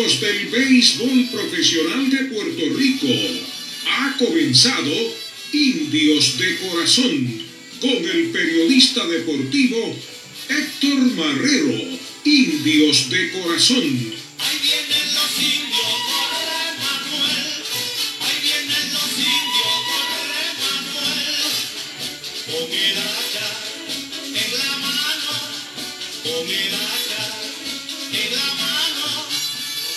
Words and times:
Del 0.00 0.46
béisbol 0.46 1.28
profesional 1.30 2.08
de 2.08 2.24
Puerto 2.32 2.74
Rico. 2.74 3.06
Ha 3.86 4.16
comenzado 4.16 4.90
Indios 5.52 6.38
de 6.38 6.56
Corazón 6.56 7.42
con 7.82 8.08
el 8.08 8.30
periodista 8.30 9.06
deportivo 9.06 9.94
Héctor 10.48 11.00
Marrero. 11.16 11.98
Indios 12.24 13.10
de 13.10 13.30
Corazón. 13.30 14.19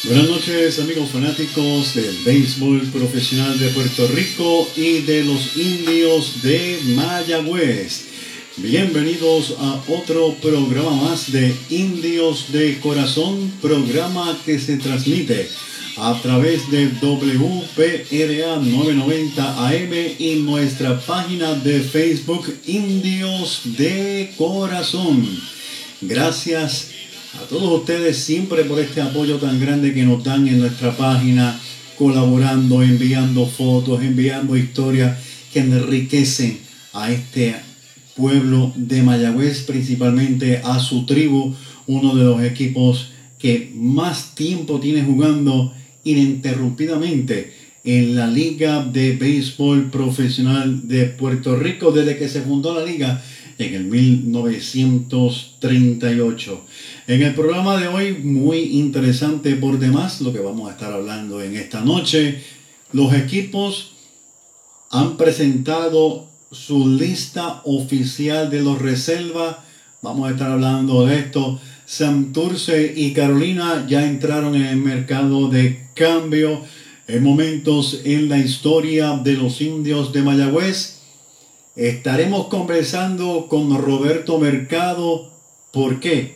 Buenas 0.05 0.27
noches 0.27 0.79
amigos 0.79 1.11
fanáticos 1.11 1.95
del 1.95 2.13
béisbol 2.25 2.81
profesional 2.87 3.57
de 3.57 3.69
Puerto 3.69 4.05
Rico 4.07 4.69
y 4.75 4.99
de 4.99 5.23
los 5.23 5.55
indios 5.55 6.41
de 6.41 6.77
Mayagüez. 6.87 8.07
Bienvenidos 8.57 9.55
a 9.57 9.81
otro 9.87 10.35
programa 10.41 10.91
más 10.91 11.31
de 11.31 11.55
Indios 11.69 12.51
de 12.51 12.81
Corazón, 12.81 13.49
programa 13.61 14.37
que 14.45 14.59
se 14.59 14.75
transmite 14.75 15.47
a 15.95 16.19
través 16.21 16.69
de 16.69 16.87
WPRA 17.01 18.57
990 18.57 19.67
AM 19.69 19.93
y 20.19 20.35
nuestra 20.41 20.99
página 20.99 21.53
de 21.55 21.79
Facebook 21.79 22.53
Indios 22.65 23.61
de 23.77 24.33
Corazón. 24.37 25.25
Gracias 26.01 26.89
a 27.33 27.45
todos 27.47 27.79
ustedes 27.79 28.17
siempre 28.17 28.63
por 28.63 28.79
este 28.79 29.01
apoyo 29.01 29.37
tan 29.37 29.59
grande 29.59 29.93
que 29.93 30.03
nos 30.03 30.23
dan 30.23 30.47
en 30.47 30.59
nuestra 30.59 30.95
página, 30.95 31.59
colaborando, 31.97 32.83
enviando 32.83 33.47
fotos, 33.47 34.03
enviando 34.03 34.55
historias 34.55 35.17
que 35.51 35.59
enriquecen 35.59 36.59
a 36.93 37.11
este 37.11 37.55
pueblo 38.15 38.71
de 38.75 39.01
Mayagüez, 39.01 39.63
principalmente 39.63 40.61
a 40.63 40.79
su 40.79 41.05
tribu, 41.05 41.55
uno 41.87 42.15
de 42.15 42.23
los 42.23 42.43
equipos 42.43 43.09
que 43.39 43.71
más 43.75 44.35
tiempo 44.35 44.79
tiene 44.79 45.03
jugando 45.03 45.73
ininterrumpidamente 46.03 47.53
en 47.83 48.15
la 48.15 48.27
Liga 48.27 48.85
de 48.85 49.13
Béisbol 49.13 49.89
Profesional 49.89 50.87
de 50.87 51.05
Puerto 51.05 51.55
Rico. 51.57 51.91
Desde 51.91 52.17
que 52.17 52.29
se 52.29 52.41
fundó 52.41 52.73
la 52.73 52.85
liga 52.85 53.21
en 53.57 53.73
el 53.73 53.85
1938. 53.85 56.65
En 57.07 57.21
el 57.21 57.33
programa 57.33 57.79
de 57.79 57.87
hoy, 57.87 58.11
muy 58.13 58.59
interesante 58.59 59.55
por 59.55 59.79
demás, 59.79 60.19
lo 60.21 60.31
que 60.33 60.39
vamos 60.39 60.69
a 60.69 60.73
estar 60.73 60.93
hablando 60.93 61.41
en 61.41 61.55
esta 61.55 61.79
noche. 61.81 62.41
Los 62.91 63.13
equipos 63.13 63.93
han 64.91 65.17
presentado 65.17 66.27
su 66.51 66.87
lista 66.87 67.61
oficial 67.65 68.49
de 68.49 68.61
los 68.61 68.81
reservas. 68.81 69.57
Vamos 70.01 70.27
a 70.27 70.31
estar 70.31 70.51
hablando 70.51 71.05
de 71.05 71.19
esto. 71.19 71.59
Santurce 71.85 72.93
y 72.95 73.13
Carolina 73.13 73.85
ya 73.87 74.05
entraron 74.05 74.55
en 74.55 74.65
el 74.65 74.77
mercado 74.77 75.49
de 75.49 75.87
cambio 75.95 76.61
en 77.07 77.23
momentos 77.23 78.01
en 78.05 78.29
la 78.29 78.37
historia 78.37 79.19
de 79.23 79.33
los 79.33 79.61
indios 79.61 80.13
de 80.13 80.21
Mayagüez. 80.21 81.02
Estaremos 81.75 82.47
conversando 82.47 83.47
con 83.49 83.75
Roberto 83.75 84.37
Mercado. 84.37 85.31
¿Por 85.71 85.99
qué? 85.99 86.35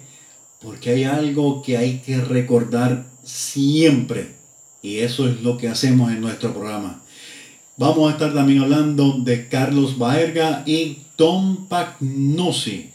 Porque 0.60 0.90
hay 0.90 1.04
algo 1.04 1.62
que 1.62 1.78
hay 1.78 2.00
que 2.00 2.18
recordar 2.18 3.06
siempre. 3.24 4.34
Y 4.82 4.98
eso 5.00 5.28
es 5.28 5.44
lo 5.44 5.58
que 5.60 5.68
hacemos 5.68 6.12
en 6.12 6.22
nuestro 6.22 6.54
programa. 6.54 7.04
Vamos 7.78 8.10
a 8.10 8.14
estar 8.14 8.34
también 8.34 8.64
hablando 8.64 9.18
de 9.20 9.48
Carlos 9.48 10.00
Baerga 10.00 10.64
y 10.66 11.04
Tom 11.16 11.68
Pagnosi, 11.68 12.90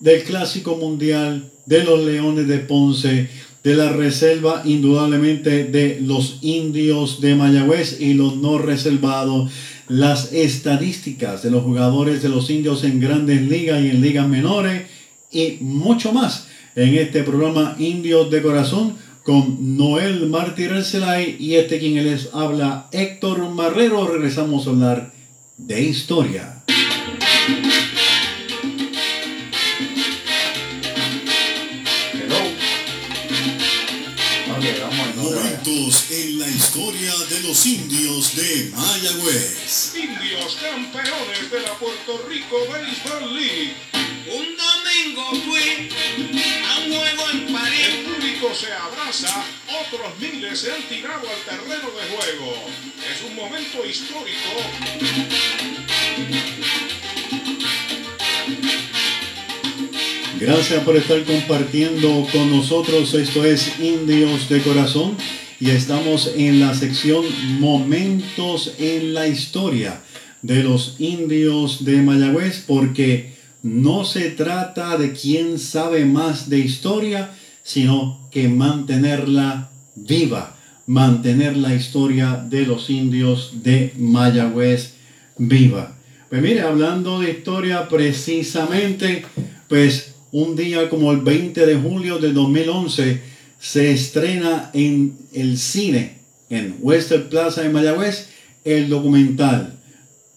del 0.00 0.22
Clásico 0.22 0.76
Mundial, 0.76 1.50
de 1.66 1.84
los 1.84 2.02
Leones 2.02 2.48
de 2.48 2.58
Ponce, 2.58 3.28
de 3.62 3.74
la 3.74 3.92
reserva 3.92 4.62
indudablemente 4.64 5.64
de 5.64 5.98
los 6.00 6.38
indios 6.40 7.20
de 7.20 7.34
Mayagüez 7.34 8.00
y 8.00 8.14
los 8.14 8.36
no 8.36 8.56
reservados, 8.56 9.50
las 9.88 10.32
estadísticas 10.32 11.42
de 11.42 11.50
los 11.50 11.62
jugadores 11.62 12.22
de 12.22 12.28
los 12.28 12.50
indios 12.50 12.84
en 12.84 13.00
grandes 13.00 13.42
ligas 13.42 13.82
y 13.82 13.90
en 13.90 14.00
ligas 14.00 14.28
menores 14.28 14.82
y 15.30 15.58
mucho 15.60 16.12
más 16.12 16.48
en 16.74 16.94
este 16.94 17.22
programa 17.22 17.74
Indios 17.78 18.30
de 18.30 18.42
Corazón 18.42 18.94
con 19.22 19.76
Noel 19.76 20.28
Martí 20.28 20.66
Celay 20.84 21.36
y 21.40 21.56
este 21.56 21.78
quien 21.78 21.94
les 22.04 22.30
habla 22.32 22.88
Héctor 22.92 23.48
Marrero. 23.50 24.06
Regresamos 24.06 24.66
a 24.66 24.70
hablar 24.70 25.12
de 25.56 25.82
historia. 25.82 26.62
Historia 36.76 37.12
de 37.30 37.40
los 37.48 37.64
indios 37.64 38.36
de 38.36 38.70
Mayagüez. 38.76 39.94
Indios 39.96 40.58
campeones 40.60 41.50
de 41.50 41.60
la 41.60 41.72
Puerto 41.78 42.22
Rico 42.28 42.58
Baseball 42.68 43.34
League. 43.34 43.72
Un 44.26 44.46
domingo 44.54 45.30
fui 45.46 45.88
a 46.68 46.78
un 46.80 46.94
juego 46.94 47.30
en 47.30 47.46
El 47.46 47.52
París. 47.54 47.88
público 48.04 48.54
se 48.54 48.70
abraza, 48.74 49.42
otros 49.86 50.18
miles 50.20 50.60
se 50.60 50.72
han 50.72 50.82
tirado 50.82 51.26
al 51.26 51.40
terreno 51.46 51.90
de 51.92 52.14
juego. 52.14 52.54
Es 53.10 53.22
un 53.26 53.36
momento 53.36 53.86
histórico 53.86 54.50
Gracias 60.38 60.84
por 60.84 60.96
estar 60.96 61.24
compartiendo 61.24 62.28
con 62.30 62.50
nosotros. 62.50 63.14
Esto 63.14 63.46
es 63.46 63.80
Indios 63.80 64.50
de 64.50 64.60
Corazón 64.60 65.16
y 65.58 65.70
estamos 65.70 66.32
en 66.36 66.60
la 66.60 66.74
sección 66.74 67.24
Momentos 67.60 68.74
en 68.78 69.14
la 69.14 69.26
historia 69.26 70.00
de 70.42 70.62
los 70.62 70.96
indios 70.98 71.84
de 71.84 72.02
Mayagüez 72.02 72.64
porque 72.66 73.34
no 73.62 74.04
se 74.04 74.30
trata 74.30 74.98
de 74.98 75.12
quién 75.12 75.58
sabe 75.58 76.04
más 76.04 76.50
de 76.50 76.58
historia, 76.58 77.30
sino 77.62 78.28
que 78.30 78.48
mantenerla 78.48 79.70
viva, 79.94 80.56
mantener 80.86 81.56
la 81.56 81.74
historia 81.74 82.44
de 82.48 82.66
los 82.66 82.90
indios 82.90 83.62
de 83.62 83.94
Mayagüez 83.96 84.92
viva. 85.38 85.96
Pues 86.28 86.42
mire, 86.42 86.60
hablando 86.60 87.20
de 87.20 87.30
historia 87.30 87.88
precisamente, 87.88 89.24
pues 89.68 90.14
un 90.32 90.54
día 90.54 90.90
como 90.90 91.12
el 91.12 91.18
20 91.18 91.64
de 91.64 91.76
julio 91.76 92.18
del 92.18 92.34
2011 92.34 93.35
se 93.58 93.92
estrena 93.92 94.70
en 94.72 95.18
el 95.32 95.58
cine, 95.58 96.20
en 96.50 96.76
Western 96.80 97.28
Plaza 97.28 97.62
de 97.62 97.70
Mayagüez, 97.70 98.28
el 98.64 98.88
documental 98.88 99.78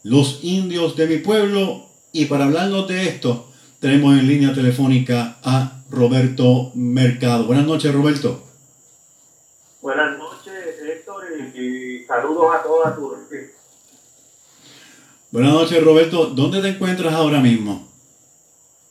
Los 0.04 0.40
indios 0.44 0.96
de 0.96 1.08
mi 1.08 1.18
pueblo. 1.18 1.88
Y 2.12 2.26
para 2.26 2.46
hablarnos 2.46 2.88
de 2.88 3.08
esto, 3.08 3.52
tenemos 3.80 4.18
en 4.18 4.28
línea 4.28 4.54
telefónica 4.54 5.38
a 5.44 5.84
Roberto 5.90 6.72
Mercado. 6.74 7.46
Buenas 7.46 7.66
noches, 7.66 7.94
Roberto. 7.94 8.44
Buenas 9.82 10.18
noches, 10.18 10.54
Héctor, 10.82 11.24
y, 11.56 12.04
saludos 12.06 12.56
a 12.56 12.64
toda 12.64 12.96
tu 12.96 13.16
Buenas 15.32 15.54
noches, 15.54 15.84
Roberto. 15.84 16.26
¿Dónde 16.28 16.62
te 16.62 16.70
encuentras 16.70 17.14
ahora 17.14 17.40
mismo? 17.40 17.88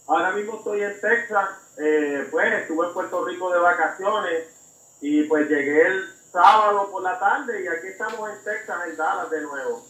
Ahora 0.07 0.33
mismo 0.33 0.57
estoy 0.59 0.83
en 0.83 0.93
Texas, 1.01 1.49
eh, 1.79 2.27
pues 2.31 2.53
estuve 2.61 2.87
en 2.87 2.93
Puerto 2.93 3.25
Rico 3.25 3.53
de 3.53 3.59
vacaciones 3.59 4.45
y 5.01 5.23
pues 5.25 5.49
llegué 5.49 5.87
el 5.87 6.01
sábado 6.33 6.89
por 6.91 7.03
la 7.03 7.19
tarde 7.19 7.65
y 7.65 7.69
aquí 7.69 7.89
estamos 7.89 8.29
en 8.31 8.37
Texas, 8.45 8.77
en 8.91 8.97
Dallas 8.97 9.31
de 9.31 9.43
nuevo. 9.43 9.87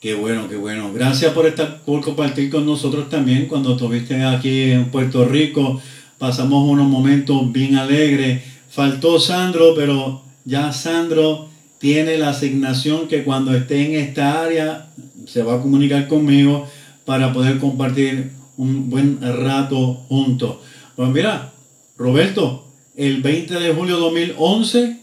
Qué 0.00 0.14
bueno, 0.14 0.48
qué 0.48 0.56
bueno. 0.56 0.92
Gracias 0.92 1.32
por 1.32 1.46
estar, 1.46 1.80
por 1.82 2.00
compartir 2.00 2.50
con 2.50 2.64
nosotros 2.64 3.08
también. 3.08 3.46
Cuando 3.46 3.72
estuviste 3.72 4.24
aquí 4.24 4.70
en 4.70 4.90
Puerto 4.90 5.24
Rico, 5.24 5.80
pasamos 6.18 6.68
unos 6.68 6.86
momentos 6.86 7.50
bien 7.52 7.76
alegres. 7.76 8.42
Faltó 8.70 9.18
Sandro, 9.18 9.74
pero 9.74 10.22
ya 10.44 10.72
Sandro 10.72 11.48
tiene 11.78 12.16
la 12.18 12.30
asignación 12.30 13.08
que 13.08 13.24
cuando 13.24 13.54
esté 13.54 13.86
en 13.86 14.00
esta 14.00 14.42
área 14.42 14.88
se 15.26 15.42
va 15.42 15.54
a 15.54 15.60
comunicar 15.60 16.06
conmigo 16.08 16.68
para 17.04 17.32
poder 17.32 17.58
compartir 17.58 18.30
un 18.56 18.90
buen 18.90 19.20
rato 19.20 19.94
juntos. 20.08 20.58
Pues 20.98 21.10
mira, 21.10 21.52
Roberto, 21.96 22.64
el 22.96 23.22
20 23.22 23.54
de 23.54 23.72
julio 23.72 23.94
de 23.94 24.00
2011 24.00 24.96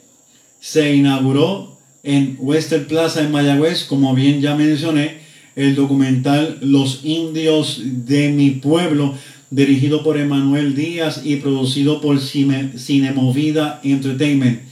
se 0.60 0.94
inauguró 0.94 1.78
en 2.04 2.36
Western 2.38 2.84
Plaza 2.84 3.22
en 3.22 3.32
Mayagüez, 3.32 3.86
como 3.86 4.14
bien 4.14 4.42
ya 4.42 4.56
mencioné, 4.56 5.22
el 5.56 5.74
documental 5.74 6.58
Los 6.60 7.06
indios 7.06 7.80
de 7.82 8.28
mi 8.28 8.50
pueblo, 8.50 9.14
dirigido 9.50 10.04
por 10.04 10.18
Emanuel 10.18 10.76
Díaz 10.76 11.22
y 11.24 11.38
producido 11.38 12.02
por 12.02 12.20
Cine, 12.20 12.78
Cinemovida 12.78 13.80
Entertainment. 13.82 14.64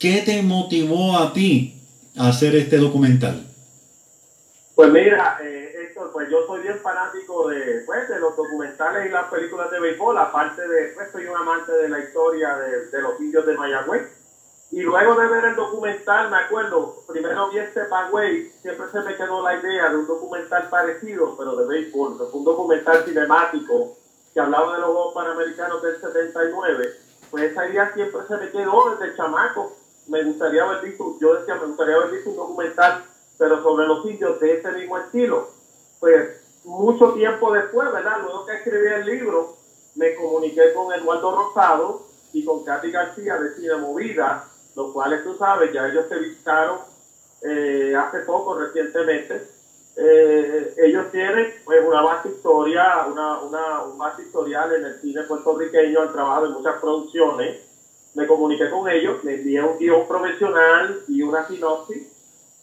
¿Qué 0.00 0.22
te 0.26 0.42
motivó 0.42 1.16
a 1.16 1.32
ti 1.32 1.74
a 2.16 2.30
hacer 2.30 2.56
este 2.56 2.78
documental? 2.78 3.46
Pues 4.74 4.90
mira, 4.90 5.38
eh, 5.40 5.68
Héctor, 5.84 6.10
pues 6.12 6.28
yo 6.28 6.38
soy 6.48 6.62
bien 6.62 6.72
fanático 6.84 7.48
de, 7.48 7.82
pues, 7.84 8.08
de 8.08 8.20
los 8.20 8.36
documentales 8.36 9.06
y 9.06 9.08
las 9.08 9.28
películas 9.28 9.68
de 9.72 9.80
béisbol, 9.80 10.16
aparte 10.16 10.68
de, 10.68 10.92
pues 10.94 11.10
soy 11.10 11.26
un 11.26 11.36
amante 11.36 11.72
de 11.72 11.88
la 11.88 11.98
historia 11.98 12.56
de, 12.58 12.86
de 12.86 13.02
los 13.02 13.18
indios 13.20 13.44
de 13.44 13.54
Mayagüez. 13.54 14.08
Y 14.70 14.82
luego 14.82 15.14
de 15.14 15.28
ver 15.28 15.44
el 15.44 15.56
documental, 15.56 16.30
me 16.30 16.36
acuerdo, 16.36 16.96
primero 17.06 17.48
vi 17.48 17.58
este 17.58 17.84
Pagüey, 17.84 18.50
siempre 18.60 18.86
se 18.90 19.00
me 19.00 19.16
quedó 19.16 19.42
la 19.42 19.56
idea 19.56 19.88
de 19.88 19.96
un 19.96 20.06
documental 20.06 20.68
parecido, 20.68 21.36
pero 21.36 21.56
de 21.56 21.66
béisbol, 21.66 22.16
fue 22.18 22.28
un 22.32 22.44
documental 22.44 23.04
cinemático 23.04 23.96
que 24.32 24.40
hablaba 24.40 24.74
de 24.74 24.80
los 24.80 24.90
Juegos 24.90 25.14
Panamericanos 25.14 25.82
del 25.82 26.00
79. 26.00 26.90
Pues 27.30 27.44
esa 27.52 27.68
idea 27.68 27.92
siempre 27.94 28.20
se 28.26 28.36
me 28.36 28.50
quedó 28.50 28.96
desde 28.96 29.16
chamaco. 29.16 29.76
Me 30.08 30.22
gustaría 30.24 30.64
haber 30.64 30.82
visto, 30.84 31.16
yo 31.20 31.34
decía, 31.34 31.54
me 31.54 31.66
gustaría 31.66 31.94
haber 31.94 32.10
visto 32.10 32.30
un 32.30 32.36
documental, 32.36 33.04
pero 33.38 33.62
sobre 33.62 33.86
los 33.86 34.04
indios 34.04 34.40
de 34.40 34.58
ese 34.58 34.72
mismo 34.72 34.98
estilo. 34.98 35.50
Pues 36.00 36.43
mucho 36.64 37.12
tiempo 37.12 37.52
después, 37.52 37.92
¿verdad? 37.92 38.18
Luego 38.22 38.46
que 38.46 38.54
escribí 38.54 38.86
el 38.88 39.06
libro, 39.06 39.56
me 39.94 40.14
comuniqué 40.14 40.72
con 40.72 40.92
Eduardo 40.92 41.36
Rosado 41.36 42.02
y 42.32 42.44
con 42.44 42.64
Katy 42.64 42.90
García 42.90 43.36
de 43.38 43.54
Cine 43.54 43.76
Movida, 43.76 44.48
los 44.74 44.92
cuales 44.92 45.22
tú 45.22 45.36
sabes, 45.36 45.72
ya 45.72 45.88
ellos 45.88 46.06
se 46.08 46.18
visitaron 46.18 46.78
eh, 47.42 47.94
hace 47.96 48.20
poco, 48.20 48.58
recientemente. 48.58 49.48
Eh, 49.96 50.74
ellos 50.78 51.12
tienen 51.12 51.54
pues, 51.64 51.84
una 51.86 52.02
base 52.02 52.30
historia, 52.30 53.06
una, 53.06 53.40
una, 53.40 53.82
un 53.84 53.96
base 53.96 54.22
historial 54.22 54.72
en 54.74 54.84
el 54.86 55.00
cine 55.00 55.22
puertorriqueño, 55.22 56.02
han 56.02 56.12
trabajado 56.12 56.46
en 56.46 56.52
muchas 56.52 56.80
producciones. 56.80 57.60
Me 58.14 58.26
comuniqué 58.26 58.70
con 58.70 58.88
ellos, 58.88 59.22
me 59.22 59.34
envié 59.34 59.62
un 59.62 59.78
guion 59.78 60.06
profesional 60.08 61.02
y 61.08 61.22
una 61.22 61.46
sinopsis 61.46 62.08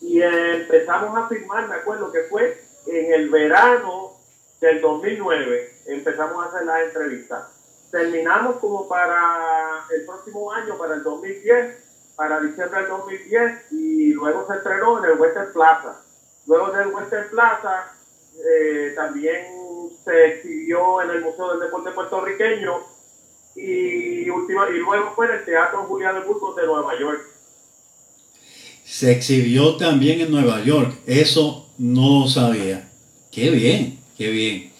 y 0.01 0.21
eh, 0.21 0.61
empezamos 0.61 1.15
a 1.15 1.27
filmar, 1.27 1.69
me 1.69 1.75
acuerdo 1.75 2.11
que 2.11 2.23
fue 2.23 2.70
en 2.87 3.13
el 3.13 3.29
verano 3.29 4.13
del 4.59 4.81
2009, 4.81 5.73
empezamos 5.87 6.45
a 6.45 6.49
hacer 6.49 6.65
las 6.65 6.83
entrevistas. 6.83 7.43
Terminamos 7.91 8.57
como 8.57 8.87
para 8.87 9.85
el 9.93 10.05
próximo 10.05 10.51
año, 10.53 10.77
para 10.77 10.95
el 10.95 11.03
2010, 11.03 11.77
para 12.15 12.39
diciembre 12.39 12.81
del 12.81 12.89
2010 12.89 13.71
y 13.71 14.13
luego 14.13 14.45
se 14.47 14.57
estrenó 14.57 15.03
en 15.03 15.11
el 15.11 15.19
Western 15.19 15.51
Plaza. 15.51 16.01
Luego 16.47 16.71
del 16.71 16.87
Western 16.87 17.29
Plaza 17.29 17.93
eh, 18.37 18.93
también 18.95 19.45
se 20.03 20.25
exhibió 20.27 21.01
en 21.01 21.09
el 21.09 21.21
Museo 21.21 21.51
del 21.51 21.61
Deporte 21.61 21.91
Puertorriqueño 21.91 22.83
y, 23.55 24.29
última, 24.29 24.69
y 24.69 24.77
luego 24.77 25.13
fue 25.15 25.27
en 25.27 25.33
el 25.33 25.45
Teatro 25.45 25.83
Julián 25.83 26.15
de 26.15 26.21
Burgos 26.21 26.55
de 26.55 26.65
Nueva 26.65 26.97
York. 26.97 27.21
Se 28.85 29.11
exhibió 29.11 29.77
también 29.77 30.21
en 30.21 30.31
Nueva 30.31 30.61
York. 30.61 30.93
Eso 31.05 31.60
no 31.81 32.27
sabía. 32.27 32.87
Qué 33.31 33.49
bien, 33.49 33.99
qué 34.17 34.29
bien. 34.29 34.71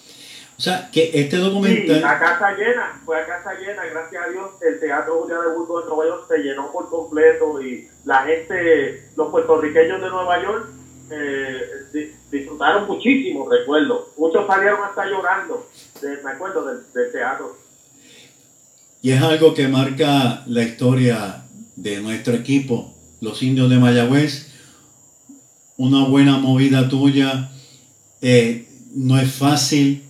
O 0.58 0.62
sea, 0.62 0.90
que 0.92 1.10
este 1.16 1.38
documental... 1.38 1.98
Sí, 1.98 2.04
a 2.04 2.20
casa 2.20 2.52
llena, 2.56 3.02
fue 3.04 3.20
a 3.20 3.26
casa 3.26 3.54
llena, 3.60 3.84
gracias 3.92 4.24
a 4.24 4.30
Dios, 4.30 4.52
el 4.62 4.80
Teatro 4.80 5.22
Julián 5.22 5.40
de 5.42 5.56
Burgos 5.56 5.84
de 5.84 5.90
Nueva 5.90 6.06
York 6.06 6.26
se 6.30 6.38
llenó 6.44 6.72
por 6.72 6.88
completo 6.90 7.60
y 7.64 7.88
la 8.06 8.24
gente, 8.26 9.10
los 9.16 9.30
puertorriqueños 9.32 10.00
de 10.02 10.10
Nueva 10.10 10.44
York, 10.44 10.70
eh, 11.10 11.62
di- 11.92 12.12
disfrutaron 12.32 12.86
muchísimo, 12.88 13.50
recuerdo. 13.50 14.10
Muchos 14.18 14.46
salieron 14.46 14.84
hasta 14.84 15.06
llorando, 15.08 15.68
de- 16.00 16.22
me 16.24 16.30
acuerdo, 16.30 16.64
del, 16.66 16.84
del 16.94 17.12
teatro. 17.12 17.58
Y 19.02 19.12
es 19.12 19.22
algo 19.24 19.56
que 19.56 19.68
marca 19.68 20.44
la 20.46 20.62
historia 20.62 21.42
de 21.76 22.02
nuestro 22.02 22.36
equipo, 22.36 22.94
los 23.20 23.42
indios 23.42 23.68
de 23.72 23.78
Mayagüez. 23.78 24.51
Una 25.82 26.04
buena 26.06 26.38
movida 26.38 26.88
tuya. 26.88 27.50
eh, 28.22 28.68
no 28.94 29.18
es 29.18 29.32
fácil 29.32 30.04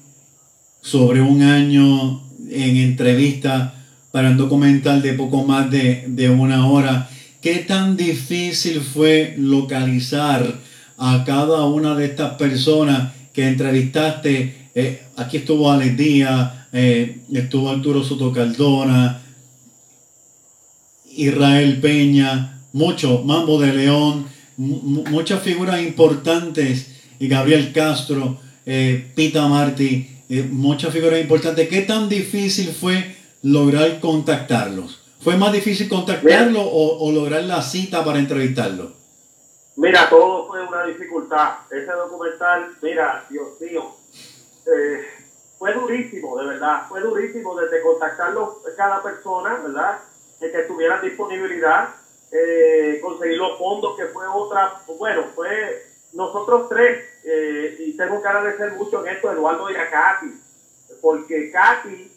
sobre 0.81 1.21
un 1.21 1.41
año 1.43 2.23
en 2.49 2.75
entrevista 2.75 3.73
para 4.11 4.31
un 4.31 4.37
documental 4.37 5.01
de 5.01 5.13
poco 5.13 5.45
más 5.45 5.71
de, 5.71 6.03
de 6.09 6.29
una 6.29 6.67
hora. 6.67 7.09
¿Qué 7.39 7.59
tan 7.59 7.95
difícil 7.95 8.81
fue 8.81 9.35
localizar 9.37 10.59
a 10.97 11.23
cada 11.23 11.63
una 11.63 11.95
de 11.95 12.03
estas 12.07 12.33
personas 12.33 13.13
que 13.31 13.47
entrevistaste? 13.47 14.67
Eh, 14.75 15.03
aquí 15.15 15.37
estuvo 15.37 15.71
Alex 15.71 15.95
Díaz, 15.95 16.51
eh, 16.73 17.21
estuvo 17.31 17.69
Arturo 17.69 18.03
Soto 18.03 18.33
Cardona, 18.33 19.21
Israel 21.15 21.79
Peña, 21.79 22.59
mucho, 22.73 23.23
Mambo 23.23 23.57
de 23.61 23.73
León, 23.73 24.40
muchas 24.61 25.41
figuras 25.41 25.81
importantes, 25.81 26.87
y 27.19 27.27
Gabriel 27.27 27.71
Castro, 27.73 28.37
eh, 28.65 29.11
Pita 29.15 29.47
Martí, 29.47 30.09
eh, 30.29 30.43
muchas 30.43 30.93
figuras 30.93 31.19
importantes. 31.19 31.67
¿Qué 31.67 31.81
tan 31.81 32.09
difícil 32.09 32.73
fue 32.73 33.15
lograr 33.43 33.99
contactarlos? 33.99 34.99
¿Fue 35.19 35.37
más 35.37 35.51
difícil 35.51 35.87
contactarlos 35.87 36.63
o, 36.65 36.97
o 36.99 37.11
lograr 37.11 37.43
la 37.43 37.61
cita 37.61 38.03
para 38.03 38.19
entrevistarlos? 38.19 38.93
Mira, 39.75 40.09
todo 40.09 40.47
fue 40.47 40.65
una 40.67 40.83
dificultad. 40.85 41.49
Ese 41.69 41.91
documental, 41.91 42.71
mira, 42.81 43.25
Dios 43.29 43.49
mío, 43.59 43.95
eh, 44.65 45.05
fue 45.57 45.73
durísimo, 45.73 46.37
de 46.39 46.47
verdad. 46.47 46.87
Fue 46.89 47.01
durísimo 47.01 47.55
desde 47.59 47.81
contactarlos 47.81 48.49
cada 48.75 49.01
persona, 49.01 49.59
¿verdad? 49.63 49.99
De 50.39 50.51
que 50.51 50.59
tuviera 50.63 50.99
disponibilidad, 51.01 51.89
eh, 52.31 52.99
conseguir 53.01 53.37
los 53.37 53.57
fondos, 53.57 53.97
que 53.97 54.05
fue 54.05 54.25
otra, 54.27 54.81
bueno, 54.97 55.25
fue 55.35 55.85
nosotros 56.13 56.69
tres, 56.69 57.05
eh, 57.23 57.75
y 57.79 57.97
tengo 57.97 58.21
que 58.21 58.27
agradecer 58.27 58.71
mucho 58.73 59.05
en 59.05 59.15
esto, 59.15 59.31
Eduardo 59.31 59.69
y 59.69 59.75
a 59.75 59.89
Katy, 59.89 60.41
porque 61.01 61.51
Katy, 61.51 62.11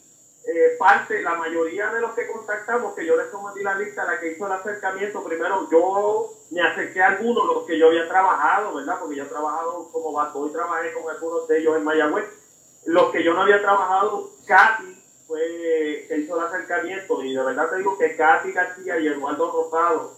eh, 0.47 0.77
parte, 0.79 1.23
la 1.23 1.35
mayoría 1.35 1.91
de 1.91 2.01
los 2.01 2.13
que 2.13 2.27
contactamos, 2.27 2.95
que 2.95 3.07
yo 3.07 3.17
les 3.17 3.31
sometí 3.31 3.63
la 3.63 3.75
lista, 3.77 4.05
la 4.05 4.21
que 4.21 4.33
hizo 4.33 4.47
el 4.47 4.53
acercamiento, 4.53 5.25
primero 5.25 5.69
yo 5.71 6.31
me 6.51 6.63
acerqué 6.63 7.03
a 7.03 7.09
algunos, 7.09 7.47
los 7.47 7.65
que 7.65 7.79
yo 7.79 7.89
había 7.89 8.07
trabajado, 8.07 8.75
¿verdad? 8.75 8.99
Porque 9.01 9.17
yo 9.17 9.25
he 9.25 9.29
trabajado 9.29 9.89
como 9.91 10.13
Bato 10.13 10.47
y 10.47 10.53
trabajé 10.53 10.93
con 10.93 11.11
algunos 11.11 11.49
de 11.49 11.59
ellos 11.59 11.77
en 11.77 11.85
Mayagüez. 11.85 12.27
Los 12.85 13.11
que 13.11 13.25
yo 13.25 13.33
no 13.33 13.43
había 13.43 13.63
trabajado, 13.63 14.31
Katy 14.47 14.94
fue 15.27 16.07
que 16.09 16.19
hizo 16.19 16.39
el 16.39 16.47
acercamiento, 16.47 17.23
y 17.23 17.35
de 17.35 17.43
verdad 17.43 17.71
te 17.71 17.79
digo 17.79 17.97
que 17.99 18.17
Katy 18.17 18.53
García 18.53 18.99
y 18.99 19.09
Eduardo 19.09 19.51
Rosado 19.51 20.13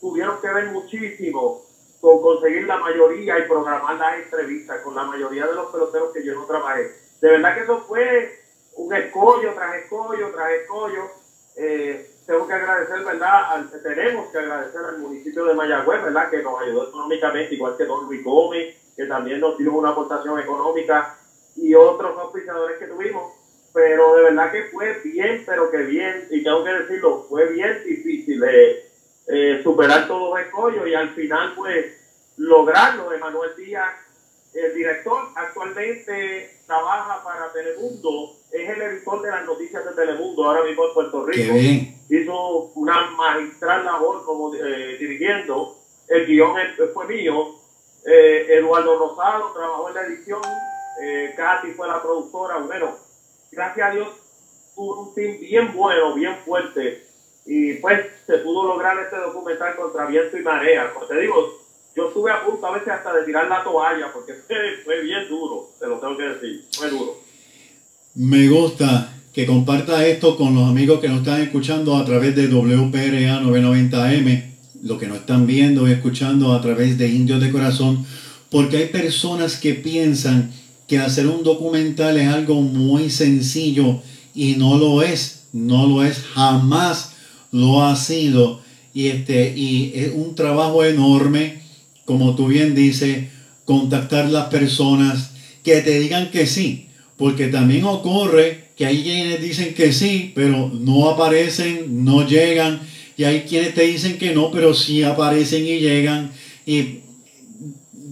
tuvieron 0.00 0.40
que 0.40 0.48
ver 0.48 0.66
muchísimo 0.66 1.62
con 2.00 2.22
conseguir 2.22 2.66
la 2.66 2.78
mayoría 2.78 3.38
y 3.38 3.48
programar 3.48 3.96
las 3.96 4.18
entrevistas 4.20 4.80
con 4.82 4.94
la 4.94 5.04
mayoría 5.04 5.46
de 5.46 5.54
los 5.54 5.70
peloteros 5.72 6.12
que 6.12 6.24
yo 6.24 6.34
no 6.34 6.46
trabajé. 6.46 6.92
De 7.20 7.30
verdad 7.30 7.54
que 7.54 7.62
eso 7.62 7.80
fue 7.88 8.38
un 8.74 8.94
escollo 8.94 9.52
tras 9.54 9.76
escollo 9.76 10.30
tras 10.30 10.52
escollo. 10.52 11.10
Eh, 11.56 12.14
tengo 12.26 12.46
que 12.46 12.52
agradecer, 12.52 13.04
¿verdad? 13.04 13.64
Tenemos 13.82 14.30
que 14.30 14.38
agradecer 14.38 14.80
al 14.84 14.98
municipio 14.98 15.44
de 15.44 15.54
Mayagüez, 15.54 16.04
¿verdad? 16.04 16.30
Que 16.30 16.42
nos 16.42 16.60
ayudó 16.60 16.88
económicamente, 16.88 17.54
igual 17.54 17.76
que 17.76 17.86
Don 17.86 18.04
Luis 18.04 18.22
Gómez, 18.22 18.76
que 18.94 19.06
también 19.06 19.40
nos 19.40 19.56
dio 19.58 19.72
una 19.72 19.90
aportación 19.90 20.38
económica 20.38 21.18
y 21.56 21.74
otros 21.74 22.16
auspiciadores 22.18 22.78
que 22.78 22.86
tuvimos. 22.86 23.37
Pero 23.72 24.16
de 24.16 24.22
verdad 24.22 24.50
que 24.50 24.64
fue 24.64 25.00
bien, 25.04 25.44
pero 25.46 25.70
que 25.70 25.78
bien, 25.78 26.26
y 26.30 26.42
tengo 26.42 26.64
que 26.64 26.72
decirlo, 26.72 27.26
fue 27.28 27.52
bien 27.52 27.82
difícil 27.84 28.42
eh, 28.44 28.90
eh, 29.28 29.60
superar 29.62 30.08
todos 30.08 30.30
los 30.30 30.46
escollos 30.46 30.86
y 30.88 30.94
al 30.94 31.10
final, 31.10 31.54
pues, 31.54 31.86
lograrlo. 32.36 33.12
Emanuel 33.12 33.50
Díaz, 33.56 33.92
el 34.54 34.74
director, 34.74 35.28
actualmente 35.34 36.58
trabaja 36.66 37.22
para 37.22 37.52
Telemundo, 37.52 38.38
es 38.50 38.68
el 38.68 38.82
editor 38.82 39.22
de 39.22 39.30
las 39.30 39.44
noticias 39.44 39.84
de 39.84 39.92
Telemundo, 39.92 40.44
ahora 40.44 40.64
mismo 40.64 40.86
en 40.86 40.94
Puerto 40.94 41.26
Rico. 41.26 41.54
Hizo 42.08 42.72
una 42.74 43.10
magistral 43.10 43.84
labor 43.84 44.24
como 44.24 44.54
eh, 44.54 44.96
dirigiendo. 44.98 45.76
El 46.08 46.26
guion 46.26 46.56
fue 46.94 47.06
mío. 47.06 47.56
Eh, 48.06 48.46
Eduardo 48.48 48.98
Rosado 48.98 49.52
trabajó 49.52 49.88
en 49.88 49.94
la 49.94 50.02
edición. 50.02 50.40
Eh, 51.02 51.34
Katy 51.36 51.72
fue 51.72 51.86
la 51.86 52.00
productora. 52.00 52.56
Bueno, 52.58 52.96
gracias 53.50 53.90
a 53.90 53.94
Dios 53.94 54.08
tuvo 54.78 55.02
un 55.02 55.14
team 55.14 55.40
bien 55.40 55.72
bueno, 55.74 56.14
bien 56.14 56.36
fuerte. 56.44 57.04
Y 57.44 57.74
pues 57.74 58.06
se 58.26 58.38
pudo 58.38 58.66
lograr 58.68 58.96
este 58.98 59.16
documental 59.16 59.74
contra 59.74 60.06
viento 60.06 60.36
y 60.38 60.42
marea. 60.42 60.92
Como 60.92 61.06
te 61.06 61.20
digo, 61.20 61.58
yo 61.96 62.08
estuve 62.08 62.30
a 62.30 62.44
punto 62.44 62.66
a 62.66 62.72
veces 62.72 62.88
hasta 62.88 63.12
de 63.12 63.24
tirar 63.24 63.48
la 63.48 63.64
toalla 63.64 64.12
porque 64.12 64.34
fue, 64.84 65.02
bien 65.02 65.28
duro, 65.28 65.70
te 65.80 65.86
lo 65.86 65.98
tengo 65.98 66.16
que 66.16 66.22
decir, 66.22 66.64
fue 66.72 66.90
duro. 66.90 67.16
Me 68.14 68.48
gusta 68.48 69.14
que 69.32 69.46
comparta 69.46 70.06
esto 70.06 70.36
con 70.36 70.54
los 70.54 70.68
amigos 70.68 71.00
que 71.00 71.08
nos 71.08 71.18
están 71.18 71.40
escuchando 71.40 71.96
a 71.96 72.04
través 72.04 72.36
de 72.36 72.46
WPRA 72.48 73.40
990M, 73.40 74.44
lo 74.82 74.98
que 74.98 75.06
nos 75.06 75.18
están 75.18 75.46
viendo 75.46 75.88
y 75.88 75.92
escuchando 75.92 76.52
a 76.52 76.60
través 76.60 76.98
de 76.98 77.08
Indios 77.08 77.40
de 77.40 77.50
Corazón, 77.50 78.04
porque 78.50 78.76
hay 78.78 78.86
personas 78.88 79.56
que 79.56 79.74
piensan 79.74 80.52
que 80.88 80.98
hacer 80.98 81.26
un 81.28 81.44
documental 81.44 82.16
es 82.16 82.28
algo 82.28 82.62
muy 82.62 83.10
sencillo 83.10 84.02
y 84.34 84.56
no 84.56 84.78
lo 84.78 85.02
es, 85.02 85.44
no 85.52 85.86
lo 85.86 86.02
es, 86.02 86.18
jamás 86.34 87.12
lo 87.52 87.84
ha 87.84 87.94
sido. 87.94 88.60
Y, 88.94 89.08
este, 89.08 89.56
y 89.56 89.92
es 89.94 90.12
un 90.14 90.34
trabajo 90.34 90.82
enorme, 90.84 91.60
como 92.04 92.34
tú 92.34 92.48
bien 92.48 92.74
dices, 92.74 93.26
contactar 93.64 94.30
las 94.30 94.46
personas 94.46 95.32
que 95.62 95.82
te 95.82 96.00
digan 96.00 96.30
que 96.30 96.46
sí, 96.46 96.86
porque 97.16 97.48
también 97.48 97.84
ocurre 97.84 98.68
que 98.76 98.86
hay 98.86 99.02
quienes 99.02 99.42
dicen 99.42 99.74
que 99.74 99.92
sí, 99.92 100.32
pero 100.34 100.70
no 100.72 101.10
aparecen, 101.10 102.04
no 102.04 102.26
llegan, 102.26 102.80
y 103.18 103.24
hay 103.24 103.40
quienes 103.40 103.74
te 103.74 103.82
dicen 103.82 104.16
que 104.16 104.32
no, 104.32 104.50
pero 104.50 104.72
sí 104.72 105.02
aparecen 105.02 105.66
y 105.66 105.80
llegan. 105.80 106.30
Y 106.64 107.00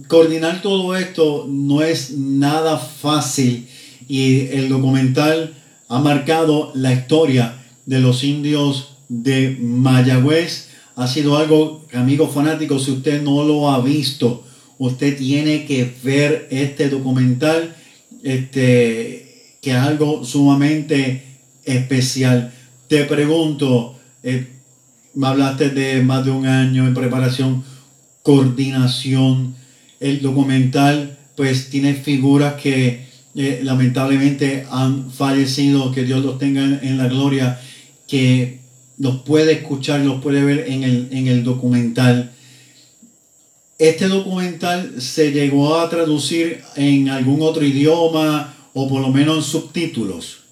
coordinar 0.07 0.61
todo 0.61 0.95
esto 0.95 1.45
no 1.49 1.81
es 1.81 2.11
nada 2.11 2.77
fácil 2.77 3.67
y 4.07 4.47
el 4.47 4.69
documental 4.69 5.53
ha 5.89 5.99
marcado 5.99 6.71
la 6.75 6.93
historia 6.93 7.55
de 7.85 7.99
los 7.99 8.23
indios 8.23 8.97
de 9.09 9.57
Mayagüez. 9.59 10.69
Ha 10.95 11.07
sido 11.07 11.37
algo, 11.37 11.85
amigo 11.93 12.27
fanático, 12.27 12.79
si 12.79 12.91
usted 12.91 13.21
no 13.21 13.43
lo 13.43 13.69
ha 13.69 13.81
visto, 13.81 14.43
usted 14.77 15.17
tiene 15.17 15.65
que 15.65 15.93
ver 16.03 16.47
este 16.51 16.89
documental, 16.89 17.75
este, 18.23 19.57
que 19.61 19.71
es 19.71 19.77
algo 19.77 20.23
sumamente 20.25 21.23
especial. 21.63 22.53
Te 22.87 23.03
pregunto, 23.05 23.97
eh, 24.23 24.47
me 25.13 25.27
hablaste 25.27 25.69
de 25.69 26.01
más 26.01 26.25
de 26.25 26.31
un 26.31 26.45
año 26.45 26.87
en 26.87 26.93
preparación, 26.93 27.63
coordinación, 28.23 29.55
el 29.99 30.21
documental 30.21 31.17
pues 31.35 31.69
tiene 31.69 31.93
figuras 31.93 32.59
que 32.61 33.05
eh, 33.35 33.59
lamentablemente 33.61 34.65
han 34.71 35.11
fallecido, 35.11 35.91
que 35.91 36.03
Dios 36.03 36.25
los 36.25 36.39
tenga 36.39 36.61
en, 36.61 36.97
la 36.97 37.07
gloria, 37.07 37.61
que 38.07 38.59
los 38.97 39.17
puede 39.17 39.51
escuchar, 39.53 39.99
los 39.99 40.21
puede 40.21 40.43
ver 40.43 40.67
en 40.67 40.83
el, 40.83 41.09
en 41.11 41.27
el 41.27 41.43
documental. 41.43 42.33
¿Este 43.77 44.07
documental 44.07 44.99
se 44.99 45.31
llegó 45.31 45.77
a 45.77 45.87
traducir 45.87 46.63
en 46.75 47.09
algún 47.09 47.43
otro 47.43 47.63
idioma 47.63 48.55
o 48.73 48.89
por 48.89 49.01
lo 49.01 49.09
menos 49.09 49.37
en 49.37 49.43
subtítulos? 49.43 50.43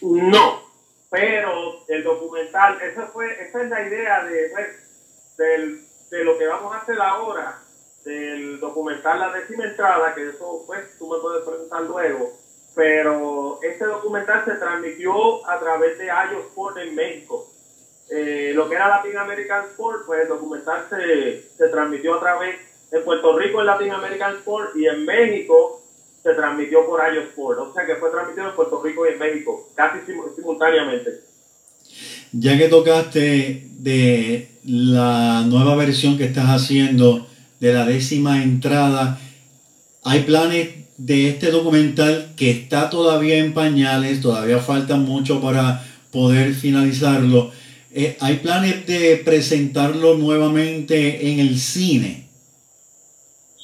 No, 0.00 0.62
pero 1.10 1.84
el 1.86 2.02
documental, 2.02 2.78
esa, 2.80 3.08
fue, 3.08 3.26
esa 3.46 3.62
es 3.62 3.68
la 3.68 3.86
idea 3.86 4.24
de, 4.24 4.32
de, 5.36 5.80
de 6.10 6.24
lo 6.24 6.38
que 6.38 6.46
vamos 6.46 6.74
a 6.74 6.78
hacer 6.78 6.98
ahora 6.98 7.60
del 8.04 8.60
documental 8.60 9.18
La 9.18 9.32
décima 9.32 9.64
entrada, 9.64 10.14
que 10.14 10.28
eso 10.28 10.64
pues 10.66 10.98
tú 10.98 11.08
me 11.08 11.18
puedes 11.18 11.44
preguntar 11.44 11.82
luego, 11.82 12.38
pero 12.74 13.58
este 13.62 13.84
documental 13.84 14.44
se 14.44 14.52
transmitió 14.52 15.48
a 15.48 15.58
través 15.58 15.98
de 15.98 16.06
IO 16.06 16.40
Sport 16.48 16.78
en 16.78 16.94
México. 16.94 17.50
Eh, 18.10 18.52
lo 18.54 18.68
que 18.68 18.74
era 18.74 18.88
Latin 18.88 19.16
American 19.16 19.66
Sport, 19.66 20.06
pues 20.06 20.22
el 20.22 20.28
documental 20.28 20.86
se, 20.88 21.42
se 21.56 21.68
transmitió 21.68 22.14
a 22.14 22.20
través 22.20 22.56
de 22.90 23.00
Puerto 23.00 23.38
Rico 23.38 23.60
en 23.60 23.66
Latin 23.66 23.92
American 23.92 24.36
Sport 24.36 24.76
y 24.76 24.86
en 24.86 25.04
México 25.04 25.80
se 26.22 26.34
transmitió 26.34 26.84
por 26.86 27.00
IO 27.12 27.22
Sport. 27.22 27.58
O 27.60 27.72
sea 27.72 27.86
que 27.86 27.96
fue 27.96 28.10
transmitido 28.10 28.48
en 28.48 28.56
Puerto 28.56 28.82
Rico 28.82 29.06
y 29.06 29.12
en 29.12 29.18
México, 29.18 29.68
casi 29.74 29.98
simultáneamente. 30.36 31.20
Ya 32.32 32.56
que 32.56 32.68
tocaste 32.68 33.66
de 33.78 34.48
la 34.64 35.42
nueva 35.46 35.74
versión 35.76 36.16
que 36.16 36.24
estás 36.24 36.46
haciendo, 36.46 37.26
de 37.60 37.74
la 37.74 37.84
décima 37.84 38.42
entrada. 38.42 39.20
Hay 40.02 40.22
planes 40.22 40.70
de 40.96 41.28
este 41.28 41.50
documental 41.50 42.32
que 42.36 42.50
está 42.50 42.90
todavía 42.90 43.36
en 43.36 43.54
pañales, 43.54 44.20
todavía 44.20 44.58
falta 44.58 44.96
mucho 44.96 45.40
para 45.40 45.84
poder 46.10 46.54
finalizarlo. 46.54 47.52
Eh, 47.92 48.16
¿Hay 48.20 48.36
planes 48.36 48.86
de 48.86 49.20
presentarlo 49.24 50.16
nuevamente 50.16 51.30
en 51.30 51.40
el 51.40 51.58
cine? 51.58 52.28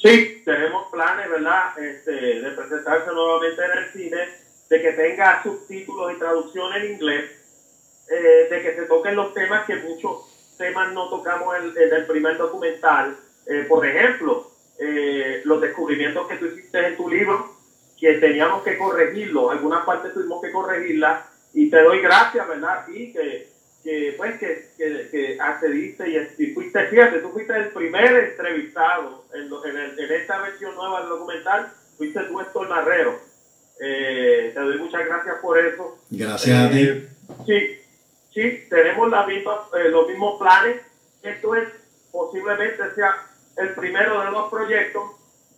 Sí, 0.01 0.41
tenemos 0.45 0.91
planes, 0.91 1.29
¿verdad? 1.29 1.77
Este, 1.79 2.11
de 2.11 2.51
presentarse 2.51 3.11
nuevamente 3.11 3.61
en 3.63 3.83
el 3.83 3.91
cine, 3.93 4.17
de 4.69 4.81
que 4.81 4.91
tenga 4.91 5.41
subtítulos 5.41 6.13
y 6.13 6.19
traducción 6.19 6.73
en 6.73 6.93
inglés, 6.93 7.25
eh, 8.09 8.47
de 8.49 8.61
que 8.61 8.75
se 8.75 8.83
toquen 8.83 9.15
los 9.15 9.33
temas 9.33 9.65
que 9.65 9.75
muchos 9.77 10.25
temas 10.57 10.93
no 10.93 11.09
tocamos 11.09 11.55
en 11.57 11.93
el 11.93 12.05
primer 12.05 12.37
documental 12.37 13.15
eh, 13.49 13.65
por 13.67 13.85
ejemplo, 13.85 14.51
eh, 14.79 15.41
los 15.45 15.61
descubrimientos 15.61 16.27
que 16.27 16.35
tú 16.35 16.45
hiciste 16.47 16.85
en 16.85 16.97
tu 16.97 17.09
libro, 17.09 17.55
que 17.99 18.13
teníamos 18.15 18.63
que 18.63 18.77
corregirlo, 18.77 19.49
algunas 19.49 19.85
partes 19.85 20.13
tuvimos 20.13 20.41
que 20.41 20.51
corregirlas, 20.51 21.25
y 21.53 21.69
te 21.69 21.81
doy 21.81 22.01
gracias, 22.01 22.47
¿verdad? 22.47 22.85
Y 22.89 23.13
que, 23.13 23.49
que 23.83 24.13
pues, 24.17 24.37
que, 24.37 24.69
que, 24.77 25.37
accediste 25.39 26.29
y, 26.37 26.53
fuiste, 26.53 26.87
fíjate, 26.87 27.19
tú 27.19 27.29
fuiste 27.29 27.55
el 27.55 27.69
primer 27.69 28.31
entrevistado 28.31 29.25
en, 29.33 29.45
en, 29.47 30.11
esta 30.11 30.41
versión 30.41 30.75
nueva 30.75 30.99
del 30.99 31.09
documental, 31.09 31.71
fuiste 31.97 32.19
tú, 32.23 32.39
Héctor 32.41 32.69
Marrero. 32.69 33.19
Eh, 33.79 34.51
te 34.53 34.59
doy 34.59 34.77
muchas 34.77 35.05
gracias 35.05 35.35
por 35.41 35.57
eso. 35.57 35.97
Gracias 36.09 36.57
a 36.57 36.69
ti. 36.69 37.07
Sí, 37.45 37.79
sí, 38.33 38.65
tenemos 38.69 39.09
la 39.09 39.25
misma, 39.25 39.67
los 39.89 40.07
mismos 40.07 40.39
planes. 40.39 40.81
Esto 41.23 41.55
es, 41.55 41.69
posiblemente 42.11 42.93
sea 42.95 43.26
el 43.57 43.73
primero 43.73 44.23
de 44.23 44.31
los 44.31 44.49
proyectos 44.49 45.03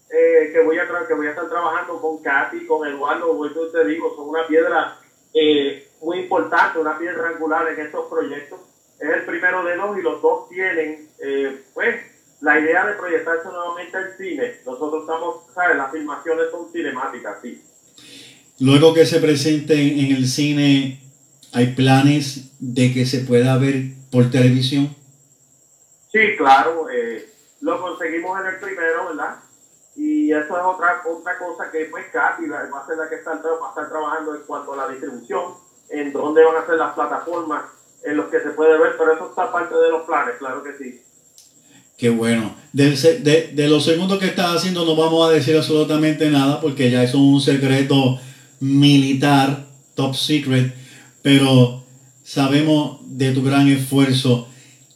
eh, 0.10 0.50
que, 0.52 0.62
voy 0.62 0.78
a 0.80 0.88
que 1.08 1.14
voy 1.14 1.28
a 1.28 1.32
estar 1.32 1.48
trabajando 1.50 2.02
con 2.02 2.22
Katy, 2.22 2.66
con 2.66 2.88
Eduardo, 2.88 3.28
como 3.28 3.48
te 3.48 3.86
digo, 3.86 4.16
son 4.16 4.30
una 4.30 4.48
piedra 4.48 4.98
eh, 5.34 5.88
muy 6.02 6.20
importante, 6.20 6.80
una 6.80 6.98
piedra 6.98 7.30
angular 7.30 7.68
en 7.68 7.86
estos 7.86 8.08
proyectos. 8.10 8.60
Es 9.00 9.10
el 9.10 9.26
primero 9.26 9.64
de 9.64 9.76
dos 9.76 9.98
y 9.98 10.02
los 10.02 10.22
dos 10.22 10.50
tienen, 10.50 11.10
eh, 11.20 11.62
pues, 11.74 11.96
la 12.42 12.60
idea 12.60 12.88
de 12.88 12.94
proyectarse 12.94 13.50
nuevamente 13.50 13.98
al 13.98 14.18
cine. 14.18 14.56
Nosotros 14.66 15.02
estamos, 15.02 15.54
¿sabes? 15.54 15.78
Las 15.78 15.92
filmaciones 15.92 16.46
son 16.52 16.72
cinemáticas, 16.72 17.38
sí. 17.42 17.64
Luego 18.60 18.94
que 18.94 19.06
se 19.06 19.20
presente 19.20 19.74
en 19.74 20.16
el 20.16 20.28
cine, 20.28 21.02
¿hay 21.54 21.68
planes 21.76 22.52
de 22.60 22.94
que 22.94 23.06
se 23.06 23.20
pueda 23.20 23.58
ver 23.58 23.84
por 24.12 24.32
televisión? 24.32 24.96
Sí, 26.12 26.36
claro. 26.38 26.90
Eh, 26.90 27.29
lo 27.62 27.82
conseguimos 27.82 28.40
en 28.40 28.48
el 28.48 28.60
primero, 28.60 29.08
¿verdad? 29.10 29.36
Y 29.96 30.32
eso 30.32 30.58
es 30.58 30.64
otra, 30.64 31.02
otra 31.06 31.38
cosa 31.38 31.70
que 31.72 31.86
pues 31.86 32.06
Katy 32.12 32.48
va 32.48 32.60
a 32.60 32.88
ser 32.88 32.98
la 32.98 33.10
que 33.10 33.16
está, 33.16 33.32
va 33.32 33.68
a 33.68 33.70
estar 33.70 33.90
trabajando 33.90 34.36
en 34.36 34.42
cuanto 34.44 34.74
a 34.74 34.78
la 34.78 34.88
distribución, 34.90 35.54
en 35.90 36.14
dónde 36.14 36.44
van 36.44 36.64
a 36.64 36.66
ser 36.66 36.76
las 36.76 36.94
plataformas 36.94 37.64
en 38.04 38.16
los 38.16 38.28
que 38.28 38.40
se 38.40 38.52
puede 38.52 38.78
ver, 38.80 38.96
pero 38.98 39.14
eso 39.14 39.30
está 39.30 39.52
parte 39.52 39.76
de 39.76 39.90
los 39.90 40.04
planes, 40.04 40.36
claro 40.38 40.64
que 40.64 40.78
sí. 40.78 41.02
Qué 41.98 42.10
bueno. 42.10 42.56
De, 42.72 42.92
de, 42.92 43.52
de 43.54 43.68
lo 43.68 43.82
segundo 43.82 44.20
que 44.20 44.28
estás 44.28 44.56
haciendo 44.56 44.86
no 44.86 44.96
vamos 44.96 45.28
a 45.28 45.34
decir 45.34 45.58
absolutamente 45.58 46.30
nada 46.30 46.62
porque 46.62 46.90
ya 46.90 47.04
es 47.04 47.14
un 47.14 47.42
secreto 47.42 48.18
militar, 48.62 49.66
top 49.96 50.16
secret, 50.16 50.74
pero 51.22 51.84
sabemos 52.24 53.00
de 53.04 53.34
tu 53.34 53.44
gran 53.44 53.68
esfuerzo. 53.68 54.48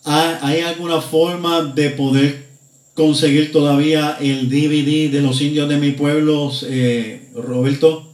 ¿Hay 0.05 0.61
alguna 0.61 1.01
forma 1.01 1.63
de 1.63 1.89
poder 1.89 2.52
conseguir 2.93 3.51
todavía 3.51 4.17
el 4.19 4.49
DVD 4.49 5.11
de 5.11 5.21
los 5.21 5.41
indios 5.41 5.67
de 5.67 5.77
mi 5.77 5.91
pueblo, 5.91 6.49
eh, 6.67 7.29
Roberto? 7.35 8.13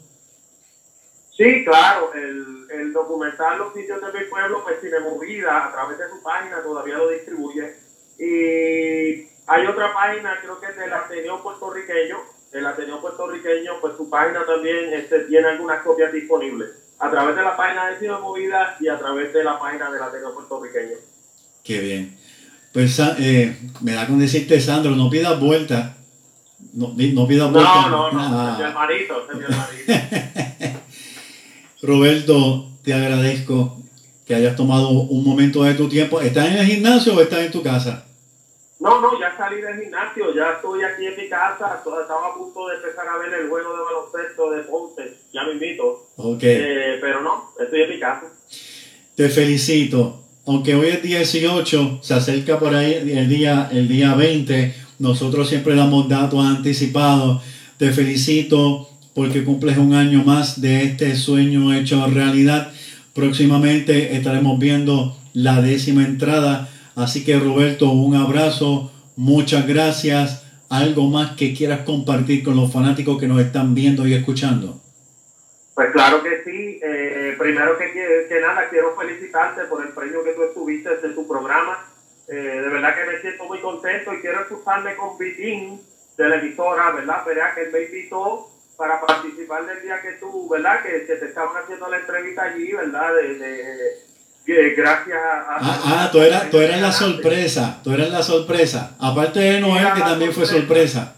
Sí, 1.36 1.64
claro, 1.64 2.14
el, 2.14 2.68
el, 2.70 2.94
documental 2.94 3.60
Los 3.60 3.76
indios 3.76 4.02
de 4.02 4.20
mi 4.20 4.26
pueblo, 4.26 4.64
pues 4.64 4.82
Cine 4.82 5.00
Movida, 5.00 5.68
a 5.68 5.72
través 5.72 5.98
de 5.98 6.10
su 6.10 6.22
página 6.22 6.62
todavía 6.62 6.98
lo 6.98 7.10
distribuye. 7.10 7.76
Y 8.18 9.30
hay 9.48 9.66
otra 9.66 9.94
página, 9.94 10.38
creo 10.42 10.60
que 10.60 10.68
es 10.68 10.78
del 10.78 10.94
Ateneo 10.94 11.42
puertorriqueño, 11.42 12.18
el 12.52 12.66
Ateneo 12.66 13.02
puertorriqueño, 13.02 13.80
pues 13.80 13.96
su 13.96 14.10
página 14.10 14.46
también 14.46 14.94
este, 14.94 15.22
tiene 15.22 15.48
algunas 15.48 15.82
copias 15.84 16.12
disponibles, 16.12 16.72
a 17.00 17.10
través 17.10 17.36
de 17.36 17.42
la 17.42 17.56
página 17.56 17.90
de 17.90 18.00
Cine 18.00 18.18
Movida 18.20 18.76
y 18.80 18.88
a 18.90 18.98
través 18.98 19.34
de 19.34 19.44
la 19.44 19.58
página 19.60 19.90
del 19.92 20.04
Ateneo 20.04 20.34
puertorriqueño. 20.34 20.98
Qué 21.64 21.80
bien. 21.80 22.18
Pues 22.74 23.00
eh, 23.20 23.58
me 23.82 23.94
da 23.94 24.06
con 24.06 24.20
decirte, 24.20 24.60
Sandro, 24.62 24.92
no 24.92 25.10
pidas 25.10 25.40
vuelta. 25.40 25.96
No, 26.74 26.94
no 26.96 27.28
pidas 27.28 27.52
vuelta. 27.52 27.90
No, 27.90 28.12
no, 28.12 28.12
no. 28.12 28.20
Ah. 28.22 28.72
marito, 28.74 29.26
Roberto, 31.82 32.70
te 32.84 32.94
agradezco 32.94 33.82
que 34.26 34.36
hayas 34.36 34.56
tomado 34.56 34.90
un 34.90 35.24
momento 35.24 35.64
de 35.64 35.74
tu 35.74 35.90
tiempo. 35.90 36.22
¿Estás 36.22 36.48
en 36.50 36.58
el 36.58 36.66
gimnasio 36.66 37.16
o 37.16 37.22
estás 37.22 37.40
en 37.40 37.52
tu 37.52 37.64
casa? 37.64 38.06
No, 38.80 39.02
no, 39.02 39.20
ya 39.20 39.36
salí 39.36 39.60
del 39.60 39.82
gimnasio, 39.82 40.34
ya 40.34 40.52
estoy 40.52 40.84
aquí 40.84 41.06
en 41.06 41.18
mi 41.18 41.28
casa, 41.28 41.82
estaba 41.84 42.28
a 42.28 42.34
punto 42.34 42.68
de 42.70 42.76
empezar 42.76 43.08
a 43.08 43.18
ver 43.18 43.34
el 43.34 43.50
juego 43.50 43.76
de 43.76 43.84
baloncesto 43.84 44.52
de 44.52 44.64
Ponce, 44.64 45.18
ya 45.34 45.44
me 45.44 45.54
invito. 45.54 46.08
Okay. 46.16 46.58
Eh, 46.62 46.98
pero 47.02 47.22
no, 47.22 47.52
estoy 47.60 47.82
en 47.82 47.90
mi 47.90 48.00
casa. 48.00 48.32
Te 49.16 49.28
felicito 49.28 50.24
aunque 50.50 50.74
hoy 50.74 50.88
es 50.88 51.04
18, 51.04 52.00
se 52.02 52.16
acerca 52.16 52.58
por 52.58 52.74
ahí 52.74 52.92
el 52.92 53.30
día, 53.30 53.70
el 53.72 53.88
día 53.88 54.16
20, 54.16 54.74
nosotros 54.98 55.48
siempre 55.48 55.76
damos 55.76 56.10
datos 56.10 56.44
anticipados. 56.44 57.44
Te 57.78 57.92
felicito 57.92 58.90
porque 59.14 59.44
cumples 59.44 59.78
un 59.78 59.94
año 59.94 60.24
más 60.24 60.60
de 60.60 60.86
este 60.86 61.16
sueño 61.16 61.72
hecho 61.72 62.04
realidad. 62.08 62.72
Próximamente 63.14 64.16
estaremos 64.16 64.58
viendo 64.58 65.16
la 65.34 65.62
décima 65.62 66.04
entrada. 66.04 66.68
Así 66.96 67.24
que 67.24 67.38
Roberto, 67.38 67.92
un 67.92 68.16
abrazo, 68.16 68.92
muchas 69.18 69.68
gracias. 69.68 70.42
¿Algo 70.68 71.12
más 71.12 71.34
que 71.34 71.54
quieras 71.54 71.82
compartir 71.82 72.42
con 72.42 72.56
los 72.56 72.72
fanáticos 72.72 73.20
que 73.20 73.28
nos 73.28 73.40
están 73.40 73.76
viendo 73.76 74.08
y 74.08 74.14
escuchando? 74.14 74.82
Pues 75.80 75.94
claro 75.94 76.22
que 76.22 76.44
sí. 76.44 76.78
Eh, 76.84 77.36
primero 77.40 77.78
que, 77.78 78.26
que, 78.28 78.42
nada, 78.42 78.68
quiero 78.70 78.98
felicitarte 78.98 79.64
por 79.64 79.82
el 79.82 79.94
premio 79.94 80.26
que 80.26 80.34
tú 80.34 80.44
estuviste 80.44 80.90
en 81.02 81.16
tu 81.16 81.26
programa. 81.26 81.86
Eh, 82.28 82.34
de 82.34 82.68
verdad 82.68 82.94
que 82.94 83.10
me 83.10 83.22
siento 83.22 83.46
muy 83.46 83.62
contento 83.62 84.14
y 84.14 84.20
quiero 84.20 84.42
excusarme 84.42 84.98
con 84.98 85.18
Vitín 85.18 85.80
de 86.18 86.28
la 86.28 86.36
emisora, 86.36 86.92
¿verdad? 86.92 87.24
Verá 87.26 87.56
que 87.56 87.62
él 87.62 87.72
me 87.72 87.84
invitó 87.84 88.50
para 88.76 89.00
participar 89.00 89.68
del 89.68 89.82
día 89.82 90.02
que 90.02 90.12
tú, 90.20 90.50
¿verdad? 90.50 90.84
Que, 90.84 91.06
que 91.06 91.16
te 91.16 91.28
estaban 91.28 91.56
haciendo 91.56 91.88
la 91.88 92.00
entrevista 92.00 92.44
allí, 92.44 92.74
¿verdad? 92.74 93.16
De, 93.16 93.36
de, 93.36 93.98
que 94.46 94.70
gracias 94.72 95.18
a... 95.18 95.46
Ah, 95.62 95.82
ah, 95.86 96.10
tú 96.12 96.20
eras, 96.20 96.50
tú 96.50 96.60
eras 96.60 96.82
la 96.82 96.92
sorpresa, 96.92 97.80
tú 97.86 97.94
eras 97.94 98.10
la 98.10 98.22
sorpresa. 98.22 98.98
Aparte 99.00 99.40
de 99.40 99.62
Noel, 99.62 99.94
que 99.96 100.02
también 100.02 100.34
fue 100.34 100.46
sorpresa. 100.46 101.16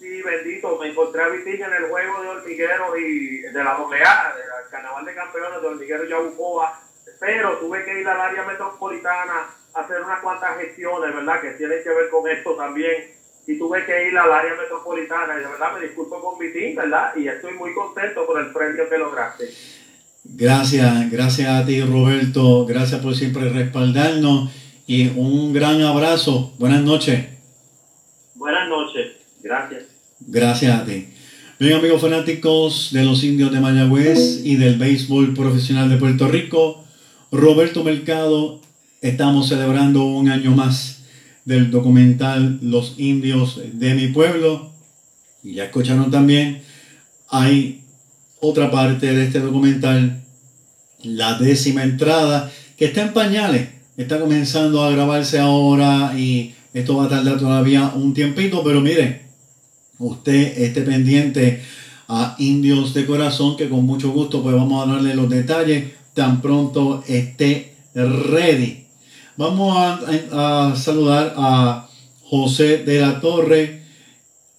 Sí, 0.00 0.22
bendito, 0.22 0.78
me 0.78 0.88
encontré 0.88 1.22
a 1.22 1.28
Vitín 1.28 1.62
en 1.62 1.72
el 1.72 1.90
juego 1.90 2.22
de 2.22 2.28
hormigueros 2.28 2.98
y 2.98 3.23
de 3.54 3.64
la 3.64 3.70
AA, 3.70 4.34
del 4.34 4.70
Carnaval 4.70 5.04
de 5.04 5.14
Campeones 5.14 5.62
de 5.62 5.66
Hormigueros 5.68 6.08
Yabucoa, 6.08 6.80
pero 7.20 7.58
tuve 7.58 7.84
que 7.84 8.00
ir 8.00 8.08
al 8.08 8.20
área 8.20 8.44
metropolitana 8.44 9.46
a 9.72 9.80
hacer 9.80 10.02
unas 10.02 10.20
cuantas 10.20 10.58
gestiones, 10.58 11.14
¿verdad? 11.14 11.40
Que 11.40 11.50
tienen 11.52 11.82
que 11.82 11.88
ver 11.88 12.10
con 12.10 12.28
esto 12.28 12.56
también 12.56 13.12
y 13.46 13.58
tuve 13.58 13.84
que 13.86 14.08
ir 14.08 14.18
al 14.18 14.32
área 14.32 14.54
metropolitana 14.54 15.34
y 15.34 15.42
de 15.42 15.48
verdad 15.48 15.74
me 15.74 15.86
disculpo 15.86 16.20
con 16.20 16.38
mi 16.38 16.52
team, 16.52 16.74
¿verdad? 16.74 17.14
Y 17.16 17.28
estoy 17.28 17.54
muy 17.54 17.72
contento 17.74 18.26
por 18.26 18.40
el 18.40 18.52
premio 18.52 18.88
que 18.88 18.98
lograste. 18.98 19.48
Gracias, 20.24 21.10
gracias 21.10 21.48
a 21.48 21.66
ti 21.66 21.82
Roberto, 21.82 22.64
gracias 22.66 23.00
por 23.00 23.14
siempre 23.14 23.50
respaldarnos 23.50 24.50
y 24.86 25.08
un 25.10 25.52
gran 25.52 25.80
abrazo. 25.82 26.52
Buenas 26.58 26.82
noches. 26.82 27.26
Buenas 28.34 28.68
noches, 28.68 29.12
gracias. 29.42 29.84
Gracias 30.20 30.80
a 30.80 30.84
ti. 30.84 31.13
Bien 31.60 31.74
amigos 31.74 32.00
fanáticos 32.00 32.88
de 32.90 33.04
los 33.04 33.22
indios 33.22 33.52
de 33.52 33.60
Mayagüez 33.60 34.40
y 34.44 34.56
del 34.56 34.76
béisbol 34.76 35.34
profesional 35.34 35.88
de 35.88 35.98
Puerto 35.98 36.26
Rico, 36.26 36.82
Roberto 37.30 37.84
Mercado, 37.84 38.60
estamos 39.00 39.50
celebrando 39.50 40.04
un 40.04 40.30
año 40.30 40.50
más 40.50 41.04
del 41.44 41.70
documental 41.70 42.58
Los 42.60 42.96
indios 42.98 43.60
de 43.72 43.94
mi 43.94 44.08
pueblo. 44.08 44.72
Y 45.44 45.54
ya 45.54 45.66
escucharon 45.66 46.10
también, 46.10 46.62
hay 47.28 47.84
otra 48.40 48.72
parte 48.72 49.14
de 49.14 49.24
este 49.24 49.38
documental, 49.38 50.24
la 51.04 51.38
décima 51.38 51.84
entrada, 51.84 52.50
que 52.76 52.86
está 52.86 53.02
en 53.02 53.12
pañales. 53.12 53.68
Está 53.96 54.18
comenzando 54.18 54.82
a 54.82 54.90
grabarse 54.90 55.38
ahora 55.38 56.18
y 56.18 56.52
esto 56.72 56.96
va 56.96 57.04
a 57.04 57.08
tardar 57.08 57.38
todavía 57.38 57.92
un 57.94 58.12
tiempito, 58.12 58.64
pero 58.64 58.80
mire, 58.80 59.22
usted 59.98 60.62
esté 60.62 60.82
pendiente 60.82 61.62
a 62.08 62.36
Indios 62.38 62.94
de 62.94 63.06
Corazón, 63.06 63.56
que 63.56 63.68
con 63.68 63.84
mucho 63.86 64.10
gusto 64.10 64.42
pues 64.42 64.54
vamos 64.54 64.86
a 64.86 64.92
darle 64.92 65.14
los 65.14 65.28
detalles 65.28 65.92
tan 66.14 66.40
pronto 66.40 67.02
esté 67.08 67.74
ready. 67.94 68.86
Vamos 69.36 69.76
a, 69.76 70.00
a, 70.70 70.76
saludar 70.76 71.34
a 71.36 71.88
José 72.22 72.78
de 72.78 73.00
la 73.00 73.20
Torre. 73.20 73.82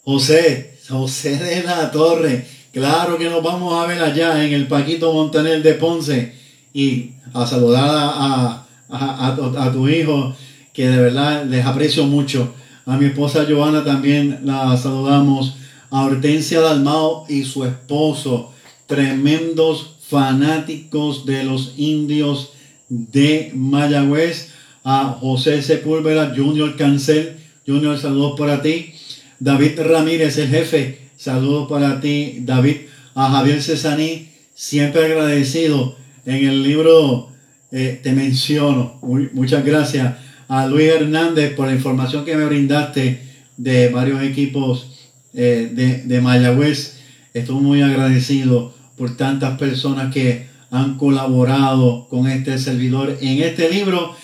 José, 0.04 0.78
José 0.88 1.38
de 1.38 1.64
la 1.64 1.92
Torre. 1.92 2.46
Claro 2.72 3.18
que 3.18 3.30
nos 3.30 3.42
vamos 3.42 3.74
a 3.74 3.88
ver 3.88 4.02
allá 4.04 4.44
en 4.46 4.54
el 4.54 4.68
Paquito 4.68 5.14
Montaner 5.14 5.64
de 5.64 5.74
Ponce 5.76 6.36
y 6.74 7.12
a 7.34 7.48
saludar 7.48 7.90
a, 7.90 8.66
a, 8.90 9.28
a, 9.30 9.72
tu 9.72 9.88
hijo, 9.88 10.36
que 10.74 10.90
de 10.90 10.98
verdad 10.98 11.46
les 11.46 11.66
aprecio 11.66 12.06
mucho. 12.06 12.54
A 12.86 12.98
mi 12.98 13.06
esposa 13.08 13.48
Joana 13.50 13.84
también 13.84 14.42
la 14.44 14.78
saludamos. 14.78 15.58
A 15.90 16.04
Hortensia 16.04 16.62
Dalmao 16.62 17.26
y 17.28 17.44
su 17.44 17.64
esposo, 17.64 18.52
tremendos 18.86 19.96
fanáticos 20.08 21.26
de 21.26 21.44
los 21.44 21.74
indios 21.78 22.52
de 22.90 23.52
Mayagüez 23.56 24.52
a 24.84 25.18
José 25.20 25.64
Sepúlveda, 25.64 26.34
Junior 26.36 26.76
Cancel. 26.76 27.38
Junior, 27.66 27.98
saludos 27.98 28.38
para 28.38 28.62
ti. 28.62 28.94
David 29.40 29.80
Ramírez, 29.80 30.38
el 30.38 30.50
jefe, 30.50 31.00
saludos 31.18 31.68
para 31.68 32.00
ti. 32.00 32.38
David, 32.42 32.78
a 33.16 33.32
Javier 33.32 33.64
Cesaní, 33.64 34.30
siempre 34.54 35.06
agradecido. 35.06 35.96
En 36.26 36.46
el 36.46 36.62
libro 36.62 37.30
eh, 37.72 38.00
te 38.04 38.12
menciono. 38.12 39.00
muchas 39.02 39.66
gracias 39.66 40.25
a 40.48 40.68
Luis 40.68 40.90
Hernández 40.90 41.54
por 41.56 41.68
la 41.68 41.74
información 41.74 42.26
que 42.26 42.36
me 42.36 42.46
brindaste 42.46 43.22
de 43.58 43.90
varios 43.90 44.22
equipos 44.24 45.10
eh, 45.34 45.70
de, 45.72 46.04
de 46.04 46.22
Mayagüez. 46.22 47.00
Estoy 47.34 47.56
muy 47.56 47.82
agradecido 47.82 48.74
por 48.98 49.18
tantas 49.18 49.58
personas 49.58 50.14
que 50.14 50.48
han 50.72 50.98
colaborado 50.98 52.08
con 52.10 52.28
este 52.28 52.58
servidor 52.58 53.18
en 53.22 53.42
este 53.42 53.70
libro 53.70 54.16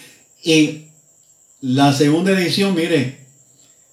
y 0.43 0.85
la 1.61 1.93
segunda 1.93 2.31
edición, 2.31 2.73
mire, 2.73 3.17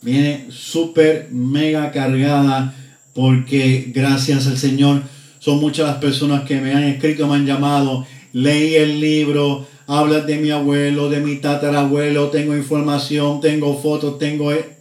viene 0.01 0.47
súper 0.51 1.29
mega 1.31 1.91
cargada 1.93 2.75
porque 3.13 3.91
gracias 3.95 4.47
al 4.47 4.57
Señor 4.57 5.03
son 5.39 5.61
muchas 5.61 5.87
las 5.87 5.97
personas 5.99 6.45
que 6.45 6.61
me 6.61 6.73
han 6.73 6.85
escrito, 6.85 7.27
me 7.27 7.37
han 7.37 7.47
llamado, 7.47 8.07
leí 8.33 8.75
el 8.75 9.01
libro, 9.01 9.67
hablas 9.89 10.27
de 10.27 10.37
mi 10.37 10.51
abuelo, 10.51 11.09
de 11.09 11.21
mi 11.21 11.37
tatarabuelo, 11.37 12.29
tengo 12.29 12.55
información, 12.55 13.41
tengo 13.41 13.81
fotos, 13.81 14.19
tengo 14.19 14.53
eh, 14.53 14.77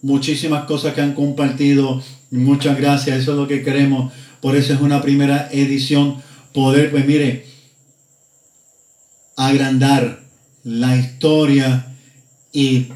muchísimas 0.00 0.64
cosas 0.64 0.94
que 0.94 1.02
han 1.02 1.14
compartido. 1.14 2.02
Muchas 2.30 2.78
gracias, 2.78 3.18
eso 3.18 3.32
es 3.32 3.38
lo 3.38 3.46
que 3.46 3.62
queremos. 3.62 4.12
Por 4.40 4.56
eso 4.56 4.72
es 4.72 4.80
una 4.80 5.02
primera 5.02 5.50
edición, 5.52 6.16
poder, 6.54 6.90
pues 6.90 7.06
mire, 7.06 7.44
agrandar 9.36 10.22
la 10.64 10.96
historia 10.96 11.94
y 12.50 12.86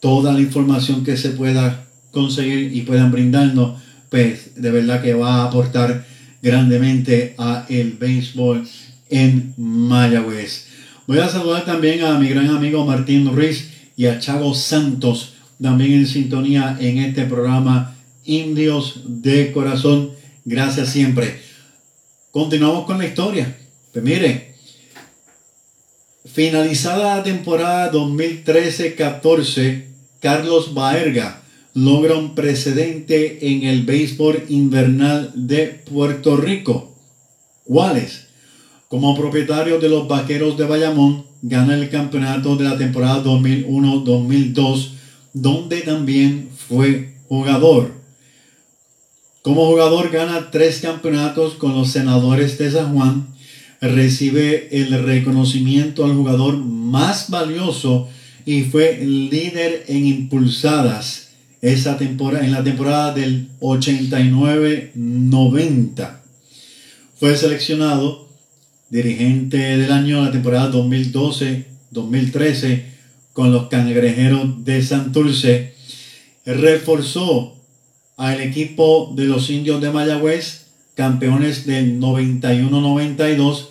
toda 0.00 0.32
la 0.32 0.40
información 0.40 1.04
que 1.04 1.16
se 1.16 1.30
pueda 1.30 1.86
conseguir 2.10 2.76
y 2.76 2.82
puedan 2.82 3.12
brindarnos, 3.12 3.80
pues 4.10 4.60
de 4.60 4.72
verdad 4.72 5.02
que 5.02 5.14
va 5.14 5.36
a 5.36 5.44
aportar 5.44 6.04
grandemente 6.42 7.36
a 7.38 7.64
el 7.68 7.92
béisbol 7.92 8.66
en 9.08 9.54
Mayagüez. 9.56 10.65
Voy 11.06 11.18
a 11.20 11.28
saludar 11.28 11.64
también 11.64 12.02
a 12.02 12.18
mi 12.18 12.28
gran 12.28 12.50
amigo 12.50 12.84
Martín 12.84 13.32
Ruiz 13.32 13.70
y 13.96 14.06
a 14.06 14.18
Chavo 14.18 14.54
Santos, 14.54 15.34
también 15.62 15.92
en 15.92 16.06
sintonía 16.06 16.76
en 16.80 16.98
este 16.98 17.26
programa 17.26 17.96
Indios 18.24 19.02
de 19.04 19.52
Corazón. 19.52 20.10
Gracias 20.44 20.88
siempre. 20.88 21.40
Continuamos 22.32 22.86
con 22.86 22.98
la 22.98 23.06
historia. 23.06 23.56
Pues 23.92 24.42
Finalizada 26.24 27.18
la 27.18 27.22
temporada 27.22 27.92
2013-14, 27.92 29.84
Carlos 30.20 30.74
Baerga 30.74 31.40
logra 31.72 32.16
un 32.16 32.34
precedente 32.34 33.52
en 33.52 33.62
el 33.62 33.84
béisbol 33.84 34.44
invernal 34.48 35.30
de 35.34 35.66
Puerto 35.66 36.36
Rico. 36.36 36.96
¿Cuáles? 37.62 38.25
Como 38.88 39.16
propietario 39.16 39.80
de 39.80 39.88
los 39.88 40.06
Vaqueros 40.06 40.56
de 40.56 40.64
Bayamón, 40.64 41.24
gana 41.42 41.74
el 41.74 41.90
campeonato 41.90 42.54
de 42.56 42.62
la 42.64 42.78
temporada 42.78 43.24
2001-2002, 43.24 44.90
donde 45.32 45.80
también 45.80 46.50
fue 46.68 47.16
jugador. 47.28 47.90
Como 49.42 49.66
jugador 49.66 50.10
gana 50.10 50.52
tres 50.52 50.78
campeonatos 50.80 51.54
con 51.54 51.74
los 51.74 51.90
senadores 51.90 52.58
de 52.58 52.70
San 52.70 52.94
Juan, 52.94 53.26
recibe 53.80 54.68
el 54.70 55.02
reconocimiento 55.04 56.04
al 56.04 56.14
jugador 56.14 56.56
más 56.56 57.28
valioso 57.28 58.06
y 58.44 58.62
fue 58.62 59.04
líder 59.04 59.82
en 59.88 60.06
impulsadas 60.06 61.30
esa 61.60 61.98
en 61.98 62.52
la 62.52 62.62
temporada 62.62 63.12
del 63.12 63.48
89-90. 63.60 66.20
Fue 67.18 67.36
seleccionado 67.36 68.25
dirigente 68.88 69.56
del 69.56 69.92
año 69.92 70.24
la 70.24 70.30
temporada 70.30 70.70
2012-2013 70.72 72.82
con 73.32 73.52
los 73.52 73.68
cangrejeros 73.68 74.64
de 74.64 74.82
Santurce. 74.82 75.74
Reforzó 76.44 77.56
al 78.16 78.40
equipo 78.40 79.12
de 79.14 79.24
los 79.24 79.50
indios 79.50 79.80
de 79.80 79.90
Mayagüez 79.90 80.66
campeones 80.94 81.66
del 81.66 82.00
91-92 82.00 83.66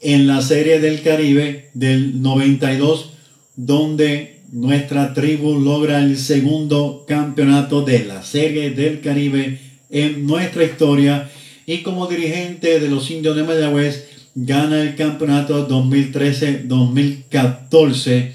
en 0.00 0.26
la 0.26 0.42
Serie 0.42 0.80
del 0.80 1.02
Caribe 1.02 1.70
del 1.72 2.20
92, 2.20 3.12
donde 3.56 4.42
nuestra 4.52 5.14
tribu 5.14 5.58
logra 5.58 6.00
el 6.00 6.18
segundo 6.18 7.04
campeonato 7.08 7.82
de 7.82 8.04
la 8.04 8.22
Serie 8.22 8.70
del 8.70 9.00
Caribe 9.00 9.58
en 9.90 10.26
nuestra 10.26 10.64
historia 10.64 11.30
y 11.64 11.78
como 11.78 12.06
dirigente 12.06 12.78
de 12.78 12.88
los 12.88 13.10
indios 13.10 13.34
de 13.34 13.42
Mayagüez 13.42 14.05
gana 14.36 14.82
el 14.82 14.94
campeonato 14.94 15.66
2013-2014, 15.66 18.32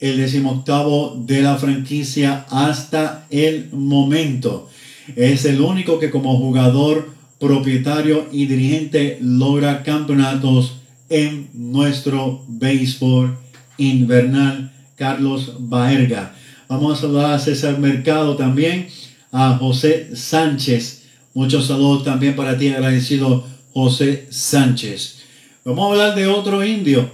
el 0.00 0.16
decimoctavo 0.16 1.22
de 1.26 1.42
la 1.42 1.56
franquicia 1.56 2.46
hasta 2.50 3.26
el 3.30 3.68
momento. 3.70 4.70
Es 5.14 5.44
el 5.44 5.60
único 5.60 5.98
que 5.98 6.10
como 6.10 6.38
jugador, 6.38 7.12
propietario 7.38 8.26
y 8.32 8.46
dirigente 8.46 9.18
logra 9.20 9.82
campeonatos 9.82 10.76
en 11.10 11.50
nuestro 11.52 12.42
béisbol 12.48 13.36
invernal, 13.76 14.72
Carlos 14.96 15.56
Baerga. 15.58 16.34
Vamos 16.66 16.96
a 16.96 17.00
saludar 17.02 17.34
a 17.34 17.38
César 17.38 17.78
Mercado 17.78 18.36
también, 18.36 18.88
a 19.30 19.58
José 19.58 20.16
Sánchez. 20.16 21.02
Muchos 21.34 21.66
saludos 21.66 22.04
también 22.04 22.34
para 22.34 22.56
ti, 22.56 22.68
agradecido 22.68 23.52
José 23.74 24.26
Sánchez. 24.30 25.16
Vamos 25.64 25.84
a 25.84 25.92
hablar 25.92 26.14
de 26.14 26.28
otro 26.28 26.64
indio. 26.64 27.10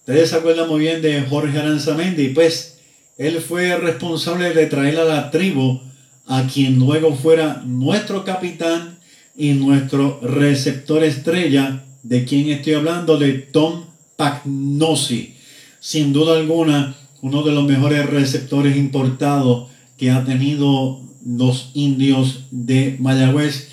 Ustedes 0.00 0.30
se 0.30 0.36
acuerdan 0.36 0.68
muy 0.68 0.80
bien 0.80 1.00
de 1.02 1.22
Jorge 1.22 1.58
Aranzamendi, 1.58 2.28
pues 2.28 2.78
él 3.16 3.40
fue 3.40 3.76
responsable 3.76 4.52
de 4.52 4.66
traer 4.66 4.98
a 4.98 5.04
la 5.04 5.30
tribu 5.30 5.80
a 6.26 6.46
quien 6.46 6.78
luego 6.78 7.14
fuera 7.16 7.62
nuestro 7.66 8.24
capitán 8.24 8.98
y 9.36 9.52
nuestro 9.52 10.20
receptor 10.22 11.02
estrella, 11.02 11.84
de 12.02 12.24
quien 12.24 12.50
estoy 12.50 12.74
hablando, 12.74 13.18
de 13.18 13.32
Tom 13.32 13.84
Pagnosi. 14.16 15.34
Sin 15.80 16.12
duda 16.12 16.36
alguna, 16.36 16.94
uno 17.22 17.42
de 17.42 17.52
los 17.52 17.64
mejores 17.64 18.06
receptores 18.06 18.76
importados 18.76 19.70
que 19.96 20.10
ha 20.10 20.24
tenido 20.24 21.00
los 21.24 21.70
indios 21.74 22.44
de 22.50 22.96
Mayagüez. 22.98 23.68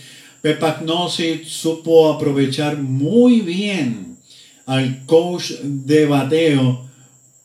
Pagnosi 0.54 1.44
supo 1.46 2.12
aprovechar 2.12 2.78
muy 2.78 3.42
bien 3.42 4.18
al 4.66 5.06
coach 5.06 5.52
de 5.64 6.06
bateo 6.06 6.88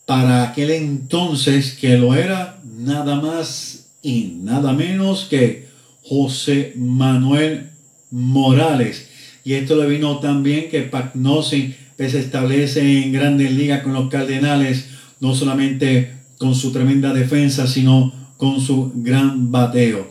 para 0.05 0.49
aquel 0.49 0.71
entonces 0.71 1.73
que 1.79 1.97
lo 1.97 2.13
era 2.13 2.61
nada 2.77 3.15
más 3.15 3.87
y 4.01 4.35
nada 4.41 4.73
menos 4.73 5.25
que 5.29 5.67
José 6.03 6.73
Manuel 6.75 7.69
Morales. 8.11 9.07
Y 9.45 9.53
esto 9.53 9.75
le 9.75 9.87
vino 9.87 10.19
también 10.19 10.69
que 10.69 10.81
Pagnosi 10.81 11.75
se 11.97 12.19
establece 12.19 13.03
en 13.03 13.13
grandes 13.13 13.51
ligas 13.51 13.83
con 13.83 13.93
los 13.93 14.09
Cardenales, 14.09 14.87
no 15.19 15.35
solamente 15.35 16.13
con 16.37 16.55
su 16.55 16.71
tremenda 16.71 17.13
defensa, 17.13 17.67
sino 17.67 18.13
con 18.37 18.59
su 18.59 18.91
gran 18.95 19.51
bateo. 19.51 20.09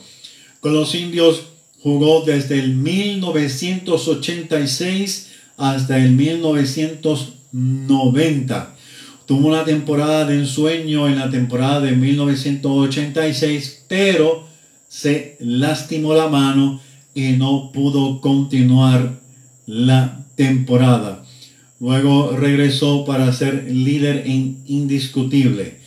Con 0.61 0.75
los 0.75 0.95
indios 0.95 1.52
jugó 1.83 2.23
desde 2.25 2.61
el 2.61 2.75
1986 2.75 5.31
hasta 5.57 5.99
el 5.99 6.13
1990. 6.13 8.77
Tuvo 9.27 9.49
una 9.49 9.65
temporada 9.65 10.25
de 10.25 10.39
ensueño 10.39 11.09
en 11.09 11.19
la 11.19 11.29
temporada 11.31 11.81
de 11.81 11.91
1986, 11.93 13.87
pero 13.89 14.47
se 14.89 15.37
lastimó 15.41 16.15
la 16.15 16.29
mano 16.29 16.81
y 17.15 17.33
no 17.33 17.73
pudo 17.73 18.21
continuar 18.21 19.19
la 19.67 20.25
temporada. 20.37 21.25
Luego 21.81 22.37
regresó 22.37 23.05
para 23.05 23.33
ser 23.33 23.65
líder 23.71 24.23
en 24.27 24.63
indiscutible. 24.67 25.81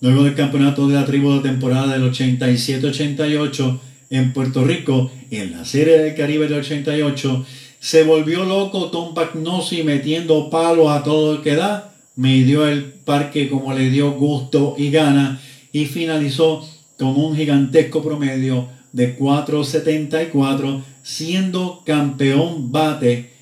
Luego 0.00 0.24
del 0.24 0.34
campeonato 0.34 0.86
de 0.86 0.94
la 0.94 1.06
tribu 1.06 1.32
de 1.34 1.40
temporada 1.40 1.94
del 1.94 2.12
87-88 2.12 3.80
en 4.16 4.32
Puerto 4.32 4.64
Rico, 4.64 5.10
en 5.30 5.52
la 5.52 5.64
Serie 5.64 5.98
del 5.98 6.14
Caribe 6.14 6.46
del 6.46 6.60
88, 6.60 7.44
se 7.80 8.04
volvió 8.04 8.44
loco 8.44 8.90
Tom 8.90 9.14
Pagnosi 9.14 9.82
metiendo 9.82 10.48
palos 10.50 10.90
a 10.90 11.02
todo 11.02 11.34
el 11.34 11.42
que 11.42 11.54
da 11.54 11.94
midió 12.16 12.66
el 12.66 12.84
parque 12.84 13.48
como 13.48 13.72
le 13.72 13.90
dio 13.90 14.12
gusto 14.12 14.74
y 14.78 14.90
gana 14.90 15.40
y 15.72 15.86
finalizó 15.86 16.66
con 16.98 17.16
un 17.16 17.36
gigantesco 17.36 18.02
promedio 18.02 18.68
de 18.92 19.18
4.74 19.18 20.82
siendo 21.02 21.82
campeón 21.84 22.70
bate 22.70 23.32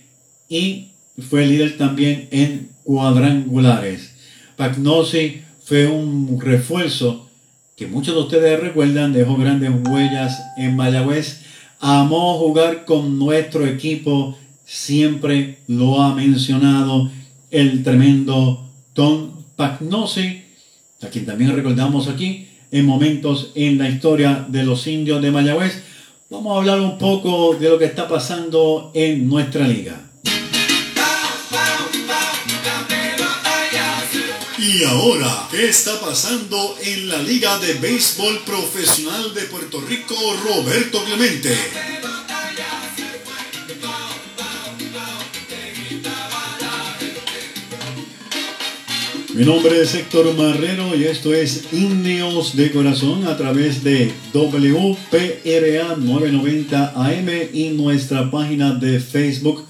y 0.49 0.89
fue 1.29 1.47
líder 1.47 1.77
también 1.77 2.29
en 2.31 2.71
cuadrangulares. 2.83 4.15
Pagnosi 4.57 5.43
fue 5.65 5.87
un 5.87 6.41
refuerzo 6.41 7.29
que 7.83 7.89
muchos 7.89 8.15
de 8.15 8.21
ustedes 8.21 8.61
recuerdan, 8.61 9.13
dejó 9.13 9.37
grandes 9.37 9.73
huellas 9.89 10.41
en 10.57 10.77
Mayagüez, 10.77 11.41
amó 11.81 12.39
jugar 12.39 12.85
con 12.85 13.19
nuestro 13.19 13.67
equipo, 13.67 14.39
siempre 14.65 15.59
lo 15.67 16.01
ha 16.01 16.15
mencionado 16.15 17.11
el 17.51 17.83
tremendo 17.83 18.65
Tom 18.93 19.31
Pagnosi, 19.57 20.43
a 21.03 21.09
quien 21.09 21.27
también 21.27 21.57
recordamos 21.57 22.07
aquí 22.07 22.47
en 22.71 22.87
momentos 22.87 23.51
en 23.57 23.79
la 23.79 23.89
historia 23.89 24.47
de 24.49 24.63
los 24.63 24.87
indios 24.87 25.21
de 25.21 25.33
Mayagüez. 25.33 25.83
Vamos 26.31 26.55
a 26.55 26.61
hablar 26.61 26.81
un 26.81 26.99
poco 26.99 27.57
de 27.57 27.69
lo 27.69 27.81
que 27.81 27.87
está 27.87 28.07
pasando 28.07 28.93
en 28.95 29.29
nuestra 29.29 29.67
liga. 29.67 30.12
Y 34.65 34.85
ahora, 34.85 35.49
¿qué 35.51 35.69
está 35.69 36.01
pasando 36.01 36.77
en 36.85 37.09
la 37.09 37.21
Liga 37.21 37.59
de 37.59 37.75
Béisbol 37.75 38.45
Profesional 38.47 39.35
de 39.35 39.41
Puerto 39.43 39.81
Rico, 39.81 40.15
Roberto 40.45 41.05
Clemente? 41.05 41.53
Mi 49.35 49.45
nombre 49.45 49.83
es 49.83 49.97
Héctor 49.97 50.33
Marrero 50.35 50.95
y 50.95 51.07
esto 51.07 51.35
es 51.35 51.65
Indios 51.73 52.55
de 52.55 52.71
Corazón 52.71 53.27
a 53.27 53.37
través 53.37 53.83
de 53.83 54.13
WPRA 54.33 55.97
990 55.97 56.93
AM 56.95 57.29
y 57.53 57.71
nuestra 57.71 58.31
página 58.31 58.75
de 58.75 59.01
Facebook 59.01 59.67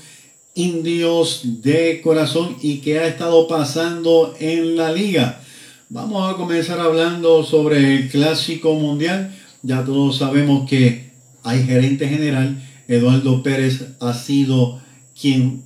Indios 0.55 1.63
de 1.63 2.01
Corazón 2.03 2.57
y 2.63 2.79
qué 2.79 2.99
ha 2.99 3.07
estado 3.07 3.49
pasando 3.49 4.35
en 4.39 4.77
la 4.77 4.93
liga. 4.93 5.41
Vamos 5.89 6.33
a 6.33 6.37
comenzar 6.37 6.81
hablando 6.81 7.45
sobre 7.45 7.97
el 7.97 8.09
Clásico 8.09 8.75
Mundial. 8.75 9.35
Ya 9.63 9.85
todos 9.85 10.19
sabemos 10.19 10.69
que 10.69 11.11
hay 11.43 11.65
gerente 11.65 12.09
general. 12.09 12.63
Eduardo 12.89 13.43
Pérez 13.43 13.85
ha 14.01 14.13
sido 14.13 14.81
quien 15.19 15.65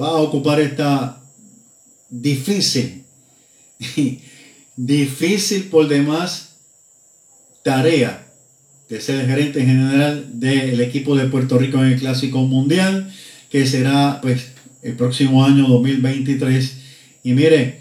va 0.00 0.08
a 0.08 0.22
ocupar 0.22 0.60
esta 0.60 1.22
difícil 2.10 3.04
difícil 4.76 5.64
por 5.64 5.88
demás 5.88 6.56
tarea 7.62 8.26
de 8.88 9.00
ser 9.00 9.20
el 9.20 9.26
gerente 9.26 9.60
general 9.60 10.40
del 10.40 10.80
equipo 10.80 11.16
de 11.16 11.26
Puerto 11.26 11.58
Rico 11.58 11.78
en 11.78 11.92
el 11.92 11.98
Clásico 11.98 12.38
Mundial, 12.40 13.12
que 13.50 13.66
será 13.66 14.20
pues 14.20 14.52
el 14.82 14.94
próximo 14.94 15.44
año 15.44 15.66
2023. 15.68 16.76
Y 17.24 17.32
mire, 17.32 17.80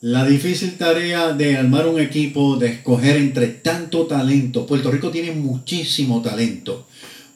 la 0.00 0.24
difícil 0.24 0.76
tarea 0.76 1.32
de 1.32 1.56
armar 1.56 1.88
un 1.88 2.00
equipo, 2.00 2.56
de 2.56 2.68
escoger 2.68 3.16
entre 3.16 3.48
tanto 3.48 4.06
talento. 4.06 4.66
Puerto 4.66 4.90
Rico 4.90 5.10
tiene 5.10 5.32
muchísimo 5.32 6.22
talento, 6.22 6.86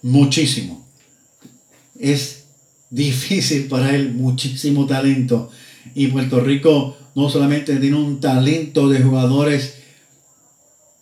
muchísimo. 0.02 0.86
Es 1.98 2.44
difícil 2.90 3.66
para 3.66 3.94
él, 3.94 4.12
muchísimo 4.12 4.86
talento. 4.86 5.50
Y 5.94 6.08
Puerto 6.08 6.40
Rico 6.40 6.96
no 7.14 7.28
solamente 7.28 7.76
tiene 7.76 7.96
un 7.96 8.20
talento 8.20 8.88
de 8.88 9.02
jugadores 9.02 9.74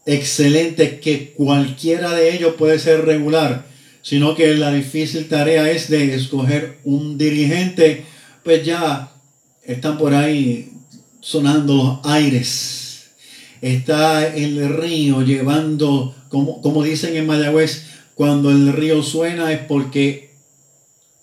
excelentes 0.06 1.00
que 1.00 1.32
cualquiera 1.32 2.14
de 2.14 2.34
ellos 2.34 2.54
puede 2.56 2.78
ser 2.78 3.04
regular, 3.04 3.66
sino 4.02 4.34
que 4.34 4.54
la 4.54 4.72
difícil 4.72 5.28
tarea 5.28 5.70
es 5.70 5.88
de 5.88 6.14
escoger 6.14 6.78
un 6.84 7.18
dirigente, 7.18 8.04
pues 8.42 8.64
ya 8.64 9.12
están 9.64 9.98
por 9.98 10.14
ahí 10.14 10.72
sonando 11.20 12.00
los 12.02 12.12
aires. 12.12 13.10
Está 13.60 14.26
el 14.26 14.68
río 14.76 15.22
llevando, 15.22 16.14
como, 16.28 16.62
como 16.62 16.82
dicen 16.82 17.16
en 17.16 17.26
Mayagüez, 17.26 17.84
cuando 18.14 18.50
el 18.50 18.72
río 18.72 19.02
suena 19.02 19.52
es 19.52 19.60
porque 19.60 20.30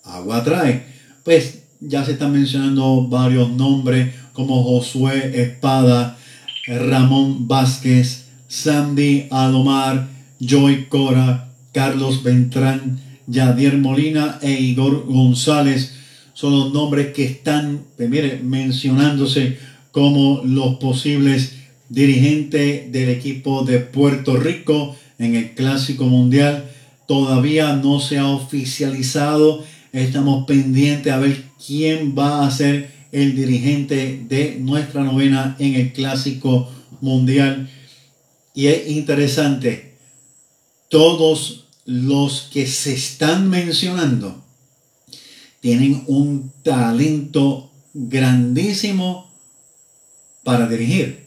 agua 0.04 0.44
trae. 0.44 0.86
Pues 1.24 1.58
ya 1.80 2.04
se 2.04 2.12
están 2.12 2.32
mencionando 2.32 3.06
varios 3.08 3.50
nombres 3.50 4.14
como 4.32 4.62
Josué 4.62 5.42
Espada, 5.42 6.16
Ramón 6.66 7.48
Vázquez, 7.48 8.26
Sandy 8.46 9.26
Alomar, 9.30 10.08
Joy 10.40 10.86
Cora, 10.86 11.47
Carlos 11.78 12.24
Ventrán, 12.24 12.98
Yadier 13.28 13.78
Molina 13.78 14.40
e 14.42 14.50
Igor 14.50 15.06
González 15.06 15.94
son 16.34 16.58
los 16.58 16.72
nombres 16.72 17.12
que 17.14 17.22
están, 17.22 17.84
mire, 17.98 18.40
mencionándose 18.42 19.58
como 19.92 20.42
los 20.42 20.74
posibles 20.78 21.52
dirigentes 21.88 22.90
del 22.90 23.10
equipo 23.10 23.62
de 23.62 23.78
Puerto 23.78 24.36
Rico 24.36 24.96
en 25.20 25.36
el 25.36 25.54
Clásico 25.54 26.06
Mundial. 26.06 26.64
Todavía 27.06 27.76
no 27.76 28.00
se 28.00 28.18
ha 28.18 28.26
oficializado. 28.26 29.62
Estamos 29.92 30.46
pendientes 30.48 31.12
a 31.12 31.18
ver 31.18 31.44
quién 31.64 32.16
va 32.18 32.44
a 32.44 32.50
ser 32.50 32.90
el 33.12 33.36
dirigente 33.36 34.24
de 34.28 34.56
nuestra 34.58 35.04
novena 35.04 35.54
en 35.60 35.76
el 35.76 35.92
Clásico 35.92 36.68
Mundial. 37.00 37.70
Y 38.52 38.66
es 38.66 38.90
interesante, 38.90 39.94
todos 40.88 41.67
los 41.88 42.50
que 42.52 42.66
se 42.66 42.92
están 42.92 43.48
mencionando 43.48 44.44
tienen 45.60 46.04
un 46.06 46.52
talento 46.62 47.70
grandísimo 47.94 49.32
para 50.44 50.68
dirigir. 50.68 51.24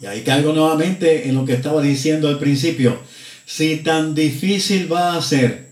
Y 0.00 0.06
ahí 0.06 0.22
caigo 0.22 0.52
nuevamente 0.52 1.28
en 1.28 1.36
lo 1.36 1.44
que 1.44 1.52
estaba 1.52 1.80
diciendo 1.80 2.26
al 2.26 2.40
principio. 2.40 3.00
Si 3.46 3.76
tan 3.76 4.12
difícil 4.16 4.92
va 4.92 5.14
a 5.14 5.22
ser 5.22 5.70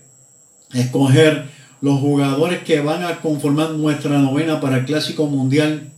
escoger 0.73 1.49
los 1.81 1.99
jugadores 1.99 2.63
que 2.63 2.79
van 2.79 3.03
a 3.03 3.19
conformar 3.19 3.71
nuestra 3.71 4.17
novena 4.17 4.61
para 4.61 4.77
el 4.77 4.85
Clásico 4.85 5.25
Mundial 5.25 5.91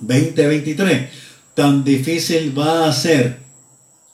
2023, 0.00 1.08
tan 1.54 1.82
difícil 1.82 2.56
va 2.56 2.86
a 2.86 2.92
ser 2.92 3.38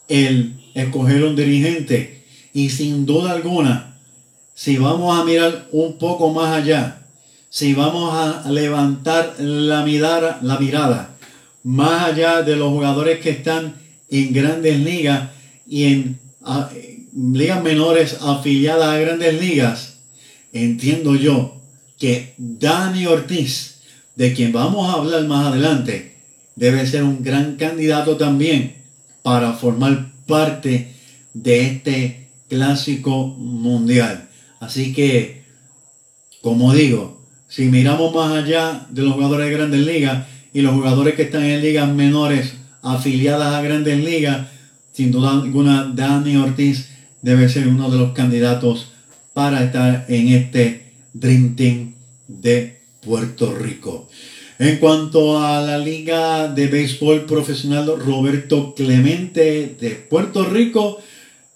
el 0.07 0.55
escoger 0.73 1.25
un 1.25 1.35
dirigente. 1.35 2.16
Y 2.57 2.71
sin 2.71 3.05
duda 3.05 3.33
alguna, 3.33 3.93
si 4.55 4.77
vamos 4.77 5.15
a 5.15 5.23
mirar 5.23 5.67
un 5.71 5.99
poco 5.99 6.33
más 6.33 6.55
allá, 6.55 7.03
si 7.51 7.75
vamos 7.75 8.15
a 8.15 8.49
levantar 8.49 9.35
la 9.37 9.83
mirada, 9.85 10.39
la 10.41 10.57
mirada 10.57 11.15
más 11.61 12.05
allá 12.05 12.41
de 12.41 12.55
los 12.55 12.69
jugadores 12.69 13.19
que 13.19 13.29
están 13.29 13.75
en 14.09 14.33
grandes 14.33 14.79
ligas 14.79 15.29
y 15.67 15.83
en 15.83 16.19
ligas 17.15 17.61
menores 17.61 18.17
afiliadas 18.23 18.87
a 18.87 18.97
grandes 18.97 19.39
ligas, 19.39 19.99
entiendo 20.51 21.15
yo 21.15 21.61
que 21.99 22.33
Dani 22.39 23.05
Ortiz, 23.05 23.81
de 24.15 24.33
quien 24.33 24.51
vamos 24.51 24.89
a 24.89 24.97
hablar 24.97 25.23
más 25.27 25.45
adelante, 25.45 26.15
debe 26.55 26.87
ser 26.87 27.03
un 27.03 27.21
gran 27.21 27.55
candidato 27.57 28.17
también 28.17 28.77
para 29.21 29.53
formar 29.53 30.11
parte 30.25 30.95
de 31.35 31.61
este 31.61 32.26
clásico 32.49 33.27
mundial. 33.27 34.29
Así 34.59 34.93
que, 34.93 35.43
como 36.41 36.73
digo, 36.73 37.21
si 37.47 37.65
miramos 37.65 38.13
más 38.13 38.31
allá 38.31 38.87
de 38.89 39.03
los 39.03 39.13
jugadores 39.13 39.47
de 39.47 39.55
grandes 39.55 39.85
ligas 39.85 40.27
y 40.53 40.61
los 40.61 40.73
jugadores 40.73 41.15
que 41.15 41.23
están 41.23 41.43
en 41.43 41.61
ligas 41.61 41.87
menores 41.93 42.53
afiliadas 42.81 43.53
a 43.53 43.61
grandes 43.61 44.03
ligas, 44.03 44.47
sin 44.91 45.11
duda 45.11 45.31
alguna 45.31 45.91
Dani 45.93 46.37
Ortiz 46.37 46.89
debe 47.21 47.49
ser 47.49 47.67
uno 47.67 47.89
de 47.89 47.97
los 47.97 48.13
candidatos 48.13 48.91
para 49.33 49.63
estar 49.63 50.05
en 50.07 50.29
este 50.29 50.93
Dream 51.13 51.55
Team 51.55 51.93
de 52.27 52.79
Puerto 53.01 53.53
Rico. 53.53 54.09
En 54.59 54.77
cuanto 54.77 55.39
a 55.39 55.61
la 55.61 55.77
Liga 55.77 56.47
de 56.47 56.67
Béisbol 56.67 57.25
Profesional 57.25 57.93
Roberto 58.03 58.73
Clemente 58.73 59.75
de 59.79 59.91
Puerto 59.91 60.45
Rico, 60.45 60.99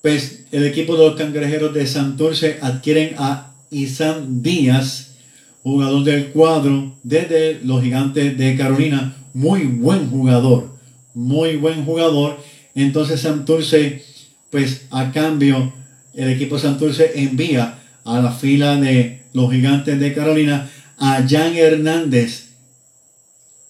pues 0.02 0.46
el 0.52 0.66
equipo 0.66 0.96
de 0.98 1.06
los 1.06 1.16
cangrejeros 1.16 1.74
de 1.74 1.86
Santurce 1.86 2.58
adquieren 2.62 3.16
a 3.18 3.54
Isan 3.70 4.42
Díaz, 4.42 5.16
jugador 5.64 6.04
del 6.04 6.28
cuadro 6.28 6.96
desde 7.04 7.62
los 7.64 7.84
gigantes 7.84 8.38
de 8.38 8.56
Carolina. 8.58 9.16
Muy 9.34 9.64
buen 9.64 10.10
jugador, 10.10 10.70
muy 11.14 11.56
buen 11.56 11.86
jugador. 11.86 12.40
Entonces 12.74 13.22
Santurce, 13.22 14.04
pues 14.50 14.88
a 14.90 15.12
cambio, 15.12 15.72
el 16.14 16.30
equipo 16.30 16.58
Santurce 16.58 17.12
envía 17.16 17.80
a 18.04 18.20
la 18.20 18.32
fila 18.32 18.76
de 18.78 19.22
los 19.34 19.52
gigantes 19.52 20.00
de 20.00 20.14
Carolina 20.14 20.70
a 20.98 21.26
Jan 21.28 21.56
Hernández, 21.56 22.50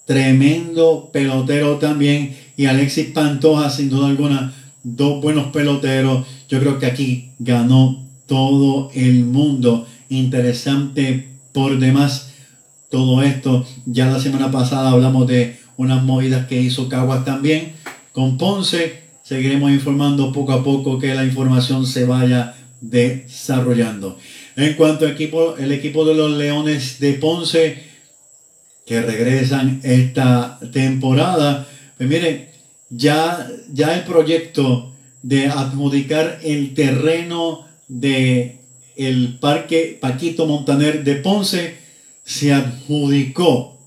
tremendo 0.06 1.10
pelotero 1.12 1.76
también, 1.78 2.36
y 2.56 2.66
Alexis 2.66 3.06
Pantoja, 3.08 3.70
sin 3.70 3.88
duda 3.88 4.08
alguna, 4.08 4.52
dos 4.82 5.20
buenos 5.22 5.46
peloteros. 5.48 6.26
Yo 6.48 6.60
creo 6.60 6.78
que 6.78 6.86
aquí 6.86 7.30
ganó 7.38 8.04
todo 8.26 8.90
el 8.94 9.24
mundo. 9.24 9.86
Interesante 10.08 11.28
por 11.52 11.78
demás 11.78 12.32
todo 12.90 13.22
esto. 13.22 13.66
Ya 13.86 14.06
la 14.06 14.20
semana 14.20 14.50
pasada 14.50 14.90
hablamos 14.90 15.26
de 15.26 15.56
unas 15.76 16.02
movidas 16.02 16.46
que 16.46 16.60
hizo 16.60 16.88
Caguas 16.88 17.24
también 17.24 17.72
con 18.12 18.36
Ponce. 18.36 19.02
Seguiremos 19.24 19.70
informando 19.70 20.32
poco 20.32 20.52
a 20.52 20.62
poco 20.62 20.98
que 20.98 21.14
la 21.14 21.24
información 21.24 21.86
se 21.86 22.04
vaya 22.04 22.54
desarrollando. 22.80 24.18
En 24.56 24.74
cuanto 24.74 25.06
al 25.06 25.12
equipo, 25.12 25.56
el 25.56 25.72
equipo 25.72 26.04
de 26.04 26.14
los 26.14 26.32
Leones 26.32 26.98
de 26.98 27.14
Ponce, 27.14 27.82
que 28.84 29.00
regresan 29.00 29.80
esta 29.84 30.58
temporada, 30.72 31.66
pues 31.96 32.08
miren, 32.08 32.51
ya, 32.94 33.50
ya 33.72 33.94
el 33.94 34.04
proyecto 34.04 34.92
de 35.22 35.46
adjudicar 35.46 36.40
el 36.42 36.74
terreno 36.74 37.66
de 37.88 38.58
el 38.96 39.38
Parque 39.38 39.96
Paquito 40.00 40.46
Montaner 40.46 41.02
de 41.02 41.14
Ponce 41.16 41.76
se 42.24 42.52
adjudicó. 42.52 43.78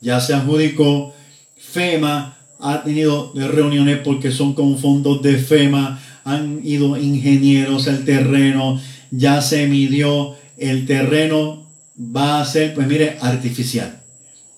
Ya 0.00 0.20
se 0.20 0.34
adjudicó. 0.34 1.14
FEMA 1.56 2.36
ha 2.58 2.82
tenido 2.84 3.32
reuniones 3.34 4.00
porque 4.04 4.30
son 4.30 4.52
con 4.52 4.78
fondos 4.78 5.22
de 5.22 5.38
FEMA. 5.38 6.02
Han 6.24 6.60
ido 6.62 6.98
ingenieros 6.98 7.88
al 7.88 8.04
terreno. 8.04 8.80
Ya 9.10 9.40
se 9.40 9.66
midió. 9.66 10.36
El 10.58 10.86
terreno 10.86 11.66
va 11.98 12.42
a 12.42 12.44
ser, 12.44 12.74
pues 12.74 12.86
mire, 12.86 13.16
artificial. 13.22 14.02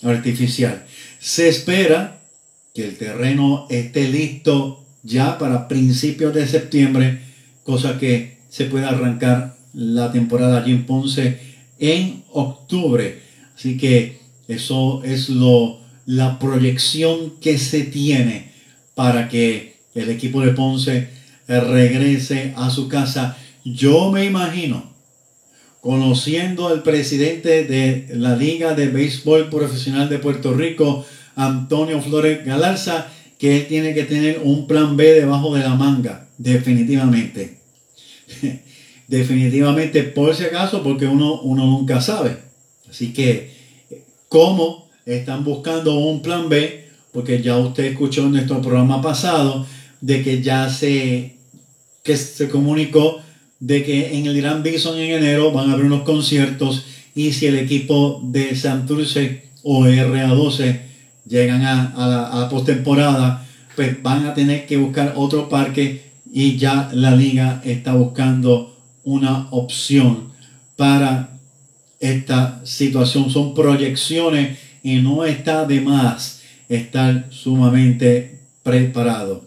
Artificial. 0.03 0.85
Se 1.21 1.49
espera 1.49 2.22
que 2.73 2.85
el 2.85 2.97
terreno 2.97 3.67
esté 3.69 4.09
listo 4.09 4.85
ya 5.03 5.39
para 5.39 5.69
principios 5.69 6.33
de 6.35 6.47
septiembre, 6.47 7.21
cosa 7.65 7.99
que 7.99 8.39
se 8.49 8.65
pueda 8.67 8.89
arrancar 8.89 9.57
la 9.75 10.13
temporada 10.13 10.63
allí 10.63 10.73
en 10.73 10.87
Ponce 10.87 11.39
en 11.79 12.25
octubre. 12.31 13.21
Así 13.55 13.77
que 13.77 14.19
eso 14.49 15.03
es 15.05 15.29
lo, 15.29 15.81
la 16.07 16.39
proyección 16.39 17.35
que 17.41 17.59
se 17.59 17.83
tiene 17.83 18.53
para 18.95 19.29
que 19.29 19.77
el 19.95 20.11
equipo 20.11 20.41
de 20.41 20.53
Ponce 20.53 21.09
regrese 21.47 22.55
a 22.57 22.71
su 22.71 22.89
casa. 22.89 23.37
Yo 23.65 24.11
me 24.11 24.25
imagino, 24.25 24.93
conociendo 25.81 26.69
al 26.69 26.83
presidente 26.83 27.65
de 27.65 28.09
la 28.15 28.37
Liga 28.37 28.75
de 28.75 28.89
Béisbol 28.89 29.51
Profesional 29.51 30.09
de 30.09 30.19
Puerto 30.19 30.55
Rico, 30.55 31.05
Antonio 31.37 32.01
Flores 32.01 32.45
Galarza, 32.45 33.09
que 33.39 33.57
él 33.57 33.67
tiene 33.67 33.95
que 33.95 34.05
tener 34.05 34.41
un 34.43 34.67
plan 34.67 34.97
B 34.97 35.13
debajo 35.13 35.55
de 35.55 35.63
la 35.63 35.75
manga, 35.75 36.29
definitivamente. 36.39 37.59
definitivamente, 39.09 40.03
por 40.05 40.35
si 40.35 40.45
acaso, 40.45 40.83
porque 40.83 41.07
uno, 41.07 41.41
uno 41.43 41.67
nunca 41.67 42.01
sabe. 42.01 42.37
Así 42.89 43.13
que, 43.13 43.53
¿cómo 44.29 44.89
están 45.07 45.45
buscando 45.45 45.97
un 45.97 46.23
plan 46.23 46.49
B? 46.49 46.89
Porque 47.13 47.43
ya 47.43 47.57
usted 47.59 47.85
escuchó 47.85 48.23
en 48.23 48.33
nuestro 48.33 48.61
programa 48.63 49.03
pasado 49.03 49.67
de 50.01 50.23
que 50.23 50.43
ya 50.43 50.69
se, 50.71 51.37
que 52.03 52.17
se 52.17 52.49
comunicó 52.49 53.21
de 53.61 53.85
que 53.85 54.19
en 54.19 54.27
el 54.27 54.37
Gran 54.41 54.63
Bison 54.63 54.99
en 54.99 55.13
enero 55.13 55.53
van 55.53 55.71
a 55.71 55.75
haber 55.75 55.87
unos 55.87 56.03
conciertos 56.03 56.85
y 57.15 57.33
si 57.33 57.47
el 57.47 57.57
equipo 57.57 58.21
de 58.25 58.57
Santurce 58.57 59.45
o 59.63 59.85
RA12 59.85 60.81
llegan 61.27 61.63
a, 61.63 61.93
a, 62.33 62.41
la 62.41 62.49
postemporada, 62.49 63.47
pues 63.77 64.03
van 64.03 64.27
a 64.27 64.35
tener 64.35 64.67
que 64.67 64.77
buscar 64.77 65.15
otro 65.17 65.49
parque 65.49 66.13
y 66.33 66.57
ya 66.57 66.91
la 66.93 67.15
liga 67.15 67.61
está 67.65 67.95
buscando 67.95 68.77
una 69.05 69.49
opción 69.51 70.33
para 70.77 71.39
esta 72.01 72.61
situación. 72.65 73.31
Son 73.31 73.55
proyecciones 73.55 74.59
y 74.83 74.97
no 74.97 75.25
está 75.25 75.65
de 75.65 75.81
más 75.81 76.43
estar 76.69 77.27
sumamente 77.31 78.41
preparado. 78.63 79.45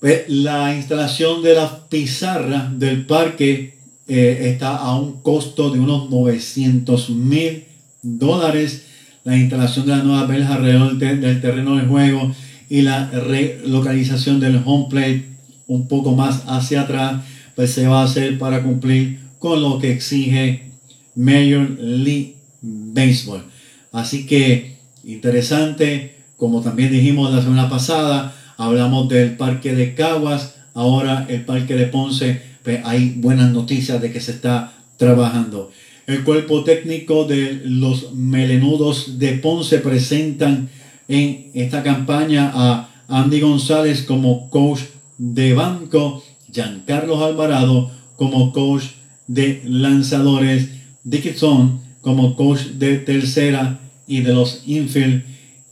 Pues, 0.00 0.28
la 0.28 0.74
instalación 0.74 1.42
de 1.42 1.54
las 1.54 1.70
pizarras 1.88 2.78
del 2.78 3.06
parque 3.06 3.78
eh, 4.08 4.50
está 4.52 4.76
a 4.76 4.96
un 4.96 5.22
costo 5.22 5.70
de 5.70 5.78
unos 5.78 6.10
900 6.10 7.10
mil 7.10 7.64
dólares. 8.02 8.86
La 9.24 9.36
instalación 9.36 9.86
de 9.86 9.96
la 9.96 10.02
nueva 10.02 10.26
verja 10.26 10.54
alrededor 10.54 10.96
del 10.98 11.40
terreno 11.40 11.76
de 11.76 11.86
juego 11.86 12.34
y 12.68 12.82
la 12.82 13.08
relocalización 13.10 14.40
del 14.40 14.60
home 14.64 14.86
plate 14.88 15.26
un 15.66 15.88
poco 15.88 16.14
más 16.14 16.42
hacia 16.46 16.82
atrás, 16.82 17.22
pues 17.54 17.72
se 17.72 17.86
va 17.86 18.00
a 18.00 18.04
hacer 18.04 18.38
para 18.38 18.62
cumplir 18.62 19.20
con 19.38 19.60
lo 19.60 19.78
que 19.78 19.92
exige 19.92 20.70
Major 21.14 21.68
League 21.78 22.36
Baseball. 22.60 23.44
Así 23.92 24.26
que 24.26 24.78
interesante, 25.04 26.16
como 26.36 26.60
también 26.60 26.92
dijimos 26.92 27.32
la 27.32 27.42
semana 27.42 27.68
pasada, 27.68 28.34
hablamos 28.56 29.08
del 29.08 29.36
Parque 29.36 29.74
de 29.74 29.94
Caguas, 29.94 30.54
ahora 30.74 31.26
el 31.28 31.44
Parque 31.44 31.74
de 31.74 31.86
Ponce, 31.86 32.40
pues 32.62 32.80
hay 32.84 33.14
buenas 33.16 33.52
noticias 33.52 34.00
de 34.00 34.12
que 34.12 34.20
se 34.20 34.32
está 34.32 34.72
trabajando. 34.96 35.70
El 36.06 36.24
cuerpo 36.24 36.64
técnico 36.64 37.24
de 37.26 37.60
los 37.64 38.12
melenudos 38.12 39.20
de 39.20 39.34
Ponce 39.34 39.78
presentan 39.78 40.68
en 41.06 41.50
esta 41.54 41.82
campaña 41.84 42.50
a 42.52 42.88
Andy 43.06 43.40
González 43.40 44.02
como 44.02 44.50
coach 44.50 44.80
de 45.18 45.54
banco, 45.54 46.24
Giancarlo 46.52 47.24
Alvarado 47.24 47.90
como 48.16 48.52
coach 48.52 48.84
de 49.28 49.62
lanzadores, 49.64 50.70
Dickinson 51.04 51.80
como 52.00 52.34
coach 52.34 52.62
de 52.78 52.98
tercera 52.98 53.78
y 54.08 54.22
de 54.22 54.34
los 54.34 54.62
infield 54.66 55.22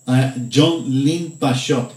a 0.07 0.35
John 0.53 1.05
Lynn 1.05 1.33
Pachot. 1.41 1.93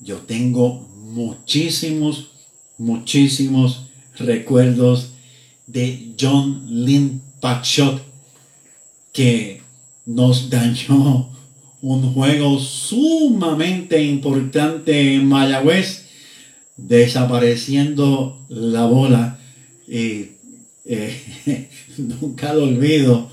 Yo 0.00 0.16
tengo 0.18 0.88
muchísimos, 0.96 2.30
muchísimos 2.78 3.88
recuerdos 4.16 5.12
de 5.68 6.14
John 6.18 6.66
Lynn 6.68 7.22
Pachot 7.40 8.02
que 9.12 9.62
nos 10.06 10.50
dañó 10.50 11.28
un 11.80 12.12
juego 12.12 12.58
sumamente 12.58 14.02
importante 14.02 15.14
en 15.14 15.26
Mayagüez, 15.26 16.06
desapareciendo 16.76 18.38
la 18.48 18.86
bola. 18.86 19.38
Y 19.86 20.30
eh, 20.84 21.68
nunca 21.98 22.52
lo 22.54 22.64
olvido, 22.64 23.30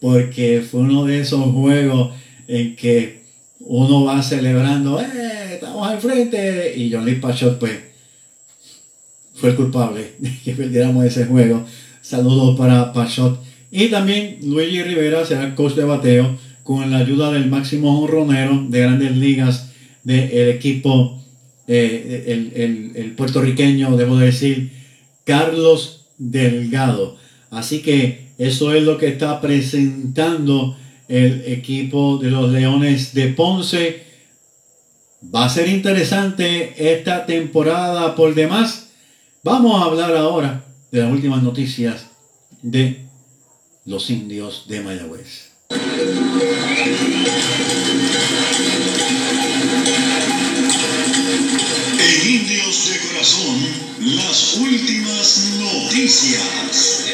porque 0.00 0.64
fue 0.68 0.80
uno 0.80 1.04
de 1.04 1.20
esos 1.20 1.52
juegos 1.52 2.14
en 2.48 2.76
que 2.76 3.24
uno 3.60 4.04
va 4.04 4.22
celebrando, 4.22 5.00
¡eh! 5.00 5.54
Estamos 5.54 5.88
al 5.88 6.00
frente. 6.00 6.74
Y 6.76 6.92
John 6.92 7.04
Lee 7.04 7.16
Pachot, 7.16 7.58
pues, 7.58 7.78
el 9.48 9.56
culpable 9.56 10.12
de 10.18 10.30
que 10.44 10.52
perdiéramos 10.52 11.04
ese 11.04 11.26
juego. 11.26 11.64
Saludos 12.02 12.56
para 12.58 12.92
Pachot. 12.92 13.42
Y 13.70 13.88
también 13.88 14.38
Luigi 14.42 14.82
Rivera 14.82 15.24
será 15.24 15.54
coach 15.54 15.74
de 15.74 15.84
bateo 15.84 16.38
con 16.62 16.90
la 16.90 16.98
ayuda 16.98 17.32
del 17.32 17.50
máximo 17.50 18.00
honronero 18.02 18.66
de 18.68 18.80
grandes 18.80 19.16
ligas 19.16 19.70
del 20.02 20.50
equipo, 20.50 21.22
eh, 21.66 22.24
el, 22.26 22.52
el, 22.62 22.92
el 22.94 23.12
puertorriqueño, 23.12 23.96
debo 23.96 24.16
decir, 24.16 24.70
Carlos 25.24 26.06
Delgado. 26.18 27.16
Así 27.50 27.80
que 27.80 28.28
eso 28.38 28.74
es 28.74 28.82
lo 28.82 28.98
que 28.98 29.08
está 29.08 29.40
presentando 29.40 30.76
el 31.08 31.44
equipo 31.46 32.18
de 32.18 32.30
los 32.30 32.50
Leones 32.50 33.14
de 33.14 33.28
Ponce. 33.28 34.02
Va 35.34 35.46
a 35.46 35.50
ser 35.50 35.68
interesante 35.68 36.92
esta 36.92 37.26
temporada 37.26 38.14
por 38.14 38.34
demás. 38.34 38.90
Vamos 39.44 39.78
a 39.78 39.84
hablar 39.84 40.16
ahora 40.16 40.64
de 40.90 41.02
las 41.02 41.12
últimas 41.12 41.42
noticias 41.42 42.06
de 42.62 43.04
los 43.84 44.08
indios 44.08 44.64
de 44.68 44.80
Mayagüez. 44.80 45.52
En 52.00 52.26
Indios 52.26 52.88
de 52.88 52.98
Corazón, 53.06 53.58
las 54.16 54.56
últimas 54.56 55.50
noticias. 55.58 57.04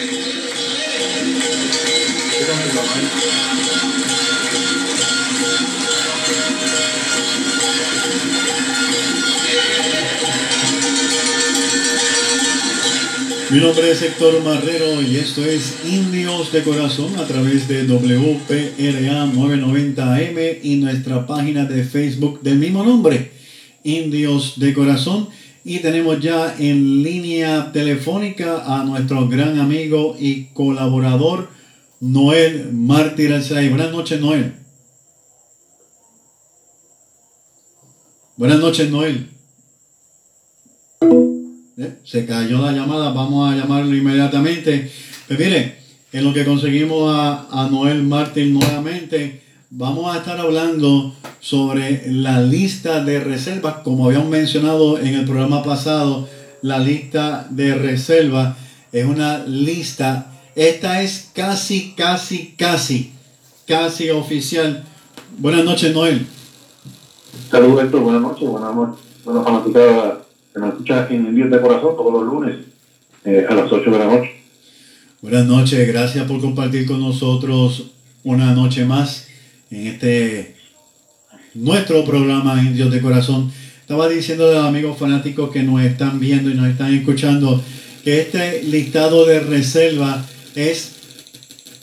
Mi 13.52 13.58
nombre 13.58 13.90
es 13.90 14.00
Héctor 14.00 14.44
Marrero 14.44 15.02
y 15.02 15.16
esto 15.16 15.44
es 15.44 15.84
Indios 15.84 16.52
de 16.52 16.62
Corazón 16.62 17.18
a 17.18 17.26
través 17.26 17.66
de 17.66 17.82
WPRA 17.82 19.26
990M 19.26 20.60
y 20.62 20.76
nuestra 20.76 21.26
página 21.26 21.64
de 21.64 21.82
Facebook 21.82 22.42
del 22.42 22.58
mismo 22.58 22.84
nombre, 22.84 23.32
Indios 23.82 24.60
de 24.60 24.72
Corazón. 24.72 25.30
Y 25.64 25.80
tenemos 25.80 26.20
ya 26.20 26.54
en 26.60 27.02
línea 27.02 27.72
telefónica 27.72 28.62
a 28.64 28.84
nuestro 28.84 29.28
gran 29.28 29.58
amigo 29.58 30.16
y 30.16 30.44
colaborador 30.52 31.48
Noel 31.98 32.72
Mártir 32.72 33.32
Alzay. 33.32 33.68
Buenas 33.68 33.90
noches, 33.90 34.20
Noel. 34.20 34.54
Buenas 38.36 38.60
noches, 38.60 38.88
Noel. 38.90 39.39
¿Eh? 41.80 41.98
Se 42.04 42.26
cayó 42.26 42.60
la 42.60 42.72
llamada, 42.72 43.10
vamos 43.10 43.50
a 43.50 43.56
llamarlo 43.56 43.96
inmediatamente. 43.96 44.90
Pues 45.26 45.38
mire, 45.38 45.78
en 46.12 46.24
lo 46.24 46.34
que 46.34 46.44
conseguimos 46.44 47.14
a, 47.14 47.46
a 47.50 47.70
Noel 47.70 48.02
Martín 48.02 48.52
nuevamente, 48.52 49.40
vamos 49.70 50.14
a 50.14 50.18
estar 50.18 50.38
hablando 50.38 51.14
sobre 51.40 52.12
la 52.12 52.42
lista 52.42 53.02
de 53.02 53.20
reservas, 53.20 53.76
como 53.82 54.06
habíamos 54.06 54.28
mencionado 54.28 54.98
en 54.98 55.14
el 55.14 55.24
programa 55.24 55.62
pasado, 55.62 56.28
la 56.60 56.78
lista 56.78 57.46
de 57.48 57.74
reservas 57.74 58.58
es 58.92 59.06
una 59.06 59.38
lista, 59.46 60.32
esta 60.54 61.00
es 61.00 61.30
casi, 61.32 61.94
casi, 61.96 62.54
casi, 62.58 63.12
casi 63.66 64.10
oficial. 64.10 64.84
Buenas 65.38 65.64
noches, 65.64 65.94
Noel. 65.94 66.26
Saludos, 67.50 67.84
Héctor. 67.84 68.00
Buenas 68.00 68.20
noches. 68.20 68.48
Buenas 68.48 68.74
noches. 68.74 69.04
Buenas 69.24 70.29
que 70.52 70.60
nos 70.60 70.70
escuchan 70.70 71.06
en 71.10 71.26
Envíos 71.26 71.50
de 71.50 71.60
Corazón 71.60 71.96
todos 71.96 72.12
los 72.12 72.24
lunes 72.24 72.56
eh, 73.24 73.46
a 73.48 73.54
las 73.54 73.70
8 73.70 73.90
de 73.90 73.98
la 73.98 74.04
noche. 74.06 74.30
Buenas 75.22 75.46
noches, 75.46 75.86
gracias 75.86 76.24
por 76.26 76.40
compartir 76.40 76.86
con 76.86 77.00
nosotros 77.00 77.90
una 78.24 78.52
noche 78.52 78.84
más 78.84 79.28
en 79.70 79.86
este 79.86 80.56
nuestro 81.54 82.04
programa 82.04 82.60
Indios 82.62 82.90
de 82.90 83.00
Corazón. 83.00 83.52
Estaba 83.80 84.08
diciendo 84.08 84.48
a 84.48 84.54
los 84.54 84.64
amigos 84.64 84.98
fanáticos 84.98 85.50
que 85.50 85.62
nos 85.62 85.82
están 85.82 86.18
viendo 86.18 86.50
y 86.50 86.54
nos 86.54 86.68
están 86.68 86.94
escuchando 86.94 87.62
que 88.02 88.20
este 88.20 88.62
listado 88.64 89.26
de 89.26 89.40
reserva 89.40 90.24
es 90.54 90.96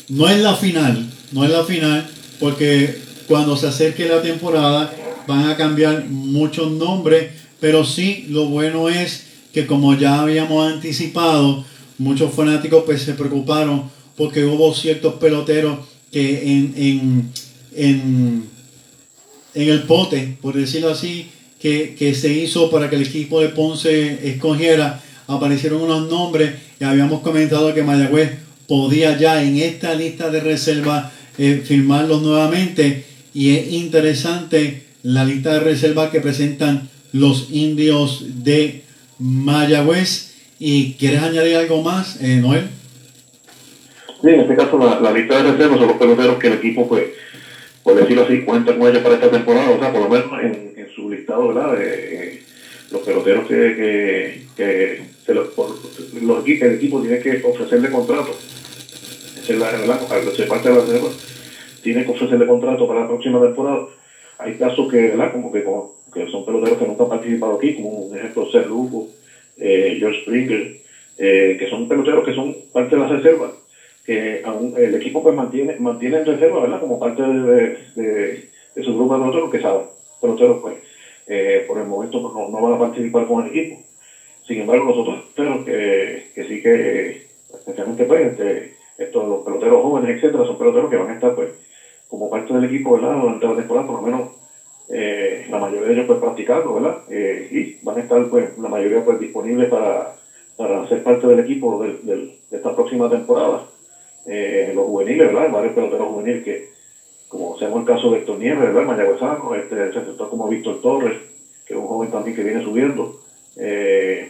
no 0.09 0.27
es 0.27 0.41
la 0.41 0.55
final, 0.55 1.05
no 1.31 1.43
es 1.43 1.51
la 1.51 1.63
final, 1.63 2.07
porque 2.39 2.97
cuando 3.27 3.55
se 3.55 3.67
acerque 3.67 4.07
la 4.07 4.21
temporada 4.21 4.93
van 5.27 5.49
a 5.49 5.57
cambiar 5.57 6.05
muchos 6.05 6.71
nombres, 6.71 7.31
pero 7.59 7.83
sí 7.83 8.25
lo 8.29 8.45
bueno 8.45 8.89
es 8.89 9.23
que 9.53 9.65
como 9.65 9.97
ya 9.97 10.21
habíamos 10.21 10.71
anticipado, 10.71 11.65
muchos 11.97 12.33
fanáticos 12.33 12.83
pues 12.85 13.01
se 13.01 13.13
preocuparon 13.13 13.89
porque 14.15 14.45
hubo 14.45 14.73
ciertos 14.73 15.15
peloteros 15.15 15.79
que 16.11 16.51
en, 16.51 16.73
en, 16.75 17.31
en, 17.75 18.43
en 19.53 19.69
el 19.69 19.83
pote, 19.83 20.37
por 20.41 20.55
decirlo 20.55 20.89
así, 20.89 21.27
que, 21.59 21.95
que 21.97 22.13
se 22.13 22.31
hizo 22.31 22.69
para 22.69 22.89
que 22.89 22.95
el 22.95 23.03
equipo 23.03 23.41
de 23.41 23.49
Ponce 23.49 24.29
escogiera, 24.29 25.01
aparecieron 25.27 25.81
unos 25.81 26.09
nombres 26.09 26.55
y 26.79 26.83
habíamos 26.83 27.21
comentado 27.21 27.73
que 27.73 27.83
Mayagüez 27.83 28.31
podía 28.67 29.17
ya 29.17 29.41
en 29.43 29.57
esta 29.57 29.93
lista 29.93 30.29
de 30.29 30.39
reserva 30.39 31.11
eh, 31.37 31.63
firmarlos 31.65 32.21
nuevamente. 32.21 33.05
Y 33.33 33.55
es 33.55 33.71
interesante 33.71 34.83
la 35.03 35.25
lista 35.25 35.53
de 35.53 35.59
reserva 35.59 36.11
que 36.11 36.21
presentan 36.21 36.89
los 37.19 37.49
indios 37.51 38.43
de 38.43 38.83
Mayagüez. 39.19 40.35
¿Y 40.59 40.93
quieres 40.93 41.21
añadir 41.21 41.55
algo 41.55 41.83
más, 41.83 42.21
eh, 42.21 42.37
Noel? 42.37 42.69
Sí, 44.21 44.29
en 44.29 44.39
este 44.39 44.55
caso 44.55 44.77
la, 44.79 44.99
la 44.99 45.11
lista 45.11 45.41
de 45.41 45.51
reservas 45.51 45.77
son 45.77 45.87
los 45.89 45.97
peloteros 45.97 46.39
que 46.39 46.47
el 46.47 46.53
equipo, 46.53 46.87
pues, 46.87 47.03
por 47.83 47.95
decirlo 47.95 48.23
así, 48.23 48.41
cuenta 48.41 48.75
con 48.75 48.87
ellos 48.87 49.03
para 49.03 49.15
esta 49.15 49.29
temporada, 49.29 49.69
o 49.69 49.79
sea, 49.79 49.91
por 49.91 50.01
lo 50.01 50.09
menos 50.09 50.27
en, 50.41 50.73
en 50.75 50.89
su 50.95 51.09
listado, 51.11 51.49
¿verdad? 51.49 51.75
Eh, 51.79 52.41
los 52.91 53.01
peloteros 53.01 53.47
que, 53.47 53.55
que, 53.55 54.45
que 54.55 55.01
se 55.25 55.33
los, 55.33 55.49
por, 55.49 55.75
los, 56.21 56.47
el 56.47 56.75
equipo 56.75 57.01
tiene 57.01 57.19
que 57.19 57.43
ofrecerle 57.43 57.91
contrato. 57.91 58.35
Esa 59.41 59.53
es 59.53 59.59
la. 59.59 59.69
Al 59.69 60.35
ser 60.35 60.47
parte 60.47 60.69
de 60.69 60.75
la 60.75 60.81
reserva, 60.81 61.09
tiene 61.83 62.05
que 62.05 62.11
ofrecerle 62.11 62.47
contrato 62.47 62.87
para 62.87 63.01
la 63.01 63.07
próxima 63.07 63.41
temporada. 63.41 63.87
Hay 64.39 64.55
casos 64.55 64.89
que, 64.89 64.97
¿verdad? 64.97 65.31
Como 65.33 65.51
que, 65.51 65.63
como, 65.63 65.96
que 66.13 66.27
son 66.27 66.45
peloteros 66.45 66.77
que 66.77 66.85
nunca 66.85 67.03
han 67.03 67.09
participado 67.09 67.53
aquí, 67.55 67.73
como 67.73 67.89
un 67.89 68.15
ejemplo, 68.17 68.45
Ser 68.49 68.65
Lugo, 68.67 69.07
eh, 69.57 69.95
George 69.97 70.21
Springer, 70.21 70.71
eh, 71.17 71.55
que 71.59 71.67
son 71.67 71.87
peloteros 71.87 72.23
que 72.23 72.33
son 72.33 72.55
parte 72.71 72.95
de 72.95 73.01
la 73.01 73.07
reserva, 73.07 73.51
que 74.05 74.41
aún 74.43 74.73
el 74.77 74.93
equipo 74.95 75.21
pues 75.21 75.35
mantiene, 75.35 75.75
mantiene 75.79 76.17
en 76.17 76.25
reserva, 76.25 76.61
¿verdad? 76.61 76.79
Como 76.79 76.97
parte 76.97 77.21
de, 77.21 77.75
de, 77.95 78.43
de- 78.75 78.83
su 78.83 78.93
grupo 78.93 79.13
de 79.13 79.19
peloteros 79.19 79.49
que 79.49 79.59
saben, 79.59 79.83
peloteros 80.21 80.57
pues, 80.61 80.77
eh, 81.27 81.63
por 81.67 81.77
el 81.77 81.85
momento 81.85 82.21
pues, 82.21 82.33
no, 82.33 82.47
no 82.47 82.61
van 82.61 82.73
a 82.73 82.77
participar 82.77 83.25
con 83.25 83.41
el 83.43 83.47
equipo. 83.49 83.75
Sin 84.47 84.59
embargo, 84.59 84.85
los 84.85 84.97
otros 84.97 85.19
peloteros 85.35 85.63
que, 85.65 86.23
que 86.33 86.43
sí 86.45 86.61
que, 86.61 87.17
especialmente 87.53 88.05
pues, 88.05 88.31
este, 88.31 88.71
estos, 88.97 89.25
los 89.27 89.41
peloteros 89.41 89.81
jóvenes, 89.81 90.15
etcétera, 90.15 90.45
son 90.45 90.57
peloteros 90.57 90.89
que 90.89 90.95
van 90.95 91.09
a 91.09 91.13
estar 91.13 91.33
pues 91.33 91.49
como 92.07 92.29
parte 92.29 92.53
del 92.53 92.63
equipo, 92.63 92.93
¿verdad? 92.93 93.15
Durante 93.19 93.45
la 93.45 93.55
temporada, 93.55 93.85
por 93.85 93.95
lo 93.95 94.01
menos 94.01 94.29
eh, 94.89 95.45
la 95.49 95.57
mayoría 95.57 95.87
de 95.87 95.93
ellos 95.93 96.05
pues 96.05 96.17
practicando, 96.19 96.73
¿verdad? 96.73 96.95
Eh, 97.07 97.47
y 97.51 97.85
van 97.85 97.97
a 97.97 98.01
estar 98.01 98.23
pues 98.27 98.55
la 98.57 98.67
mayoría 98.67 99.01
pues 99.01 99.17
disponibles 99.19 99.67
para, 99.67 100.11
para 100.55 100.85
ser 100.87 101.01
parte 101.01 101.27
del 101.27 101.39
equipo 101.39 101.77
del- 101.81 101.97
del- 102.01 102.29
de 102.49 102.55
esta 102.57 102.71
próxima 102.71 103.07
temporada. 103.07 103.61
Eh, 104.25 104.71
los 104.73 104.83
juveniles, 104.85 105.27
¿verdad? 105.27 105.49
Varios 105.49 105.73
peloteros 105.73 106.07
juveniles 106.07 106.41
que, 106.41 106.59
como 107.27 107.55
sea 107.55 107.67
el 107.67 107.83
caso 107.83 108.09
de 108.09 108.17
Héctor 108.17 108.37
Nieves, 108.37 108.63
¿verdad? 108.63 108.83
Mayagüezano, 108.83 109.53
este, 109.55 109.91
sector 109.91 110.27
como 110.29 110.47
Víctor 110.47 110.77
Torres, 110.81 111.15
que 111.65 111.73
es 111.73 111.79
un 111.79 111.85
joven 111.87 112.09
también 112.09 112.33
que 112.35 112.43
viene 112.43 112.59
subiendo. 112.61 113.09
Eh, 113.55 114.25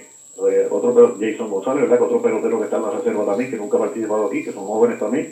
eh, 0.49 0.65
otro 0.69 0.93
Jason 1.17 1.49
González, 1.49 1.81
¿verdad? 1.83 1.97
Que 1.97 2.03
otro 2.03 2.19
pelotero 2.19 2.57
que 2.57 2.63
está 2.63 2.77
en 2.77 2.83
la 2.83 2.89
reserva 2.89 3.23
también, 3.23 3.49
que 3.49 3.57
nunca 3.57 3.77
ha 3.77 3.79
participado 3.79 4.25
aquí, 4.25 4.41
que 4.41 4.51
son 4.51 4.65
jóvenes 4.65 4.97
también. 4.97 5.27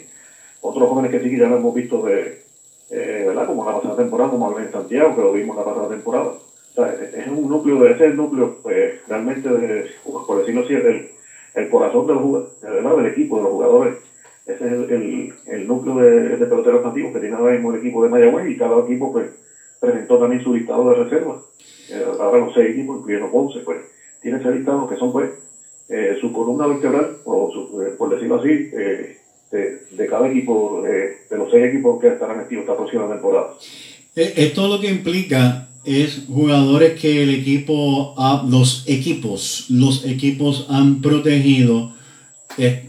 Otros 0.60 0.88
jóvenes 0.88 1.10
que 1.10 1.20
sí 1.20 1.28
que 1.30 1.38
ya 1.38 1.48
lo 1.48 1.56
hemos 1.56 1.72
visto 1.74 2.00
de, 2.02 2.32
eh, 2.90 3.24
¿verdad? 3.26 3.46
Como 3.46 3.64
la 3.64 3.74
pasada 3.74 3.96
temporada, 3.96 4.30
como 4.30 4.46
Albert 4.46 4.72
Santiago, 4.72 5.14
que 5.14 5.22
lo 5.22 5.32
vimos 5.32 5.56
la 5.56 5.64
pasada 5.64 5.88
temporada. 5.88 6.30
O 6.30 6.72
sea, 6.74 6.92
es 6.92 7.26
un 7.28 7.48
núcleo, 7.48 7.80
de, 7.80 7.92
ese 7.92 8.12
núcleo, 8.12 8.54
pues, 8.62 8.94
realmente, 9.06 9.48
de, 9.48 9.84
por 10.04 10.38
decirlo 10.38 10.60
así, 10.60 10.74
el, 10.74 11.06
el 11.54 11.68
corazón 11.68 12.06
del, 12.06 12.18
¿verdad? 12.60 12.96
del 12.96 13.06
equipo, 13.06 13.36
de 13.36 13.42
los 13.42 13.50
jugadores. 13.50 13.96
Ese 14.44 14.64
es 14.64 14.90
el, 14.90 15.32
el, 15.46 15.66
núcleo 15.66 15.96
de, 15.96 16.36
de 16.36 16.46
peloteros 16.46 16.82
nativos 16.82 17.10
que 17.10 17.18
tiene 17.18 17.34
ahora 17.34 17.52
mismo 17.52 17.70
el 17.70 17.78
equipo 17.78 18.02
de 18.02 18.08
Mayagüez 18.08 18.48
y 18.48 18.56
cada 18.56 18.78
equipo, 18.78 19.10
pues, 19.10 19.28
presentó 19.80 20.18
también 20.18 20.40
su 20.40 20.52
listado 20.52 20.88
de 20.88 20.94
reservas. 20.94 21.38
Eh, 21.90 22.04
ahora 22.18 22.38
los 22.38 22.52
seis 22.52 22.70
equipos, 22.70 22.98
incluyendo 22.98 23.30
Ponce, 23.30 23.60
pues, 23.60 23.80
tienen 24.20 24.40
ese 24.40 24.50
listado 24.50 24.86
que 24.86 24.96
son, 24.96 25.10
pues, 25.10 25.30
eh, 25.88 26.14
su 26.20 26.32
columna 26.32 26.66
vertebral, 26.66 27.14
o 27.24 27.48
su, 27.50 27.80
eh, 27.82 27.92
por 27.96 28.08
decirlo 28.08 28.36
así, 28.36 28.68
eh, 28.72 29.14
de, 29.50 29.86
de 29.90 30.06
cada 30.06 30.28
equipo, 30.28 30.84
eh, 30.86 31.18
de 31.30 31.36
los 31.38 31.50
seis 31.50 31.64
equipos 31.66 32.00
que 32.00 32.08
estarán 32.08 32.40
activos 32.40 32.62
esta 32.62 32.76
próxima 32.76 33.08
temporada. 33.08 33.54
Eh, 34.14 34.32
Esto 34.36 34.68
lo 34.68 34.80
que 34.80 34.90
implica 34.90 35.68
es 35.84 36.22
jugadores 36.28 36.98
que 37.00 37.22
el 37.22 37.30
equipo, 37.30 38.14
los 38.48 38.84
equipos, 38.88 39.66
los 39.68 40.04
equipos 40.04 40.66
han 40.68 41.00
protegido, 41.00 41.92
eh, 42.58 42.88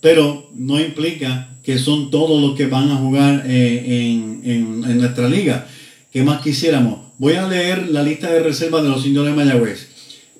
pero 0.00 0.48
no 0.54 0.78
implica 0.78 1.48
que 1.62 1.78
son 1.78 2.10
todos 2.10 2.38
los 2.42 2.54
que 2.54 2.66
van 2.66 2.90
a 2.90 2.96
jugar 2.96 3.44
eh, 3.46 3.82
en, 3.86 4.42
en- 4.44 4.84
en 4.90 4.98
nuestra 4.98 5.28
liga. 5.28 5.66
¿Qué 6.12 6.22
más 6.22 6.42
quisiéramos? 6.42 7.00
Voy 7.18 7.32
a 7.34 7.48
leer 7.48 7.88
la 7.88 8.02
lista 8.02 8.30
de 8.30 8.40
reservas 8.42 8.82
de 8.82 8.90
los 8.90 9.06
indios 9.06 9.24
de 9.24 9.32
Mayagüez. 9.32 9.88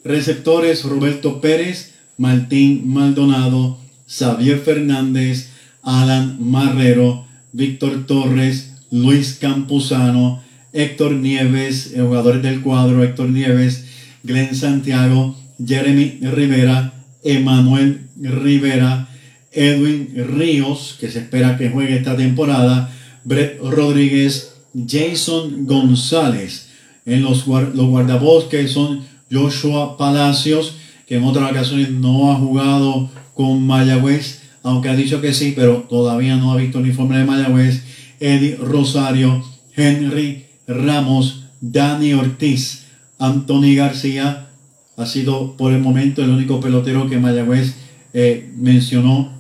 Receptores 0.05 0.85
Roberto 0.85 1.41
Pérez, 1.41 1.95
Martín 2.19 2.83
Maldonado, 2.93 3.79
Xavier 4.07 4.59
Fernández, 4.59 5.49
Alan 5.85 6.39
Marrero, 6.41 7.27
Víctor 7.53 8.07
Torres, 8.07 8.75
Luis 8.91 9.39
Campuzano, 9.41 10.43
Héctor 10.73 11.13
Nieves, 11.13 11.93
jugadores 11.97 12.43
del 12.43 12.61
cuadro, 12.63 13.05
Héctor 13.05 13.31
Nieves, 13.31 13.85
Glenn 14.23 14.55
Santiago, 14.55 15.37
Jeremy 15.65 16.19
Rivera, 16.21 16.93
Emanuel 17.23 18.09
Rivera, 18.21 19.09
Edwin 19.53 20.11
Ríos, 20.37 20.97
que 20.99 21.11
se 21.11 21.21
espera 21.21 21.57
que 21.57 21.71
juegue 21.71 21.97
esta 21.97 22.17
temporada, 22.17 22.91
Brett 23.25 23.61
Rodríguez, 23.61 24.57
Jason 24.75 25.67
González. 25.67 26.71
En 27.07 27.23
los, 27.23 27.47
los 27.47 27.87
guardabosques 27.87 28.73
son 28.73 29.05
Joshua 29.31 29.97
Palacios, 29.97 30.77
que 31.07 31.17
en 31.17 31.25
otras 31.25 31.51
ocasiones 31.51 31.91
no 31.91 32.33
ha 32.33 32.37
jugado 32.37 33.11
con 33.35 33.65
Mayagüez, 33.67 34.44
aunque 34.65 34.89
ha 34.89 34.97
dicho 34.97 35.21
que 35.21 35.35
sí, 35.35 35.53
pero 35.55 35.87
todavía 35.89 36.37
no 36.37 36.53
ha 36.53 36.57
visto 36.57 36.79
el 36.79 36.87
uniforme 36.87 37.19
de 37.19 37.25
Mayagüez. 37.25 37.85
Eddie 38.19 38.57
Rosario, 38.57 39.45
Henry 39.77 40.47
Ramos, 40.67 41.45
Dani 41.61 42.15
Ortiz, 42.15 42.87
Anthony 43.19 43.75
García, 43.77 44.49
ha 44.97 45.07
sido 45.07 45.57
por 45.57 45.73
el 45.73 45.81
momento 45.81 46.23
el 46.23 46.31
único 46.31 46.61
pelotero 46.61 47.09
que 47.09 47.19
Mayagüez 47.19 47.75
eh, 48.15 48.51
mencionó, 48.57 49.33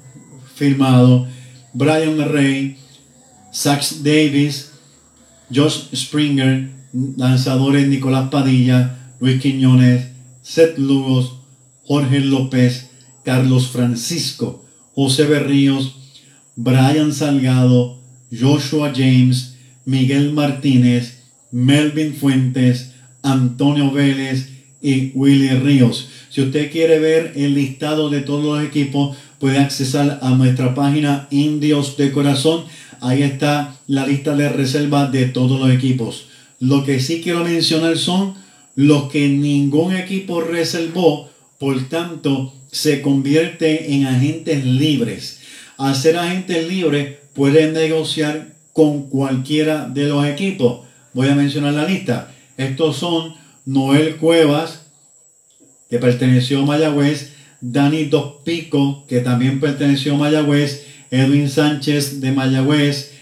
firmado. 0.54 1.26
Brian 1.72 2.18
Rey, 2.30 2.76
Sax 3.50 4.04
Davis, 4.04 4.72
Josh 5.52 5.94
Springer, 5.94 6.70
lanzadores 7.16 7.88
Nicolás 7.88 8.28
Padilla, 8.28 8.98
Luis 9.20 9.40
Quiñones, 9.40 10.08
Seth 10.42 10.76
Lugos, 10.78 11.36
Jorge 11.84 12.20
López, 12.20 12.90
Carlos 13.24 13.68
Francisco, 13.68 14.63
José 14.94 15.24
Berríos, 15.24 15.96
Brian 16.56 17.12
Salgado, 17.12 17.98
Joshua 18.30 18.92
James, 18.94 19.56
Miguel 19.84 20.32
Martínez, 20.32 21.24
Melvin 21.50 22.14
Fuentes, 22.14 22.92
Antonio 23.22 23.90
Vélez 23.90 24.50
y 24.80 25.12
Willy 25.14 25.48
Ríos. 25.50 26.08
Si 26.30 26.42
usted 26.42 26.70
quiere 26.70 26.98
ver 26.98 27.32
el 27.36 27.54
listado 27.54 28.10
de 28.10 28.20
todos 28.20 28.44
los 28.44 28.64
equipos, 28.64 29.16
puede 29.38 29.58
accesar 29.58 30.18
a 30.22 30.30
nuestra 30.30 30.74
página 30.74 31.28
Indios 31.30 31.96
de 31.96 32.12
Corazón. 32.12 32.64
Ahí 33.00 33.22
está 33.22 33.76
la 33.86 34.06
lista 34.06 34.34
de 34.34 34.48
reserva 34.48 35.06
de 35.06 35.26
todos 35.26 35.60
los 35.60 35.70
equipos. 35.70 36.26
Lo 36.60 36.84
que 36.84 37.00
sí 37.00 37.20
quiero 37.22 37.44
mencionar 37.44 37.98
son 37.98 38.34
los 38.74 39.10
que 39.10 39.28
ningún 39.28 39.94
equipo 39.94 40.40
reservó, 40.40 41.30
por 41.58 41.88
tanto, 41.88 42.52
se 42.74 43.02
convierte 43.02 43.94
en 43.94 44.06
agentes 44.06 44.64
libres. 44.64 45.38
Al 45.78 45.94
ser 45.94 46.16
agentes 46.16 46.68
libres, 46.68 47.18
pueden 47.32 47.72
negociar 47.72 48.48
con 48.72 49.08
cualquiera 49.08 49.88
de 49.88 50.08
los 50.08 50.26
equipos. 50.26 50.84
Voy 51.12 51.28
a 51.28 51.36
mencionar 51.36 51.74
la 51.74 51.86
lista. 51.86 52.34
Estos 52.56 52.96
son 52.96 53.36
Noel 53.64 54.16
Cuevas, 54.16 54.86
que 55.88 56.00
perteneció 56.00 56.62
a 56.62 56.66
Mayagüez, 56.66 57.34
Dani 57.60 58.06
Dos 58.06 58.42
Pico, 58.44 59.04
que 59.08 59.20
también 59.20 59.60
perteneció 59.60 60.16
a 60.16 60.18
Mayagüez, 60.18 60.84
Edwin 61.12 61.48
Sánchez 61.48 62.20
de 62.20 62.32
Mayagüez, 62.32 63.12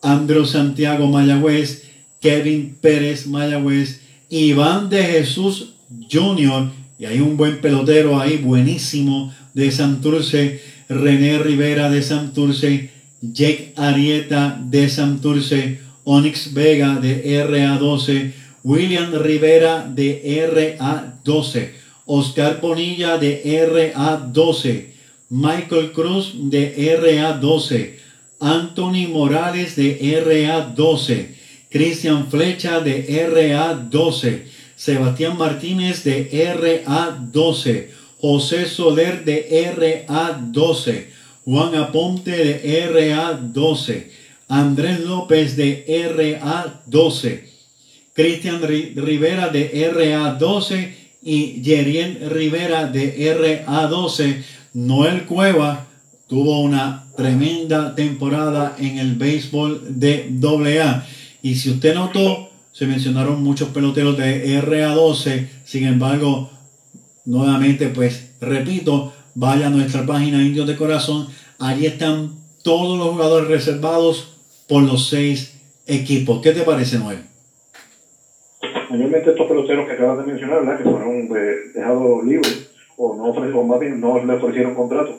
Andrew 0.00 0.46
Santiago 0.46 1.06
Mayagüez, 1.06 1.82
Kevin 2.18 2.78
Pérez 2.80 3.26
Mayagüez, 3.26 4.00
Iván 4.30 4.88
de 4.88 5.04
Jesús 5.04 5.74
Jr., 6.10 6.70
y 7.02 7.04
hay 7.04 7.18
un 7.18 7.36
buen 7.36 7.60
pelotero 7.60 8.20
ahí, 8.20 8.36
buenísimo, 8.36 9.34
de 9.54 9.72
Santurce, 9.72 10.62
René 10.88 11.36
Rivera 11.40 11.90
de 11.90 12.00
Santurce, 12.00 12.90
Jake 13.20 13.72
Arieta 13.74 14.56
de 14.70 14.88
Santurce, 14.88 15.80
Onyx 16.04 16.54
Vega 16.54 17.00
de 17.00 17.44
RA12, 17.44 18.34
William 18.62 19.12
Rivera 19.20 19.84
de 19.92 20.22
RA12, 20.48 21.70
Oscar 22.06 22.60
Bonilla 22.60 23.18
de 23.18 23.42
RA12, 23.68 24.86
Michael 25.30 25.90
Cruz 25.90 26.34
de 26.36 27.00
RA12, 27.00 27.96
Anthony 28.38 29.08
Morales 29.08 29.74
de 29.74 29.98
RA12, 30.24 31.34
Cristian 31.68 32.28
Flecha 32.30 32.78
de 32.78 33.28
RA12, 33.28 34.51
Sebastián 34.82 35.38
Martínez 35.38 36.02
de 36.02 36.28
RA12, 36.56 37.86
José 38.20 38.66
Soler 38.66 39.24
de 39.24 39.48
RA12, 39.76 41.04
Juan 41.44 41.76
Aponte 41.76 42.32
de 42.32 42.90
RA12, 42.90 44.06
Andrés 44.48 44.98
López 44.98 45.54
de 45.54 45.84
RA12, 45.86 47.42
Cristian 48.12 48.60
Ri- 48.60 48.92
Rivera 48.96 49.50
de 49.50 49.70
RA12 49.94 50.90
y 51.22 51.62
Yerien 51.62 52.18
Rivera 52.30 52.86
de 52.88 53.36
RA12. 53.38 54.42
Noel 54.74 55.26
Cueva 55.26 55.86
tuvo 56.26 56.58
una 56.60 57.04
tremenda 57.16 57.94
temporada 57.94 58.74
en 58.80 58.98
el 58.98 59.14
béisbol 59.14 59.80
de 60.00 60.28
AA. 60.82 61.06
Y 61.40 61.54
si 61.54 61.70
usted 61.70 61.94
notó, 61.94 62.51
se 62.72 62.86
mencionaron 62.86 63.42
muchos 63.42 63.68
peloteros 63.68 64.16
de 64.16 64.60
RA12. 64.62 65.48
Sin 65.64 65.86
embargo, 65.86 66.50
nuevamente, 67.24 67.88
pues 67.88 68.34
repito, 68.40 69.12
vaya 69.34 69.66
a 69.66 69.70
nuestra 69.70 70.04
página 70.06 70.42
Indios 70.42 70.66
de 70.66 70.76
Corazón. 70.76 71.28
Allí 71.58 71.86
están 71.86 72.30
todos 72.64 72.98
los 72.98 73.08
jugadores 73.10 73.48
reservados 73.48 74.38
por 74.68 74.82
los 74.82 75.08
seis 75.08 75.60
equipos. 75.86 76.40
¿Qué 76.40 76.52
te 76.52 76.62
parece, 76.62 76.98
Noel? 76.98 77.18
Mayormente 78.90 79.30
estos 79.30 79.46
peloteros 79.46 79.86
que 79.86 79.92
acabas 79.92 80.18
de 80.18 80.32
mencionar, 80.32 80.60
¿verdad? 80.60 80.78
que 80.78 80.84
fueron 80.84 81.36
eh, 81.36 81.54
dejados 81.74 82.24
libres 82.24 82.70
o 82.96 83.16
no 83.16 83.24
ofrecieron, 83.30 83.68
más 83.68 83.80
bien 83.80 84.00
no 84.00 84.24
le 84.24 84.34
ofrecieron 84.34 84.74
contrato. 84.74 85.18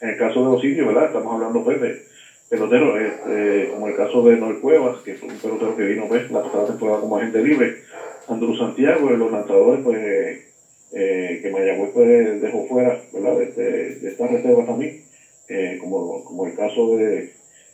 En 0.00 0.10
el 0.10 0.18
caso 0.18 0.44
de 0.44 0.52
los 0.52 0.64
indios, 0.64 0.86
¿verdad? 0.86 1.06
Estamos 1.06 1.32
hablando 1.32 1.64
pues 1.64 1.80
de 1.80 2.13
peloteros, 2.54 2.94
eh, 3.26 3.66
como 3.70 3.86
el 3.86 3.94
caso 3.94 4.22
de 4.22 4.36
Noel 4.36 4.58
Cuevas, 4.58 5.00
que 5.02 5.14
fue 5.14 5.28
un 5.28 5.36
pelotero 5.38 5.74
que 5.74 5.84
vino 5.84 6.06
pues, 6.06 6.28
la 6.30 6.40
pasada 6.40 6.64
temporada 6.64 6.98
como 6.98 7.16
agente 7.16 7.40
libre. 7.40 7.72
Andrew 8.28 8.54
Santiago, 8.54 9.10
los 9.10 9.30
lanzadores, 9.30 9.80
pues, 9.82 10.38
eh, 10.92 11.38
que 11.40 11.50
Mayagüez 11.50 11.90
pues, 11.92 12.40
dejó 12.40 12.62
fuera, 12.62 12.96
¿verdad? 13.12 13.34
De, 13.34 13.46
de, 13.48 13.94
de 13.94 14.08
esta 14.08 14.26
reserva 14.26 14.62
también, 14.64 14.92
eh, 15.48 15.76
como, 15.78 16.22
como 16.22 16.44
el 16.46 16.52
caso 16.52 16.88
de 16.94 17.26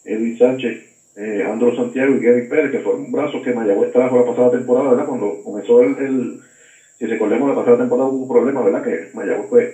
Edwin 0.05 0.35
Sánchez 0.37 0.75
eh, 1.17 1.43
Andro 1.45 1.73
Santiago 1.73 2.15
y 2.17 2.21
Kevin 2.21 2.47
Pérez, 2.47 2.71
que 2.71 2.79
fueron 2.79 3.11
brazos 3.11 3.41
que 3.43 3.53
Mayagüez 3.53 3.91
trajo 3.91 4.17
la 4.17 4.23
pasada 4.25 4.49
temporada, 4.49 4.89
¿verdad? 4.89 5.05
Cuando 5.05 5.37
comenzó 5.43 5.81
el, 5.81 5.95
el 5.99 6.37
si 6.99 7.07
recordemos 7.07 7.47
la 7.49 7.55
pasada 7.55 7.77
temporada 7.77 8.09
hubo 8.09 8.21
un 8.23 8.27
problema, 8.29 8.63
¿verdad? 8.63 8.83
Que 8.83 9.07
Mayagüez 9.13 9.47
pues 9.49 9.69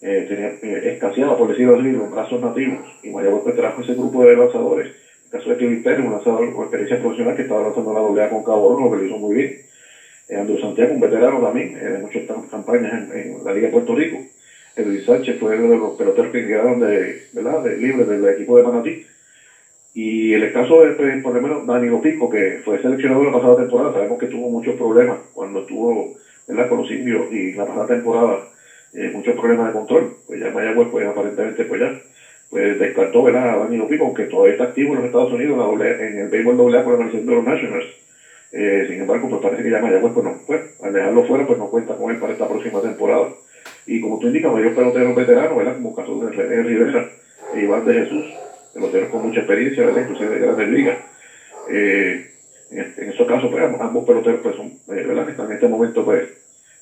eh, 0.00 0.24
eh, 0.62 0.80
escaseaba, 0.84 1.34
por 1.34 1.48
decirlo 1.48 1.74
así, 1.74 1.90
los 1.90 2.08
brazos 2.08 2.40
nativos, 2.40 2.78
y 3.02 3.10
Mayagüez 3.10 3.54
trajo 3.54 3.80
ese 3.80 3.94
grupo 3.94 4.24
de 4.24 4.34
lanzadores. 4.34 4.86
En 4.86 5.24
el 5.24 5.30
caso 5.30 5.48
de 5.50 5.56
Kevin 5.56 5.82
Pérez, 5.82 6.04
un 6.04 6.10
lanzador 6.10 6.50
con 6.52 6.62
experiencia 6.62 6.96
profesional 6.96 7.34
que 7.34 7.42
estaba 7.42 7.60
lanzando 7.60 7.92
la 7.92 8.00
doblea 8.00 8.28
con 8.28 8.42
Cabo 8.42 8.74
lo 8.78 8.88
que 8.88 8.96
lo 8.96 9.04
hizo 9.04 9.16
muy 9.16 9.34
bien. 9.34 9.52
Eh, 10.28 10.36
Andrew 10.36 10.58
Santiago, 10.58 10.92
un 10.92 11.00
veterano 11.00 11.40
también, 11.40 11.74
eh, 11.76 11.90
de 11.90 11.98
muchas 11.98 12.22
campañas 12.50 12.92
en, 12.92 13.12
en, 13.16 13.44
la 13.44 13.50
Liga 13.50 13.66
de 13.66 13.72
Puerto 13.72 13.94
Rico. 13.94 14.20
Edwin 14.76 15.00
Sánchez 15.00 15.36
fue 15.36 15.56
uno 15.58 15.70
de 15.70 15.76
los 15.76 15.92
peloteros 15.94 16.30
que 16.30 16.44
quedaron 16.44 16.78
de, 16.78 17.16
¿verdad? 17.32 17.62
de 17.62 17.76
libre 17.76 18.04
del 18.04 18.24
equipo 18.26 18.54
de 18.56 18.62
Manatí. 18.62 19.00
Y 19.94 20.34
en 20.34 20.42
el 20.42 20.52
caso 20.52 20.82
de, 20.82 20.92
pues, 20.92 21.20
por 21.20 21.32
lo 21.32 21.40
menos, 21.40 21.66
Danilo 21.66 22.00
Pico, 22.00 22.28
que 22.28 22.58
fue 22.62 22.78
seleccionado 22.78 23.24
la 23.24 23.30
pasada 23.30 23.56
temporada, 23.56 23.90
sabemos 23.90 24.18
que 24.18 24.26
tuvo 24.26 24.48
muchos 24.48 24.74
problemas 24.74 25.18
cuando 25.32 25.60
estuvo 25.60 26.12
¿verdad? 26.46 26.68
con 26.68 26.76
los 26.78 26.90
indios 26.90 27.26
y 27.30 27.52
la 27.52 27.64
pasada 27.64 27.86
temporada, 27.86 28.38
eh, 28.94 29.10
muchos 29.12 29.34
problemas 29.34 29.66
de 29.66 29.72
control. 29.72 30.12
Pues 30.26 30.40
ya 30.40 30.50
Mayagüez, 30.50 30.88
pues 30.90 31.06
aparentemente, 31.06 31.64
pues 31.64 31.80
ya 31.80 31.92
pues 32.50 32.78
descartó 32.78 33.22
¿verdad? 33.22 33.52
a 33.52 33.56
Danilo 33.58 33.86
Pico, 33.86 34.04
aunque 34.04 34.24
todavía 34.24 34.52
está 34.52 34.64
activo 34.64 34.92
en 34.92 34.96
los 34.96 35.06
Estados 35.06 35.32
Unidos 35.32 35.58
en, 35.80 36.18
el 36.18 36.28
béisbol 36.28 36.56
doble 36.56 36.78
por 36.80 36.92
la 36.92 36.98
organización 36.98 37.26
de 37.26 37.34
los 37.34 37.44
Nationals. 37.44 37.86
Eh, 38.50 38.84
sin 38.88 39.00
embargo, 39.00 39.28
pues 39.28 39.42
parece 39.42 39.62
que 39.62 39.70
ya 39.70 39.80
Mayagüez, 39.80 40.12
pues 40.12 40.24
no, 40.24 40.34
pues, 40.46 40.62
al 40.82 40.92
dejarlo 40.92 41.22
fuera, 41.24 41.46
pues 41.46 41.58
no 41.58 41.68
cuenta 41.68 41.94
con 41.94 42.10
él 42.10 42.16
para 42.16 42.32
esta 42.32 42.48
próxima 42.48 42.80
temporada. 42.80 43.28
Y 43.86 44.00
como 44.00 44.18
tú 44.18 44.28
indicas, 44.28 44.52
varios 44.52 44.72
peloteros 44.72 45.14
veteranos, 45.14 45.56
¿verdad? 45.56 45.74
Como 45.74 45.94
caso 45.94 46.18
de 46.18 46.30
René 46.30 46.62
Rivera 46.62 47.06
e 47.54 47.60
Iván 47.60 47.84
de 47.84 47.94
Jesús, 47.94 48.24
peloteros 48.72 49.08
con 49.10 49.22
mucha 49.22 49.40
experiencia, 49.40 49.84
¿verdad? 49.84 50.02
Inclusive 50.02 50.30
de 50.30 50.38
grandes 50.38 50.68
ligas. 50.68 50.96
Eh, 51.70 52.24
en, 52.70 52.94
en, 52.96 53.08
esos 53.10 53.26
casos, 53.26 53.50
pues 53.50 53.62
ambos 53.62 54.06
peloteros, 54.06 54.40
pues 54.42 54.56
son, 54.56 54.72
¿verdad? 54.86 55.24
Que 55.24 55.32
están 55.32 55.46
en 55.46 55.52
este 55.52 55.68
momento, 55.68 56.02
pues, 56.02 56.24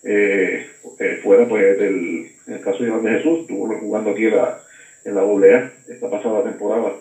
eh, 0.09 0.63
eh, 1.01 1.17
fuera, 1.21 1.45
pues, 1.47 1.77
del, 1.77 2.25
en 2.47 2.55
el 2.55 2.61
caso 2.61 2.83
de 2.83 2.89
Iván 2.89 3.03
de 3.03 3.17
Jesús, 3.17 3.41
estuvo 3.41 3.67
jugando 3.77 4.11
aquí 4.11 4.27
en 4.27 4.35
la, 4.35 4.57
en 5.05 5.15
la 5.15 5.23
AA 5.23 5.69
esta 5.89 6.09
pasada 6.09 6.43
temporada 6.43 6.93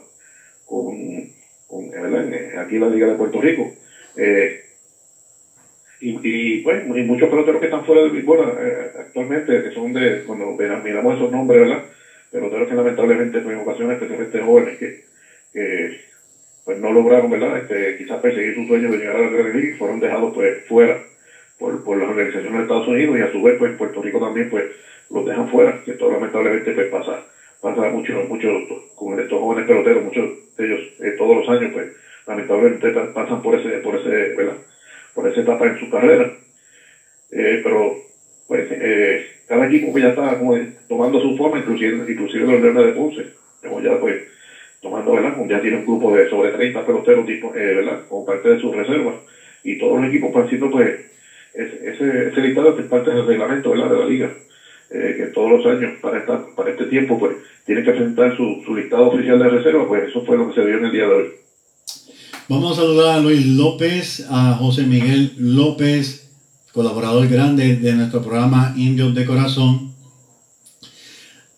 con, 0.65 0.95
con 1.67 1.87
¿verdad? 1.89 2.21
En, 2.21 2.57
aquí 2.57 2.75
en 2.75 2.81
la 2.81 2.87
Liga 2.87 3.05
de 3.05 3.13
Puerto 3.13 3.39
Rico. 3.39 3.69
Eh, 4.15 4.51
y, 5.99 6.15
y, 6.23 6.57
pues, 6.57 6.81
y 6.83 7.03
muchos 7.03 7.29
peloteros 7.29 7.59
que 7.59 7.65
están 7.65 7.83
fuera 7.83 8.01
del 8.01 8.09
béisbol 8.09 8.39
eh, 8.57 8.89
actualmente, 8.97 9.61
que 9.61 9.69
son 9.69 9.93
de, 9.93 10.21
cuando 10.25 10.55
miramos 10.81 11.13
esos 11.13 11.29
nombres, 11.29 11.59
¿verdad? 11.61 11.81
Peloteros 12.31 12.67
que 12.67 12.73
lamentablemente, 12.73 13.39
pues, 13.39 13.53
en 13.53 13.61
ocasiones, 13.61 13.93
especialmente 13.93 14.39
jóvenes, 14.39 14.75
que, 14.77 14.95
que 15.53 15.89
pues 16.63 16.75
no 16.79 16.91
lograron, 16.91 17.29
¿verdad? 17.29 17.55
Este, 17.57 17.93
quizás 17.93 18.17
perseguir 18.19 18.51
su 18.55 18.63
sueño 18.63 18.89
de 18.89 18.97
llegar 18.97 19.15
a 19.15 19.21
la 19.21 19.27
Gran 19.29 19.53
Liga 19.53 19.67
y 19.69 19.77
fueron 19.77 19.99
dejados, 19.99 20.31
pues, 20.33 20.57
fuera 20.63 20.97
por, 21.57 21.81
por 21.81 21.97
las 21.97 22.09
organizaciones 22.09 22.53
de 22.53 22.61
Estados 22.61 22.87
Unidos 22.87 23.17
y 23.17 23.21
a 23.21 23.27
su 23.27 23.41
vez, 23.41 23.55
pues, 23.57 23.71
Puerto 23.73 24.01
Rico 24.01 24.19
también, 24.19 24.47
pues, 24.47 24.65
los 25.09 25.23
dejan 25.23 25.45
fuera, 25.47 25.75
que 25.83 25.91
esto 25.91 26.09
lamentablemente, 26.09 26.71
pues, 26.73 26.87
pasa, 26.87 27.21
pasa 27.61 27.87
mucho, 27.89 28.23
mucho, 28.23 28.47
con 28.95 29.19
estos 29.19 29.39
jóvenes 29.39 29.65
peloteros, 29.65 30.01
muchos 30.01 30.29
de 30.57 30.65
ellos, 30.65 30.79
eh, 30.99 31.11
todos 31.15 31.35
los 31.35 31.47
años, 31.47 31.69
pues, 31.71 31.87
lamentablemente 32.25 32.91
pasan 33.13 33.39
por 33.39 33.55
ese, 33.55 33.79
por 33.79 33.95
ese, 33.95 34.33
¿verdad? 34.35 34.55
por 35.15 35.25
esa 35.25 35.39
etapa 35.39 35.65
en 35.65 35.75
su 35.75 35.87
carrera. 35.87 36.29
Eh, 37.31 37.57
pero 37.63 37.91
pues 38.47 38.67
eh, 38.69 39.17
cada 39.47 39.63
equipo 39.63 39.91
que 39.91 40.01
ya 40.01 40.09
está 40.09 40.35
como 40.35 40.53
tomando 40.87 41.19
su 41.19 41.33
forma, 41.33 41.57
inclusive, 41.57 42.03
inclusive 42.07 42.45
los 42.45 42.59
Leones 42.59 42.83
de 42.83 42.91
Ponce, 42.91 43.23
como 43.63 43.79
ya 43.79 43.95
pues 43.95 44.19
tomando, 44.81 45.13
¿verdad? 45.13 45.33
Ya 45.47 45.59
tiene 45.59 45.77
un 45.77 45.85
grupo 45.85 46.13
de 46.13 46.25
sobre 46.25 46.51
30 46.51 46.83
peloteros 46.83 47.25
tipo, 47.25 47.51
eh, 47.55 47.73
¿verdad? 47.73 47.97
Como 48.07 48.23
parte 48.23 48.49
de 48.49 48.57
sus 48.57 48.71
reservas. 48.75 49.15
Y 49.63 49.75
todos 49.75 49.97
los 49.97 50.05
equipos 50.05 50.29
siendo 50.47 50.69
pues 50.69 50.93
ese, 51.55 52.29
ese, 52.29 52.41
listado 52.41 52.77
es 52.77 52.85
parte 52.87 53.11
del 53.11 53.25
reglamento 53.25 53.71
¿verdad? 53.71 53.91
de 53.91 53.99
la 53.99 54.05
liga. 54.05 54.33
Eh, 54.91 55.15
que 55.17 55.25
todos 55.33 55.51
los 55.51 55.65
años 55.65 55.93
para 55.99 56.19
esta, 56.19 56.45
para 56.55 56.69
este 56.69 56.85
tiempo 56.85 57.17
pues 57.17 57.35
tiene 57.65 57.83
que 57.83 57.91
presentar 57.91 58.37
su, 58.37 58.61
su 58.63 58.75
listado 58.75 59.07
oficial 59.07 59.39
de 59.39 59.49
reserva, 59.49 59.87
pues 59.87 60.09
eso 60.09 60.23
fue 60.23 60.37
lo 60.37 60.47
que 60.47 60.55
se 60.55 60.65
dio 60.65 60.77
en 60.77 60.85
el 60.85 60.91
día 60.91 61.07
de 61.07 61.13
hoy. 61.13 61.25
Vamos 62.47 62.77
a 62.77 62.81
saludar 62.81 63.15
a 63.15 63.19
Luis 63.19 63.43
López, 63.47 64.27
a 64.29 64.53
José 64.53 64.83
Miguel 64.83 65.33
López, 65.39 66.29
colaborador 66.71 67.27
grande 67.27 67.77
de 67.77 67.93
nuestro 67.93 68.21
programa 68.21 68.75
Indios 68.77 69.15
de 69.15 69.25
Corazón. 69.25 69.95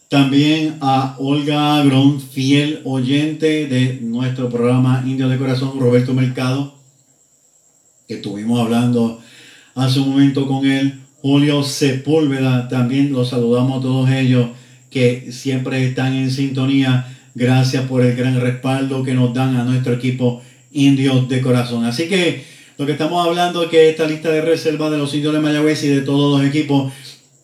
También 0.07 0.77
a 0.79 1.17
Olga 1.19 1.79
Agrón, 1.79 2.21
fiel 2.21 2.79
oyente 2.85 3.67
de 3.67 3.99
nuestro 3.99 4.49
programa 4.49 5.03
Indios 5.05 5.29
de 5.29 5.37
Corazón, 5.37 5.77
Roberto 5.77 6.13
Mercado, 6.13 6.75
que 8.07 8.13
estuvimos 8.13 8.61
hablando 8.61 9.21
hace 9.77 9.99
un 9.99 10.09
momento 10.09 10.47
con 10.47 10.65
él. 10.65 10.99
Julio 11.21 11.63
Sepúlveda, 11.63 12.67
también 12.67 13.11
los 13.13 13.29
saludamos 13.29 13.79
a 13.79 13.81
todos 13.81 14.09
ellos 14.09 14.49
que 14.89 15.31
siempre 15.31 15.85
están 15.85 16.13
en 16.13 16.31
sintonía. 16.31 17.15
Gracias 17.35 17.85
por 17.85 18.03
el 18.03 18.15
gran 18.15 18.39
respaldo 18.41 19.03
que 19.03 19.13
nos 19.13 19.33
dan 19.33 19.55
a 19.55 19.63
nuestro 19.63 19.93
equipo 19.93 20.41
indios 20.71 21.29
de 21.29 21.41
corazón. 21.41 21.85
Así 21.85 22.07
que 22.07 22.43
lo 22.77 22.85
que 22.85 22.93
estamos 22.93 23.25
hablando 23.25 23.63
es 23.63 23.69
que 23.69 23.89
esta 23.89 24.07
lista 24.07 24.29
de 24.29 24.41
reserva 24.41 24.89
de 24.89 24.97
los 24.97 25.13
indios 25.13 25.33
de 25.33 25.39
Mayagüez 25.39 25.83
y 25.83 25.89
de 25.89 26.01
todos 26.01 26.39
los 26.39 26.47
equipos 26.47 26.91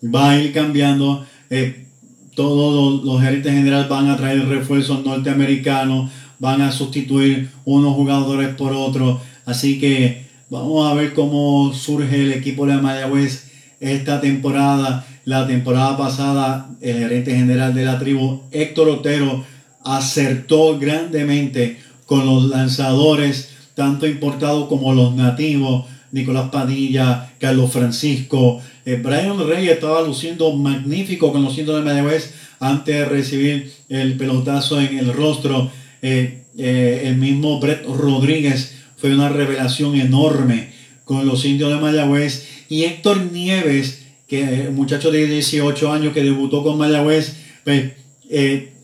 va 0.02 0.30
a 0.30 0.40
ir 0.40 0.52
cambiando. 0.52 1.24
Eh, 1.50 1.86
todos 2.34 3.04
los, 3.04 3.20
gerentes 3.20 3.52
generales 3.52 3.88
van 3.88 4.10
a 4.10 4.16
traer 4.16 4.44
refuerzos 4.48 5.04
norteamericanos, 5.04 6.10
van 6.40 6.62
a 6.62 6.72
sustituir 6.72 7.50
unos 7.64 7.94
jugadores 7.94 8.48
por 8.56 8.72
otros. 8.72 9.20
Así 9.46 9.78
que 9.78 10.23
vamos 10.50 10.90
a 10.90 10.94
ver 10.94 11.14
cómo 11.14 11.72
surge 11.72 12.22
el 12.22 12.32
equipo 12.32 12.66
de 12.66 12.76
Mayagüez 12.76 13.50
esta 13.80 14.20
temporada. 14.20 15.06
La 15.24 15.46
temporada 15.46 15.96
pasada, 15.96 16.70
el 16.80 16.98
gerente 16.98 17.34
general 17.34 17.74
de 17.74 17.84
la 17.84 17.98
tribu, 17.98 18.42
Héctor 18.50 18.88
Otero, 18.88 19.44
acertó 19.84 20.78
grandemente 20.78 21.78
con 22.06 22.26
los 22.26 22.44
lanzadores, 22.44 23.50
tanto 23.74 24.06
importados 24.06 24.68
como 24.68 24.92
los 24.92 25.14
nativos, 25.14 25.86
Nicolás 26.12 26.50
Padilla, 26.50 27.32
Carlos 27.40 27.72
Francisco. 27.72 28.60
Eh, 28.84 29.00
Brian 29.02 29.38
Rey 29.48 29.68
estaba 29.68 30.02
luciendo 30.02 30.52
magnífico 30.52 31.32
con 31.32 31.42
los 31.42 31.54
cientos 31.54 31.76
de 31.76 31.82
Mayagüez 31.82 32.34
antes 32.60 32.94
de 32.94 33.04
recibir 33.04 33.72
el 33.88 34.16
pelotazo 34.16 34.80
en 34.80 34.98
el 34.98 35.12
rostro. 35.12 35.70
Eh, 36.02 36.44
eh, 36.56 37.02
el 37.06 37.16
mismo 37.16 37.58
Brett 37.58 37.84
Rodríguez 37.86 38.73
fue 39.04 39.14
una 39.14 39.28
revelación 39.28 39.96
enorme 39.96 40.70
con 41.04 41.26
los 41.26 41.44
indios 41.44 41.68
de 41.68 41.76
Mayagüez. 41.76 42.48
Y 42.70 42.84
Héctor 42.84 43.30
Nieves, 43.32 44.02
que 44.26 44.64
un 44.70 44.76
muchacho 44.76 45.10
de 45.10 45.26
18 45.26 45.92
años 45.92 46.14
que 46.14 46.22
debutó 46.22 46.62
con 46.62 46.78
Mayagüez, 46.78 47.36
pues, 47.64 47.92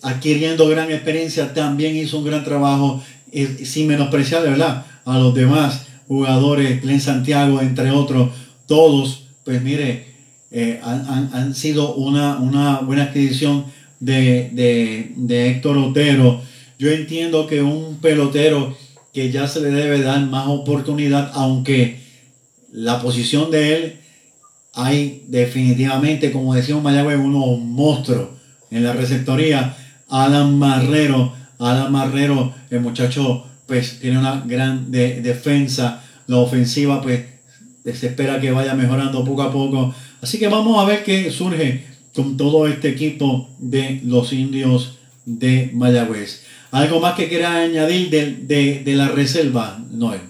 adquiriendo 0.03 0.69
gran 0.69 0.91
experiencia, 0.91 1.55
también 1.55 1.97
hizo 1.97 2.19
un 2.19 2.27
gran 2.27 2.45
trabajo, 2.45 3.03
eh, 3.33 3.65
sin 3.65 3.87
menospreciar 3.87 4.43
de 4.43 4.51
verdad 4.51 4.85
a 5.07 5.19
los 5.19 5.35
demás 5.35 5.87
jugadores, 6.07 6.83
Glenn 6.83 7.01
Santiago, 7.01 7.63
entre 7.63 7.91
otros, 7.91 8.29
todos, 8.67 9.25
pues 9.43 9.63
mire, 9.63 10.05
eh, 10.51 10.81
han, 10.83 11.31
han, 11.33 11.55
sido 11.55 11.95
una, 11.95 12.37
una 12.37 12.81
buena 12.81 13.05
adquisición 13.05 13.65
de, 14.01 14.51
de, 14.53 15.13
de 15.17 15.49
Héctor 15.49 15.79
Otero. 15.79 16.43
Yo 16.79 16.91
entiendo 16.91 17.47
que 17.47 17.63
un 17.63 18.01
pelotero 18.03 18.77
que 19.13 19.31
ya 19.31 19.49
se 19.49 19.61
le 19.61 19.71
debe 19.71 20.03
dar 20.03 20.21
más 20.27 20.47
oportunidad, 20.49 21.31
aunque 21.35 22.01
la 22.73 23.01
posición 23.03 23.51
de 23.51 23.75
él 23.75 24.01
hay 24.75 25.25
definitivamente, 25.29 26.31
como 26.31 26.55
decíamos 26.55 26.85
Mayagüez, 26.85 27.19
unos 27.19 27.59
monstruos 27.59 28.29
en 28.71 28.85
la 28.85 28.93
receptoría. 28.93 29.77
Alan 30.09 30.59
Marrero, 30.59 31.33
Alan 31.59 31.93
Marrero, 31.93 32.55
el 32.71 32.81
muchacho 32.81 33.45
pues 33.67 34.01
tiene 34.01 34.19
una 34.19 34.43
gran 34.47 34.91
de, 34.91 35.21
defensa, 35.21 36.03
la 36.27 36.39
ofensiva 36.39 37.01
pues 37.01 37.25
se 37.85 38.09
espera 38.09 38.41
que 38.41 38.51
vaya 38.51 38.75
mejorando 38.75 39.25
poco 39.25 39.43
a 39.43 39.53
poco. 39.53 39.95
Así 40.21 40.39
que 40.39 40.49
vamos 40.49 40.83
a 40.83 40.87
ver 40.87 41.05
qué 41.05 41.31
surge 41.31 41.85
con 42.15 42.37
todo 42.37 42.67
este 42.67 42.89
equipo 42.89 43.49
de 43.59 44.01
los 44.05 44.33
indios 44.33 44.99
de 45.25 45.71
Mayagüez. 45.73 46.43
¿Algo 46.73 47.01
más 47.01 47.15
que 47.15 47.29
quiera 47.29 47.57
añadir 47.57 48.11
de, 48.11 48.37
de, 48.43 48.83
de 48.85 48.95
la 48.95 49.09
reserva, 49.09 49.79
Noel? 49.91 50.21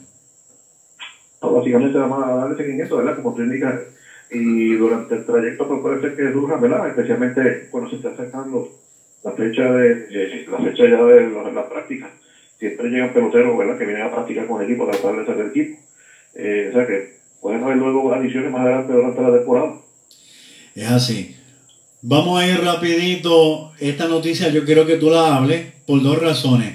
No, 1.42 1.52
básicamente 1.52 1.98
vamos 1.98 2.24
a 2.24 2.34
darle 2.34 2.56
seguimiento, 2.56 2.96
¿verdad? 2.96 3.16
Como 3.16 3.34
tú 3.34 3.42
indicas, 3.42 3.80
y 4.30 4.74
durante 4.74 5.16
el 5.16 5.24
trayecto 5.24 5.66
pues 5.66 5.80
puede 5.80 6.00
ser 6.00 6.16
que 6.16 6.32
surja, 6.32 6.56
¿verdad? 6.56 6.88
Especialmente 6.88 7.68
cuando 7.70 7.90
se 7.90 7.96
está 7.96 8.10
acercando 8.10 8.68
la 9.24 9.32
fecha 9.32 9.70
de, 9.72 10.46
la 10.50 10.58
fecha 10.58 10.84
ya 10.84 11.04
de 11.04 11.30
la, 11.30 11.50
la 11.50 11.68
práctica. 11.68 12.10
Siempre 12.58 12.88
llegan 12.88 13.12
peloteros, 13.12 13.56
¿verdad? 13.56 13.78
Que 13.78 13.86
vienen 13.86 14.04
a 14.04 14.12
practicar 14.12 14.46
con 14.46 14.60
el 14.62 14.68
equipo, 14.68 14.84
a 14.84 14.90
tratar 14.90 15.36
de 15.36 15.42
el 15.42 15.48
equipo. 15.48 15.78
Eh, 16.34 16.68
o 16.70 16.74
sea 16.74 16.86
que 16.86 17.20
pueden 17.40 17.62
haber 17.62 17.76
luego 17.76 18.12
adiciones 18.12 18.52
más 18.52 18.60
adelante 18.62 18.92
durante 18.92 19.22
la 19.22 19.32
temporada. 19.32 19.74
Es 20.74 20.90
así. 20.90 21.36
Vamos 22.02 22.40
a 22.40 22.46
ir 22.46 22.60
rapidito. 22.62 23.72
Esta 23.80 24.08
noticia 24.08 24.48
yo 24.48 24.64
quiero 24.64 24.86
que 24.86 24.96
tú 24.96 25.10
la 25.10 25.36
hables 25.36 25.66
por 25.90 26.04
dos 26.04 26.20
razones. 26.20 26.72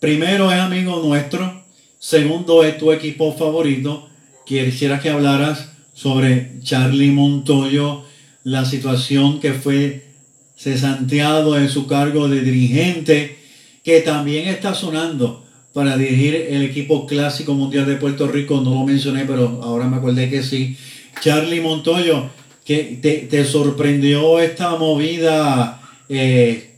primero 0.00 0.50
es 0.50 0.58
amigo 0.58 1.00
nuestro, 1.00 1.62
segundo 2.00 2.64
es 2.64 2.76
tu 2.76 2.90
equipo 2.90 3.32
favorito. 3.32 4.08
Quisiera 4.44 4.98
que 4.98 5.10
hablaras 5.10 5.68
sobre 5.94 6.58
Charlie 6.64 7.12
Montoyo, 7.12 8.02
la 8.42 8.64
situación 8.64 9.38
que 9.38 9.52
fue 9.52 10.08
cesanteado 10.56 11.56
en 11.56 11.68
su 11.68 11.86
cargo 11.86 12.26
de 12.28 12.40
dirigente, 12.40 13.38
que 13.84 14.00
también 14.00 14.48
está 14.48 14.74
sonando 14.74 15.44
para 15.72 15.96
dirigir 15.96 16.34
el 16.50 16.62
equipo 16.62 17.06
clásico 17.06 17.54
mundial 17.54 17.86
de 17.86 17.94
Puerto 17.94 18.26
Rico. 18.26 18.60
No 18.60 18.74
lo 18.74 18.84
mencioné, 18.84 19.24
pero 19.24 19.60
ahora 19.62 19.86
me 19.86 19.98
acordé 19.98 20.28
que 20.28 20.42
sí. 20.42 20.76
Charlie 21.20 21.60
Montoyo, 21.60 22.28
que 22.64 22.98
te, 23.00 23.18
te 23.18 23.44
sorprendió 23.44 24.40
esta 24.40 24.74
movida 24.74 25.80
eh, 26.08 26.74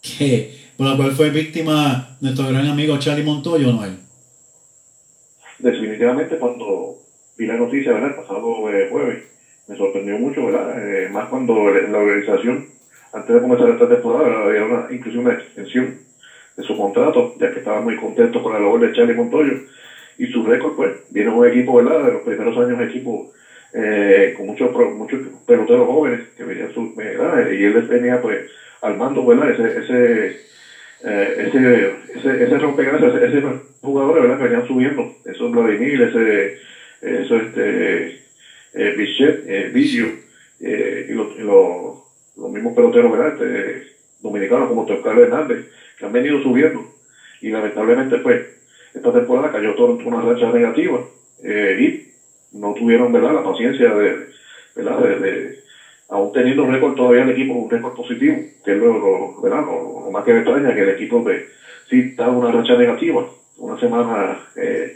que, 0.00 0.53
por 0.76 0.86
la 0.86 0.96
cual 0.96 1.12
fue 1.12 1.30
víctima 1.30 2.16
nuestro 2.20 2.48
gran 2.48 2.66
amigo 2.66 2.98
Charlie 2.98 3.24
Montoyo, 3.24 3.72
Noel. 3.72 3.98
definitivamente 5.58 6.36
cuando 6.36 6.98
vi 7.36 7.46
la 7.46 7.56
noticia, 7.56 7.92
¿verdad? 7.92 8.10
El 8.10 8.16
pasado 8.16 8.70
eh, 8.70 8.88
jueves, 8.90 9.24
me 9.66 9.76
sorprendió 9.76 10.18
mucho, 10.18 10.46
¿verdad? 10.46 10.76
Eh, 10.78 11.08
más 11.08 11.28
cuando 11.28 11.70
la 11.70 11.98
organización, 11.98 12.68
antes 13.12 13.34
de 13.34 13.40
comenzar 13.40 13.70
esta 13.70 13.88
temporada, 13.88 14.24
¿verdad? 14.28 14.48
había 14.48 14.64
una, 14.64 14.94
inclusive 14.94 15.22
una 15.22 15.34
extensión 15.34 15.98
de 16.56 16.62
su 16.62 16.76
contrato, 16.76 17.34
ya 17.38 17.52
que 17.52 17.60
estaba 17.60 17.80
muy 17.80 17.96
contento 17.96 18.42
con 18.42 18.52
la 18.52 18.60
labor 18.60 18.80
de 18.80 18.92
Charlie 18.92 19.14
Montoyo 19.14 19.52
y 20.18 20.26
su 20.26 20.44
récord, 20.44 20.76
pues, 20.76 20.92
viene 21.10 21.30
un 21.30 21.46
equipo, 21.46 21.76
¿verdad? 21.76 22.04
De 22.04 22.12
los 22.12 22.22
primeros 22.22 22.56
años, 22.56 22.80
equipo 22.80 23.32
eh, 23.72 24.34
con 24.36 24.46
muchos 24.46 24.70
muchos 24.94 25.20
peloteros 25.46 25.86
jóvenes 25.86 26.28
que 26.36 26.44
venían 26.44 26.72
su, 26.72 26.94
¿verdad? 26.94 27.50
Y 27.50 27.64
él 27.64 27.88
tenía, 27.88 28.20
pues, 28.22 28.50
al 28.82 28.96
mando, 28.96 29.26
¿verdad? 29.26 29.50
Ese, 29.50 29.78
ese, 29.80 30.40
eh, 31.04 31.32
ese, 31.36 31.86
ese, 32.14 32.42
ese 32.44 32.58
rompecabezas, 32.58 33.14
ese, 33.14 33.26
ese 33.38 33.40
jugadores, 33.82 34.22
¿verdad? 34.22 34.36
Que 34.36 34.44
venían 34.44 34.62
subiendo, 34.62 35.04
esos 35.24 35.50
Vladimir, 35.50 36.00
ese, 36.02 36.52
eso, 37.00 37.38
este, 37.38 38.06
eh, 38.72 38.92
Bichet, 38.94 39.36
eh, 39.44 39.68
Vicio, 39.70 40.14
eh, 40.60 41.04
y, 41.06 41.12
los, 41.12 41.28
y 41.36 41.42
los, 41.42 41.94
los 42.36 42.50
mismos 42.50 42.72
peloteros, 42.72 43.10
¿verdad? 43.10 43.28
Este, 43.28 43.80
dominicanos 44.20 44.68
como 44.68 44.84
Toscar 44.84 45.18
Hernández, 45.18 45.62
que 45.96 46.04
han 46.06 46.12
venido 46.12 46.38
subiendo. 46.38 46.86
Y 47.40 47.50
lamentablemente, 47.50 48.18
pues, 48.18 48.40
esta 48.94 49.10
temporada 49.12 49.50
cayó 49.50 49.74
todo 49.74 49.90
en 49.98 50.06
una 50.06 50.20
racha 50.20 50.50
negativa 50.50 51.02
eh, 51.42 51.74
y 51.78 52.58
no 52.58 52.72
tuvieron, 52.72 53.12
¿verdad?, 53.12 53.32
la 53.32 53.42
paciencia 53.42 53.92
de, 53.92 54.26
¿verdad?, 54.74 55.18
de- 55.18 55.50
aún 56.08 56.30
teniendo 56.30 56.62
un 56.62 56.68
récord 56.68 56.94
todavía 56.94 57.22
el 57.22 57.28
equipo, 57.28 57.54
un 57.54 57.68
récord 57.70 57.92
positivo, 57.92 58.40
que 58.62 58.72
es 58.72 58.76
lo, 58.76 58.96
lo- 58.98 59.30
lo, 59.42 60.00
lo 60.02 60.10
más 60.10 60.22
que 60.22 60.32
me 60.32 60.38
extraña, 60.38 60.72
que 60.74 60.80
el 60.80 60.88
equipo 60.88 61.22
pues, 61.22 61.40
sí 61.88 61.98
está 61.98 62.24
en 62.26 62.30
una 62.32 62.50
racha 62.50 62.74
negativa. 62.74 63.24
Una 63.56 63.76
semana, 63.76 64.36
eh, 64.56 64.90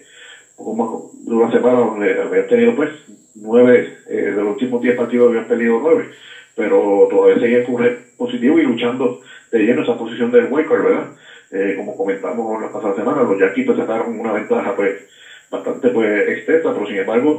poco 0.56 0.72
más 0.74 0.88
de 1.12 1.34
una 1.34 1.48
semana 1.48 1.78
donde 1.78 2.18
habían 2.20 2.44
tenido, 2.46 2.72
pues, 2.74 2.90
nueve, 3.34 3.84
eh, 4.06 4.14
de 4.14 4.30
los 4.32 4.48
últimos 4.48 4.80
diez 4.80 4.94
partidos 4.94 5.26
habían 5.28 5.44
perdido 5.44 5.78
nueve, 5.78 6.06
pero 6.54 7.06
todavía 7.08 7.38
seguían 7.38 7.62
con 7.62 7.74
un 7.74 7.80
récord 7.80 8.00
positivo 8.16 8.58
y 8.58 8.62
luchando 8.64 9.14
de 9.50 9.60
lleno 9.62 9.80
esa 9.82 9.94
posición 9.94 10.28
del 10.30 10.44
wildcard, 10.48 10.82
¿verdad? 10.82 11.08
Eh, 11.50 11.72
como 11.74 11.94
comentamos 11.94 12.60
la 12.60 12.68
pasada 12.68 12.92
semana, 12.92 13.22
los 13.22 13.36
Yankees 13.38 13.64
pues, 13.64 13.76
sacaron 13.76 14.18
una 14.18 14.32
ventaja 14.32 14.72
pues 14.72 14.94
bastante 15.50 15.90
pues 15.90 16.26
extensa, 16.26 16.72
pero 16.72 16.84
sin 16.84 16.96
embargo 16.96 17.38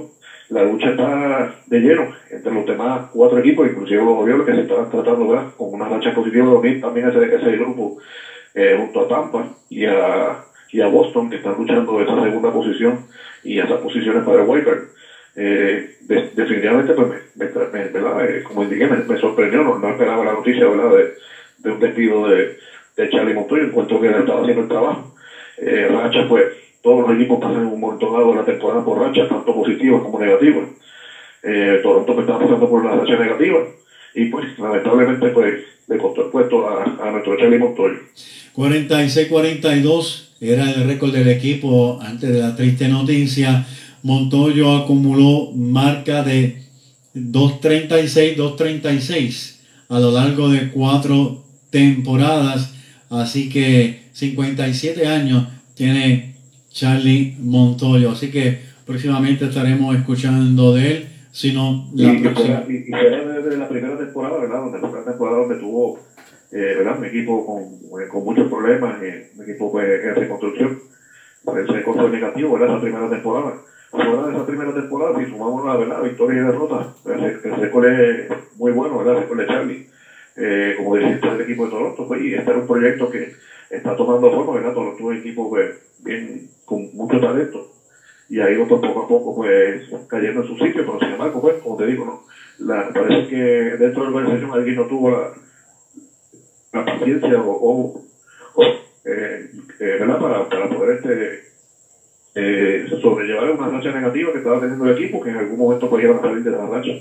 la 0.49 0.63
lucha 0.63 0.89
está 0.89 1.47
de 1.65 1.79
lleno 1.79 2.07
entre 2.29 2.53
los 2.53 2.65
demás 2.65 3.01
cuatro 3.09 3.37
equipos, 3.39 3.67
inclusive 3.67 4.03
los 4.03 4.15
Orioles 4.15 4.45
que 4.45 4.53
se 4.53 4.61
están 4.61 4.87
tratando 4.89 5.27
¿verdad? 5.27 5.45
con 5.55 5.71
una 5.71 5.87
racha 5.87 6.11
positiva 6.11 6.49
de 6.59 6.73
también 6.75 7.07
ese, 7.07 7.27
ese 7.29 7.55
grupo 7.55 7.93
eh, 8.53 8.73
junto 8.75 8.99
a 9.01 9.05
Tampa 9.05 9.43
y 9.69 9.85
a, 9.85 10.37
y 10.71 10.79
a 10.81 10.87
Boston 10.87 11.27
que 11.29 11.35
están 11.35 11.55
luchando 11.55 11.99
esa 12.01 12.19
segunda 12.21 12.49
posición 12.51 13.01
y 13.43 13.59
esas 13.59 13.77
posiciones 13.79 14.23
para 14.23 14.39
el 14.39 14.43
wildcard. 14.47 14.79
Eh, 15.35 15.79
de- 15.99 16.23
definitivamente 16.31 16.93
pues 16.93 17.07
me, 17.07 17.47
me, 17.71 17.87
me-. 17.89 18.23
Eh, 18.37 18.39
como 18.41 18.63
indiqué 18.63 18.87
me, 18.87 19.15
sorprendió, 19.17 19.61
no, 19.63 19.77
no 19.77 19.89
esperaba 19.89 20.23
la 20.23 20.31
noticia 20.33 20.65
¿verdad? 20.67 20.89
De, 20.95 21.07
de 21.57 21.69
un 21.69 21.77
despido 21.79 22.25
de, 22.27 22.49
de 22.95 23.07
Charlie 23.07 23.33
Montoya, 23.33 23.63
encuentro 23.63 23.99
que 23.99 24.07
estaba 24.09 24.39
haciendo 24.41 24.61
el 24.61 24.67
trabajo. 24.67 25.05
Eh, 25.57 25.85
racha, 25.87 26.23
pues, 26.23 26.45
todos 26.81 27.07
los 27.07 27.17
equipos 27.17 27.39
pasan 27.39 27.65
un 27.65 27.79
montón 27.79 28.29
de 28.29 28.35
la 28.35 28.45
temporada 28.45 28.83
por 28.83 28.99
rachas, 28.99 29.29
tanto 29.29 29.53
positivas 29.53 30.01
como 30.01 30.19
negativas. 30.19 30.67
Eh, 31.43 31.79
Toronto 31.81 32.13
pues, 32.13 32.25
estaba 32.25 32.39
pasando 32.39 32.69
por 32.69 32.81
una 32.81 32.95
racha 32.95 33.17
negativa 33.17 33.59
y 34.13 34.25
pues 34.25 34.59
lamentablemente 34.59 35.29
pues 35.29 35.63
le 35.87 35.97
costó 35.97 36.25
el 36.25 36.31
puesto 36.31 36.67
a, 36.67 36.83
a 36.83 37.11
nuestro 37.11 37.37
Charlie 37.37 37.59
Montoya. 37.59 37.95
46-42 38.55 40.29
era 40.41 40.69
el 40.71 40.85
récord 40.85 41.13
del 41.13 41.29
equipo 41.29 41.99
antes 42.01 42.31
de 42.31 42.39
la 42.39 42.55
triste 42.55 42.87
noticia. 42.87 43.67
Montoyo 44.03 44.77
acumuló 44.77 45.51
marca 45.53 46.23
de 46.23 46.61
236-236 47.15 49.57
a 49.89 49.99
lo 49.99 50.11
largo 50.11 50.47
de 50.49 50.69
cuatro 50.69 51.43
temporadas. 51.69 52.73
Así 53.09 53.49
que 53.49 54.03
57 54.13 55.05
años 55.07 55.47
tiene 55.75 56.28
Charlie 56.69 57.35
Montoyo. 57.39 58.11
Así 58.11 58.31
que 58.31 58.59
próximamente 58.85 59.45
estaremos 59.45 59.95
escuchando 59.95 60.73
de 60.73 60.91
él. 60.91 61.05
Sino 61.31 61.87
la 61.93 62.11
y, 62.13 62.19
próxima. 62.23 62.63
y- 62.67 62.73
y 62.73 62.91
desde 62.91 63.57
la 63.57 63.69
primera 63.69 63.95
temporada, 63.95 64.39
¿verdad? 64.39 64.61
Donde 64.61 64.79
fue 64.79 64.89
una 64.89 65.03
temporada 65.05 65.37
donde 65.37 65.55
tuvo, 65.57 65.99
eh, 66.51 66.73
¿verdad? 66.79 66.97
Un 66.97 67.05
equipo 67.05 67.45
con, 67.45 68.01
eh, 68.01 68.07
con 68.07 68.23
muchos 68.23 68.49
problemas, 68.49 68.99
eh, 69.03 69.29
un 69.37 69.43
equipo 69.43 69.71
pues, 69.71 69.87
en 70.05 70.15
reconstrucción. 70.15 70.79
Parece 71.45 71.71
que 71.71 71.81
fue 71.83 72.09
negativo, 72.09 72.53
¿verdad? 72.53 72.69
Esa 72.69 72.81
primera 72.81 73.09
temporada. 73.11 73.53
Fuera 73.91 74.27
de 74.27 74.33
esa 74.35 74.45
primera 74.45 74.73
temporada, 74.73 75.19
si 75.19 75.25
sumamos 75.31 75.65
la 75.65 75.77
verdad, 75.77 76.03
victoria 76.03 76.41
y 76.41 76.45
derrota, 76.45 76.93
el, 77.05 77.23
el 77.51 77.61
récord 77.61 77.85
es 77.85 78.27
muy 78.57 78.71
bueno, 78.71 78.97
¿verdad? 78.97 79.17
El 79.17 79.21
récord 79.21 79.39
de 79.39 79.47
Charlie. 79.47 79.87
Eh, 80.35 80.73
como 80.77 80.95
decía 80.95 81.19
el 81.35 81.41
equipo 81.41 81.65
de 81.65 81.71
Toronto, 81.71 82.07
pues, 82.07 82.21
y 82.23 82.33
este 82.33 82.49
era 82.49 82.59
un 82.59 82.67
proyecto 82.67 83.11
que 83.11 83.33
está 83.69 83.95
tomando 83.95 84.31
forma, 84.31 84.53
¿verdad? 84.53 84.73
Toronto 84.73 84.97
es 84.97 85.05
un 85.05 85.15
equipo 85.17 85.49
pues, 85.49 85.75
bien, 85.99 86.49
con 86.65 86.95
mucho 86.95 87.19
talento 87.19 87.71
y 88.29 88.39
ha 88.39 88.49
ido 88.51 88.67
pues, 88.67 88.81
poco 88.81 89.01
a 89.01 89.07
poco 89.07 89.35
pues 89.35 89.81
cayendo 90.07 90.41
en 90.41 90.47
su 90.47 90.53
sitio, 90.53 90.85
pero 90.85 90.99
sin 90.99 91.09
embargo, 91.09 91.41
pues, 91.41 91.55
como 91.57 91.75
te 91.75 91.87
digo, 91.87 92.05
¿no? 92.05 92.23
La, 92.59 92.91
parece 92.93 93.27
que 93.27 93.35
dentro 93.35 94.03
de 94.03 94.11
la 94.11 94.17
organización 94.17 94.51
alguien 94.51 94.75
no 94.75 94.85
tuvo 94.85 95.09
la, 95.09 95.31
la 96.73 96.85
paciencia 96.85 97.41
o, 97.41 97.51
o, 97.51 98.01
o, 98.53 98.63
eh, 98.63 99.49
eh, 99.79 99.97
¿verdad? 99.99 100.19
Para, 100.19 100.49
para 100.49 100.69
poder 100.69 100.97
este, 100.97 101.49
eh, 102.35 102.85
sobrellevar 103.01 103.49
una 103.49 103.69
racha 103.69 103.91
negativa 103.91 104.31
que 104.31 104.37
estaba 104.37 104.59
teniendo 104.59 104.85
el 104.85 104.97
equipo, 104.97 105.21
que 105.21 105.29
en 105.29 105.37
algún 105.37 105.57
momento 105.57 105.89
pues 105.89 106.03
iban 106.03 106.17
a 106.17 106.21
salir 106.21 106.43
de 106.43 106.51
la 106.51 106.67
racha. 106.67 106.91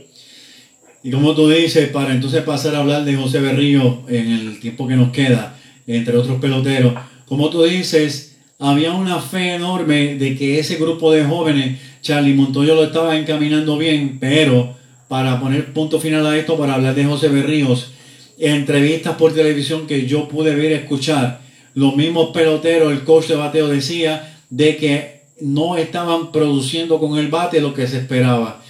Y 1.02 1.10
como 1.10 1.34
tú 1.34 1.48
dices, 1.48 1.90
para 1.90 2.12
entonces 2.12 2.42
pasar 2.42 2.74
a 2.74 2.78
hablar 2.78 3.04
de 3.04 3.16
José 3.16 3.40
Berrío 3.40 4.02
en 4.08 4.30
el 4.30 4.60
tiempo 4.60 4.88
que 4.88 4.96
nos 4.96 5.12
queda, 5.12 5.57
entre 5.96 6.16
otros 6.16 6.40
peloteros, 6.40 6.94
como 7.26 7.50
tú 7.50 7.64
dices, 7.64 8.36
había 8.58 8.92
una 8.92 9.20
fe 9.20 9.54
enorme 9.54 10.16
de 10.16 10.36
que 10.36 10.58
ese 10.58 10.76
grupo 10.76 11.12
de 11.12 11.24
jóvenes, 11.24 11.80
Charlie 12.02 12.34
Montoyo 12.34 12.74
lo 12.74 12.84
estaba 12.84 13.18
encaminando 13.18 13.76
bien, 13.78 14.18
pero 14.20 14.76
para 15.08 15.40
poner 15.40 15.72
punto 15.72 16.00
final 16.00 16.26
a 16.26 16.36
esto, 16.36 16.56
para 16.56 16.74
hablar 16.74 16.94
de 16.94 17.04
José 17.04 17.28
Berríos, 17.28 17.92
entrevistas 18.38 19.16
por 19.16 19.34
televisión 19.34 19.86
que 19.86 20.06
yo 20.06 20.28
pude 20.28 20.54
ver 20.54 20.70
y 20.70 20.74
escuchar, 20.74 21.40
los 21.74 21.96
mismos 21.96 22.30
peloteros, 22.30 22.92
el 22.92 23.04
coach 23.04 23.26
de 23.28 23.36
bateo 23.36 23.68
decía 23.68 24.36
de 24.50 24.76
que 24.76 25.22
no 25.40 25.76
estaban 25.76 26.32
produciendo 26.32 26.98
con 26.98 27.18
el 27.18 27.28
bate 27.28 27.60
lo 27.60 27.74
que 27.74 27.86
se 27.86 27.98
esperaba. 27.98 28.62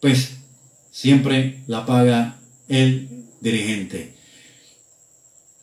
Pues 0.00 0.38
siempre 0.90 1.60
la 1.66 1.86
paga 1.86 2.36
el 2.68 3.08
dirigente. 3.40 4.19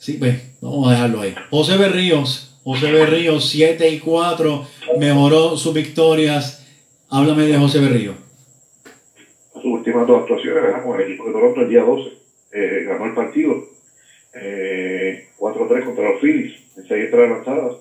Sí, 0.08 0.14
pues, 0.14 0.42
vamos 0.62 0.88
a 0.88 0.92
dejarlo 0.92 1.20
ahí. 1.20 1.36
José 1.50 1.76
Berríos, 1.76 2.58
José 2.64 2.94
Berríos, 2.94 3.50
7 3.50 3.90
y 3.90 4.00
4, 4.00 4.66
mejoró 5.00 5.58
sus 5.58 5.74
victorias. 5.74 6.66
Háblame 7.10 7.44
de 7.44 7.58
José 7.58 7.82
Berríos. 7.82 8.16
sus 9.54 9.66
últimas 9.66 10.08
dos 10.08 10.22
actuaciones, 10.22 10.64
¿verdad? 10.64 10.86
Con 10.86 10.96
el 10.96 11.08
equipo 11.08 11.26
de 11.26 11.34
Toronto 11.34 11.60
el 11.60 11.68
día 11.68 11.82
12, 11.82 12.10
eh, 12.54 12.86
ganó 12.88 13.04
el 13.04 13.16
partido 13.16 13.66
eh, 14.34 15.28
4-3 15.38 15.84
contra 15.84 16.10
los 16.10 16.22
Phillies 16.22 16.56
en 16.78 16.88
6 16.88 17.04
entradas 17.04 17.30
lanzadas. 17.30 17.74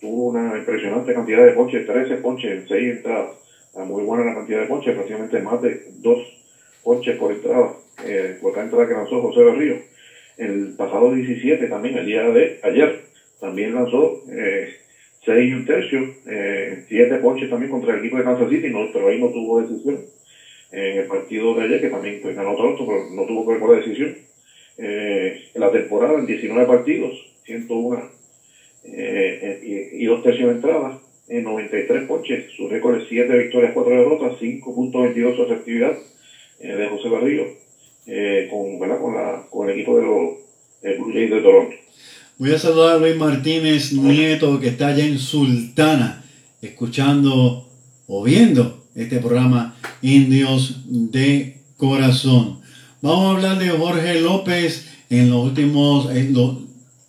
Tuvo 0.00 0.30
una 0.30 0.58
impresionante 0.58 1.14
cantidad 1.14 1.44
de 1.44 1.52
ponches, 1.52 1.86
13 1.86 2.16
ponches 2.16 2.50
en 2.50 2.66
6 2.66 2.96
entradas. 2.96 3.30
Muy 3.86 4.02
buena 4.02 4.24
la 4.24 4.34
cantidad 4.34 4.62
de 4.62 4.66
ponches, 4.66 4.96
prácticamente 4.96 5.38
más 5.42 5.62
de 5.62 5.92
2 5.98 6.18
ponches 6.82 7.16
por 7.18 7.30
entrada, 7.30 7.72
eh, 8.04 8.36
por 8.42 8.52
cada 8.52 8.64
entrada 8.64 8.88
que 8.88 8.94
lanzó 8.94 9.22
José 9.22 9.44
Berrío. 9.44 9.87
El 10.38 10.70
pasado 10.76 11.10
17 11.10 11.66
también, 11.66 11.96
el 11.96 12.04
día 12.04 12.22
de 12.30 12.52
ayer, 12.62 12.88
también 13.40 13.74
lanzó 13.74 14.14
eh, 14.30 14.66
6 15.24 15.48
y 15.48 15.52
un 15.52 15.64
tercio, 15.64 16.06
eh, 16.26 16.78
7 16.86 17.18
ponches 17.18 17.48
también 17.48 17.68
contra 17.68 17.92
el 17.92 17.98
equipo 17.98 18.16
de 18.16 18.22
Kansas 18.22 18.48
City, 18.48 18.70
no, 18.70 18.86
pero 18.90 19.08
ahí 19.08 19.18
no 19.18 19.28
tuvo 19.28 19.58
decisión 19.58 20.00
en 20.70 20.96
el 20.96 21.04
partido 21.04 21.54
de 21.54 21.62
ayer, 21.62 21.80
que 21.80 21.88
también 21.88 22.18
pues, 22.20 22.34
ganó 22.34 22.54
Toronto, 22.54 22.84
pero 22.86 23.02
no 23.10 23.24
tuvo 23.24 23.44
que 23.44 23.66
la 23.66 23.74
decisión. 23.74 24.14
Eh, 24.76 25.34
en 25.54 25.60
la 25.60 25.70
temporada, 25.70 26.18
en 26.18 26.24
19 26.24 26.64
partidos, 26.64 27.12
101 27.44 28.06
eh, 28.84 29.56
y, 29.60 30.02
y 30.02 30.04
dos 30.04 30.20
tercios 30.20 30.46
de 30.46 30.52
entrada 30.52 30.94
en 31.26 31.42
93 31.44 32.04
ponches. 32.04 32.42
Su 32.56 32.68
récord 32.68 32.94
es 32.94 33.02
7 33.08 33.34
victorias, 33.34 33.72
4 33.72 33.96
derrotas, 33.96 34.32
5.22 34.40 35.34
su 35.34 35.42
efectividad 35.42 35.94
eh, 36.60 36.74
de 36.74 36.86
José 36.86 37.08
Barrillo 37.08 37.48
eh, 38.08 38.48
con. 38.50 38.78
Con, 38.78 39.14
la, 39.14 39.46
con 39.50 39.68
el 39.68 39.76
equipo 39.76 39.96
de 39.96 40.02
los 40.02 40.30
eh, 40.82 40.96
Blue 40.98 41.12
Jays 41.12 41.30
de 41.30 41.40
Toronto. 41.40 41.76
Voy 42.38 42.52
a 42.52 42.58
saludar 42.58 42.96
a 42.96 42.98
Luis 42.98 43.16
Martínez 43.16 43.92
Nieto, 43.92 44.58
que 44.60 44.68
está 44.68 44.88
allá 44.88 45.04
en 45.04 45.18
Sultana, 45.18 46.24
escuchando 46.62 47.68
o 48.06 48.22
viendo 48.22 48.84
este 48.94 49.18
programa 49.18 49.76
Indios 50.02 50.82
de 50.86 51.58
Corazón. 51.76 52.60
Vamos 53.02 53.26
a 53.26 53.36
hablar 53.36 53.58
de 53.58 53.68
Jorge 53.70 54.20
López 54.20 54.86
en 55.10 55.30
los 55.30 55.44
últimos, 55.44 56.10
en 56.14 56.32
lo- 56.32 56.60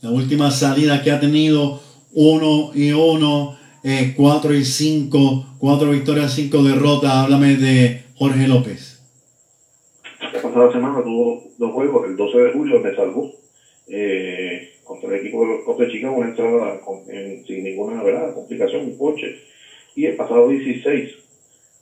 la 0.01 0.09
última 0.11 0.49
salida 0.51 1.03
que 1.03 1.11
ha 1.11 1.19
tenido, 1.19 1.81
uno 2.13 2.71
y 2.73 2.91
uno, 2.91 3.57
eh, 3.83 4.13
cuatro 4.15 4.53
y 4.55 4.65
cinco, 4.65 5.45
cuatro 5.59 5.91
victorias, 5.91 6.33
cinco 6.33 6.63
derrotas. 6.63 7.11
Háblame 7.13 7.55
de 7.55 8.03
Jorge 8.15 8.47
López. 8.47 8.88
Pasada 10.49 10.71
semana 10.71 11.03
tuvo 11.03 11.43
dos 11.59 11.71
juegos, 11.73 12.07
el 12.07 12.15
12 12.15 12.37
de 12.39 12.51
julio 12.51 12.79
me 12.79 12.95
salvó 12.95 13.29
eh, 13.87 14.69
contra 14.83 15.09
el 15.13 15.19
equipo 15.19 15.41
de 15.45 15.49
los 15.53 15.63
Cubs 15.63 15.77
de 15.77 15.91
Chicago, 15.91 16.15
una 16.15 16.29
entrada 16.29 16.79
con- 16.81 17.03
en- 17.07 17.45
sin 17.45 17.63
ninguna 17.63 18.01
¿verdad? 18.01 18.33
complicación, 18.33 18.85
un 18.85 18.97
coche. 18.97 19.35
Y 19.95 20.05
el 20.05 20.15
pasado 20.15 20.47
16, 20.47 21.09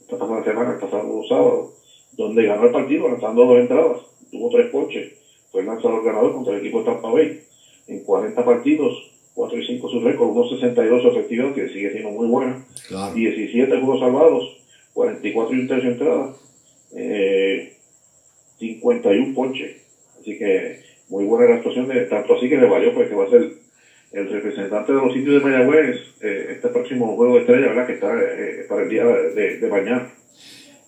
esta 0.02 0.18
pasada 0.18 0.44
semana, 0.44 0.74
el 0.74 0.80
pasado 0.80 1.22
sábado, 1.30 1.72
donde 2.18 2.44
ganó 2.44 2.66
el 2.66 2.72
partido 2.72 3.08
lanzando 3.08 3.46
dos 3.46 3.58
entradas, 3.58 4.02
tuvo 4.32 4.50
tres 4.50 4.70
coches, 4.70 5.14
fue 5.50 5.62
el 5.62 5.68
lanzador 5.68 6.04
ganador 6.04 6.34
contra 6.34 6.54
el 6.54 6.60
equipo 6.60 6.80
de 6.80 6.86
Tampa 6.86 7.10
Bay. 7.12 7.40
En 7.88 8.04
40 8.04 8.44
partidos, 8.44 8.94
4 9.34 9.60
y 9.60 9.66
5 9.66 9.88
su 9.88 10.02
récord, 10.02 10.28
1.62 10.36 11.02
su 11.04 11.08
efectividad, 11.08 11.54
que 11.54 11.70
sigue 11.70 11.92
siendo 11.92 12.10
muy 12.10 12.28
buena. 12.28 12.66
Claro. 12.90 13.14
17 13.14 13.78
juegos 13.80 14.00
salvados, 14.02 14.44
44 14.94 15.56
y 15.56 15.60
un 15.62 15.68
tercio 15.70 15.90
entrada, 15.92 16.34
eh, 16.96 17.77
51 18.60 19.34
ponches. 19.34 19.78
Así 20.20 20.38
que 20.38 20.82
muy 21.10 21.26
buena 21.26 21.50
la 21.50 21.56
actuación, 21.58 21.88
de, 21.88 22.02
tanto 22.06 22.36
así 22.36 22.50
que 22.50 22.58
le 22.58 22.68
valió 22.68 22.94
pues 22.94 23.10
que 23.10 23.16
va 23.16 23.26
a 23.26 23.30
ser 23.30 23.52
el 24.12 24.30
representante 24.30 24.94
de 24.94 25.02
los 25.02 25.14
sitios 25.14 25.36
de 25.36 25.50
Mayagüez 25.50 25.98
eh, 26.22 26.48
este 26.56 26.70
próximo 26.70 27.16
juego 27.16 27.36
de 27.36 27.42
estrella, 27.42 27.68
¿verdad? 27.68 27.88
Que 27.88 27.94
está 27.94 28.14
eh, 28.14 28.66
para 28.68 28.84
el 28.84 28.90
día 28.90 29.06
de, 29.06 29.58
de 29.58 29.68
mañana. 29.68 30.10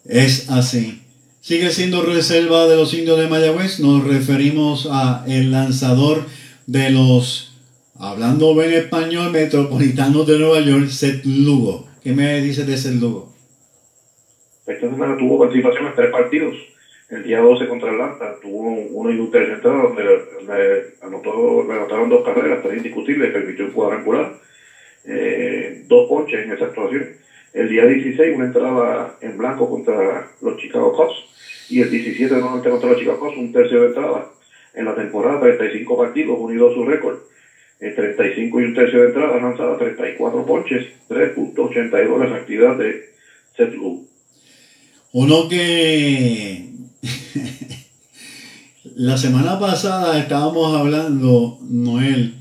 Es 0.05 0.49
así. 0.49 1.01
Sigue 1.41 1.69
siendo 1.69 2.01
reserva 2.01 2.67
de 2.67 2.75
los 2.75 2.93
indios 2.93 3.19
de 3.19 3.27
Mayagüez. 3.27 3.79
Nos 3.79 4.05
referimos 4.05 4.87
a 4.91 5.23
el 5.27 5.51
lanzador 5.51 6.23
de 6.67 6.89
los, 6.89 7.57
hablando 7.97 8.61
en 8.61 8.73
español, 8.73 9.31
metropolitanos 9.31 10.27
de 10.27 10.37
Nueva 10.37 10.59
York, 10.59 10.87
Seth 10.87 11.25
Lugo. 11.25 11.87
¿Qué 12.03 12.11
me 12.11 12.41
dices 12.41 12.67
de 12.67 12.77
Seth 12.77 13.01
Lugo? 13.01 13.33
Esta 14.67 14.89
semana 14.89 15.17
tuvo 15.17 15.39
participación 15.39 15.87
en 15.87 15.95
tres 15.95 16.11
partidos. 16.11 16.55
El 17.09 17.23
día 17.23 17.39
12 17.39 17.67
contra 17.67 17.91
Atlanta 17.91 18.33
tuvo 18.39 18.59
un- 18.59 18.87
uno 18.91 19.11
entrada 19.53 19.81
donde 19.81 20.03
le, 20.03 20.83
anotó, 21.01 21.63
le 21.63 21.73
anotaron 21.73 22.09
dos 22.09 22.21
carreras, 22.21 22.59
tres 22.61 22.77
indiscutibles, 22.77 23.31
permitió 23.31 23.65
un 23.65 23.71
cuadrangular, 23.71 24.29
eh, 25.05 25.71
dos 25.87 26.05
ponches 26.05 26.41
en 26.43 26.51
esa 26.51 26.65
actuación. 26.65 27.09
El 27.53 27.67
día 27.67 27.85
16 27.85 28.31
una 28.31 28.45
entrada 28.45 29.13
en 29.21 29.37
blanco 29.37 29.67
contra 29.67 30.25
los 30.41 30.55
Chicago 30.57 30.91
Cubs 30.91 31.23
y 31.69 31.79
el 31.81 31.89
17 31.89 32.35
nuevamente 32.39 32.69
contra 32.69 32.89
los 32.89 32.97
Chicago 32.97 33.17
Cubs 33.17 33.37
un 33.37 33.49
tercio 33.51 33.79
de 33.79 33.87
entrada. 33.87 34.25
En 34.73 34.85
la 34.85 34.93
temporada 34.93 35.39
35 35.39 35.95
partidos, 35.97 36.37
unido 36.39 36.67
a 36.67 36.71
su 36.71 36.83
récord. 36.83 37.17
Eh, 37.79 37.91
35 37.91 38.59
y 38.59 38.65
un 38.65 38.73
tercio 38.73 38.99
de 38.99 39.05
entrada 39.07 39.37
lanzada, 39.39 39.75
34 39.75 40.45
ponches, 40.45 40.83
3.82 41.09 42.17
la 42.19 42.25
efectividad 42.25 42.75
de 42.75 42.99
Seth. 43.57 43.73
Uno 45.13 45.47
que 45.47 46.68
la 48.95 49.17
semana 49.17 49.59
pasada 49.59 50.19
estábamos 50.19 50.75
hablando, 50.77 51.59
Noel, 51.69 52.35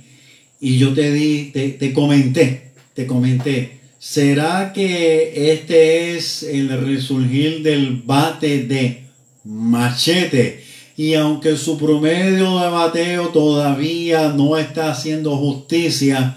y 0.60 0.78
yo 0.78 0.92
te 0.94 1.12
di, 1.12 1.50
te, 1.52 1.70
te 1.70 1.92
comenté, 1.92 2.72
te 2.94 3.06
comenté, 3.06 3.80
¿será 3.98 4.72
que 4.72 5.52
este 5.52 6.16
es 6.16 6.42
el 6.42 6.68
resurgir 6.84 7.62
del 7.62 8.02
bate 8.04 8.64
de 8.64 9.04
Machete? 9.44 10.64
Y 10.96 11.14
aunque 11.14 11.56
su 11.56 11.78
promedio 11.78 12.58
de 12.58 12.68
bateo 12.70 13.28
todavía 13.28 14.30
no 14.30 14.58
está 14.58 14.90
haciendo 14.90 15.36
justicia, 15.36 16.36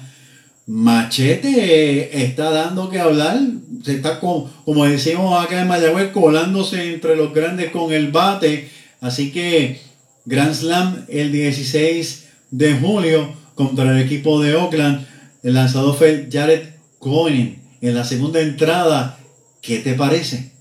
Machete 0.67 2.23
está 2.23 2.51
dando 2.51 2.89
que 2.89 2.99
hablar, 2.99 3.39
se 3.83 3.95
está 3.95 4.19
como, 4.19 4.51
como 4.65 4.85
decimos 4.85 5.43
acá 5.43 5.61
en 5.61 5.67
Mayagüez, 5.67 6.11
colándose 6.11 6.93
entre 6.93 7.15
los 7.15 7.33
grandes 7.33 7.71
con 7.71 7.91
el 7.91 8.11
bate. 8.11 8.69
Así 8.99 9.31
que 9.31 9.79
Grand 10.25 10.53
Slam 10.53 11.05
el 11.09 11.31
16 11.31 12.29
de 12.51 12.73
julio 12.73 13.33
contra 13.55 13.91
el 13.91 14.01
equipo 14.03 14.41
de 14.41 14.55
Oakland. 14.55 15.07
El 15.43 15.55
lanzador 15.55 15.95
fue 15.95 16.27
Jared 16.31 16.69
Cohen 16.99 17.59
en 17.81 17.95
la 17.95 18.03
segunda 18.03 18.39
entrada. 18.39 19.17
¿Qué 19.61 19.79
te 19.79 19.93
parece? 19.93 20.51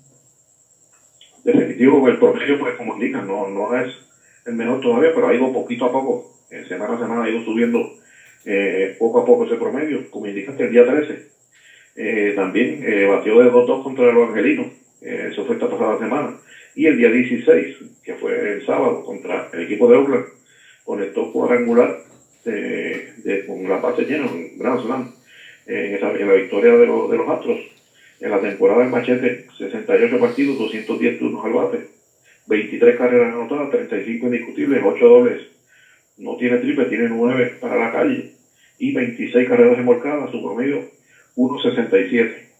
definitivo 1.44 2.06
el 2.08 2.18
promedio 2.18 2.58
pues 2.58 2.74
como 2.76 2.94
indican 2.94 3.26
no, 3.26 3.48
no 3.48 3.74
es 3.78 3.94
el 4.46 4.54
mejor 4.54 4.80
todavía 4.80 5.10
pero 5.14 5.28
ha 5.28 5.34
ido 5.34 5.52
poquito 5.52 5.86
a 5.86 5.92
poco 5.92 6.32
eh, 6.50 6.64
semana 6.68 6.94
a 6.94 6.98
semana 6.98 7.24
ha 7.24 7.30
ido 7.30 7.42
subiendo 7.44 7.78
eh, 8.44 8.96
poco 8.98 9.20
a 9.20 9.24
poco 9.24 9.46
ese 9.46 9.56
promedio 9.56 10.10
como 10.10 10.26
indicaste 10.26 10.64
el 10.64 10.72
día 10.72 10.86
13 10.86 11.29
eh, 12.02 12.32
también 12.34 12.80
eh, 12.82 13.04
batió 13.04 13.38
de 13.38 13.48
2-2 13.50 13.82
contra 13.82 14.12
los 14.12 14.28
angelinos. 14.28 14.68
Eh, 15.02 15.26
eso 15.30 15.44
fue 15.44 15.54
esta 15.54 15.68
pasada 15.68 15.98
semana. 15.98 16.34
Y 16.74 16.86
el 16.86 16.96
día 16.96 17.10
16 17.10 17.68
que 18.02 18.14
fue 18.14 18.52
el 18.52 18.62
sábado 18.62 19.02
contra 19.02 19.48
el 19.52 19.60
equipo 19.60 19.88
de 19.88 19.96
Oakland 19.96 20.24
conectó 20.84 21.30
cuadrangular 21.30 21.94
de, 22.44 23.04
de- 23.24 23.44
con 23.44 23.68
la 23.68 23.78
base 23.78 24.04
llena 24.04 24.26
en 24.26 24.58
Grand 24.58 24.80
Slam 24.80 25.02
eh, 25.66 25.86
en, 25.86 25.94
esa- 25.94 26.10
en 26.12 26.26
la 26.26 26.34
victoria 26.34 26.74
de, 26.76 26.86
los 26.86 27.28
Astros. 27.28 27.58
En 28.20 28.30
la 28.30 28.40
temporada 28.40 28.80
del 28.80 28.90
Machete, 28.90 29.44
68 29.58 30.18
partidos, 30.18 30.58
210 30.58 31.16
turnos 31.18 31.44
al 31.44 31.52
bate, 31.52 31.84
23 32.46 32.94
carreras 32.96 33.32
anotadas, 33.32 33.70
35 33.70 34.26
indiscutibles, 34.26 34.80
8 34.84 35.06
dobles. 35.06 35.40
No 36.18 36.36
tiene 36.36 36.58
triple, 36.58 36.86
tiene 36.86 37.08
9 37.08 37.50
para 37.60 37.76
la 37.76 37.90
calle. 37.90 38.26
Y 38.78 38.92
26 38.92 39.46
carreras 39.46 39.76
remolcadas, 39.76 40.30
su 40.30 40.42
promedio 40.42 40.82
1.67. 41.36 42.50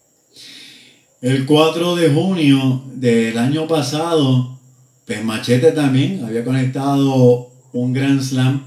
El 1.22 1.44
4 1.44 1.96
de 1.96 2.10
junio 2.10 2.82
del 2.94 3.36
año 3.36 3.66
pasado, 3.68 4.58
pues 5.06 5.22
Machete 5.22 5.72
también 5.72 6.24
había 6.24 6.44
conectado 6.44 7.50
un 7.72 7.92
Grand 7.92 8.22
Slam 8.22 8.64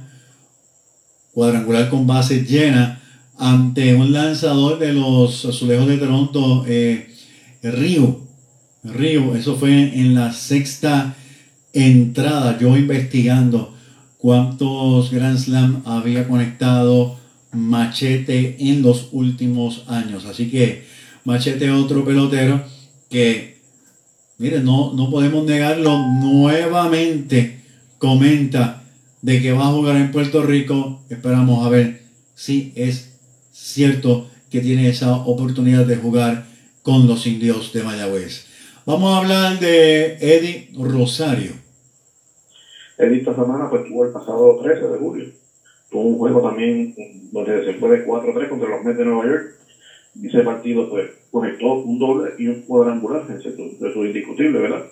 cuadrangular 1.34 1.90
con 1.90 2.06
base 2.06 2.44
llena 2.44 3.02
ante 3.38 3.96
un 3.96 4.14
lanzador 4.14 4.78
de 4.78 4.94
los 4.94 5.46
azulejos 5.46 5.88
de 5.88 5.98
Toronto, 5.98 6.64
eh, 6.68 7.10
Río. 7.64 8.22
Río, 8.84 9.36
eso 9.36 9.56
fue 9.56 9.72
en 9.72 10.14
la 10.14 10.32
sexta 10.32 11.16
entrada. 11.74 12.60
Yo 12.60 12.78
investigando 12.78 13.74
cuántos 14.20 15.12
Grand 15.12 15.40
Slam 15.40 15.82
había 15.86 16.28
conectado 16.28 17.18
Machete 17.54 18.58
en 18.60 18.82
los 18.82 19.10
últimos 19.12 19.86
años. 19.88 20.26
Así 20.26 20.50
que 20.50 20.86
Machete 21.24 21.72
otro 21.72 22.04
pelotero 22.04 22.62
que, 23.10 23.62
miren, 24.38 24.66
no, 24.66 24.94
no 24.94 25.10
podemos 25.10 25.46
negarlo, 25.46 25.98
nuevamente 26.22 27.62
comenta 27.98 28.84
de 29.22 29.42
que 29.42 29.54
va 29.54 29.70
a 29.70 29.72
jugar 29.72 29.96
en 29.96 30.12
Puerto 30.12 30.44
Rico. 30.44 31.02
Esperamos 31.10 31.66
a 31.66 31.70
ver 31.70 32.02
si 32.36 32.74
es 32.76 33.14
cierto 33.52 34.28
que 34.50 34.60
tiene 34.60 34.90
esa 34.90 35.16
oportunidad 35.16 35.86
de 35.86 35.96
jugar 35.96 36.46
con 36.82 37.08
los 37.08 37.26
indios 37.26 37.72
de 37.72 37.84
Mayagüez. 37.84 38.46
Vamos 38.86 39.14
a 39.14 39.20
hablar 39.20 39.60
de 39.60 40.18
Eddie 40.20 40.70
Rosario. 40.78 41.54
Él 42.98 43.14
esta 43.14 43.34
semana 43.34 43.70
pues 43.70 43.84
el 43.86 44.12
pasado 44.12 44.60
13 44.62 44.88
de 44.88 44.98
julio. 44.98 45.43
Tuvo 45.94 46.04
un 46.10 46.18
juego 46.18 46.42
también 46.42 46.94
donde 47.32 47.64
se 47.64 47.76
fue 47.76 47.92
de 47.92 48.04
4-3 48.04 48.50
contra 48.50 48.70
los 48.70 48.84
Mets 48.84 48.98
de 49.00 49.06
Nueva 49.06 49.28
York. 49.28 49.46
Y 50.16 50.28
ese 50.28 50.44
partido 50.44 50.90
pues 50.90 51.10
conectó 51.32 51.82
un 51.82 52.00
doble 52.00 52.34
y 52.38 52.48
un 52.48 52.62
cuadrangular, 52.68 53.24
eso 53.30 53.50
es 53.50 53.96
indiscutible, 54.08 54.60
¿verdad? 54.62 54.84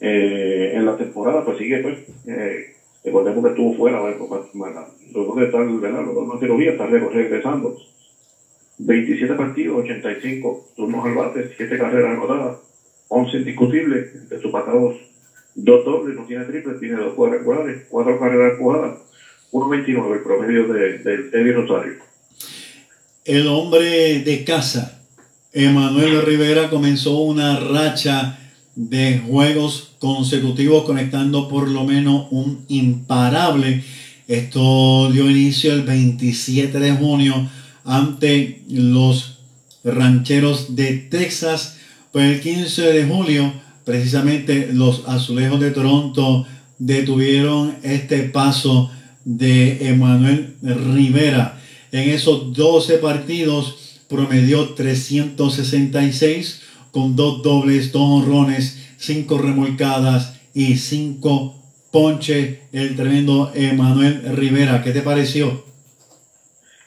Eh, 0.00 0.72
en 0.74 0.86
la 0.86 0.96
temporada 0.96 1.42
pues 1.44 1.58
sigue 1.58 1.80
pues, 1.80 1.96
eh, 2.26 2.64
recordemos 3.04 3.42
que 3.44 3.50
estuvo 3.50 3.72
fuera, 3.72 4.00
¿verdad? 4.00 4.86
luego 5.14 5.34
de 5.36 5.44
estar, 5.44 5.64
¿verdad? 5.66 6.02
Luego 6.02 6.22
de 6.22 6.28
una 6.30 6.38
cirugía, 6.38 6.70
está 6.72 6.86
re- 6.86 7.00
regresando. 7.10 7.74
27 8.78 9.34
partidos, 9.34 9.76
85 9.78 10.58
turnos 10.76 11.04
al 11.04 11.14
bate, 11.14 11.44
7 11.56 11.78
carreras 11.78 12.12
anotadas, 12.12 12.56
11 13.08 13.38
indiscutibles, 13.38 14.28
de 14.28 14.38
sus 14.38 14.50
patados 14.50 14.94
dos 15.54 15.84
dobles, 15.84 16.14
no 16.16 16.24
tiene 16.24 16.44
triple, 16.44 16.74
tiene 16.74 16.96
dos 16.96 17.14
cuadrangulares, 17.14 17.78
cuatro 17.88 18.18
carreras 18.18 18.54
jugadas, 18.56 18.94
1.29 19.52 20.16
el 20.16 20.22
promedio 20.22 20.68
de, 20.68 20.98
de 20.98 21.14
Eddie 21.32 21.52
Rosario. 21.52 21.94
el 23.24 23.46
hombre 23.48 24.20
de 24.20 24.44
casa, 24.44 25.00
Emanuel 25.52 26.22
Rivera, 26.22 26.68
comenzó 26.70 27.18
una 27.20 27.58
racha 27.58 28.38
de 28.76 29.18
juegos 29.26 29.94
consecutivos 29.98 30.84
conectando 30.84 31.48
por 31.48 31.68
lo 31.68 31.84
menos 31.84 32.28
un 32.30 32.64
imparable. 32.68 33.82
Esto 34.28 35.10
dio 35.10 35.30
inicio 35.30 35.72
el 35.72 35.82
27 35.82 36.78
de 36.78 36.92
junio 36.92 37.48
ante 37.84 38.62
los 38.68 39.38
rancheros 39.82 40.76
de 40.76 40.98
Texas. 40.98 41.78
Pues 42.12 42.34
el 42.34 42.40
15 42.40 42.92
de 42.92 43.06
julio, 43.06 43.52
precisamente 43.84 44.70
los 44.72 45.08
azulejos 45.08 45.60
de 45.60 45.70
Toronto 45.70 46.46
detuvieron 46.78 47.76
este 47.82 48.24
paso 48.24 48.90
de 49.26 49.88
Emanuel 49.88 50.54
Rivera. 50.62 51.60
En 51.90 52.08
esos 52.08 52.54
12 52.54 52.98
partidos 52.98 54.04
promedió 54.08 54.70
366 54.70 56.62
con 56.92 57.16
dos 57.16 57.42
dobles, 57.42 57.92
dos 57.92 58.22
honrones, 58.22 58.94
cinco 58.96 59.36
remolcadas 59.38 60.40
y 60.54 60.76
cinco 60.76 61.60
ponches. 61.92 62.60
El 62.72 62.96
tremendo 62.96 63.50
Emanuel 63.54 64.22
Rivera. 64.36 64.82
¿Qué 64.82 64.92
te 64.92 65.02
pareció? 65.02 65.64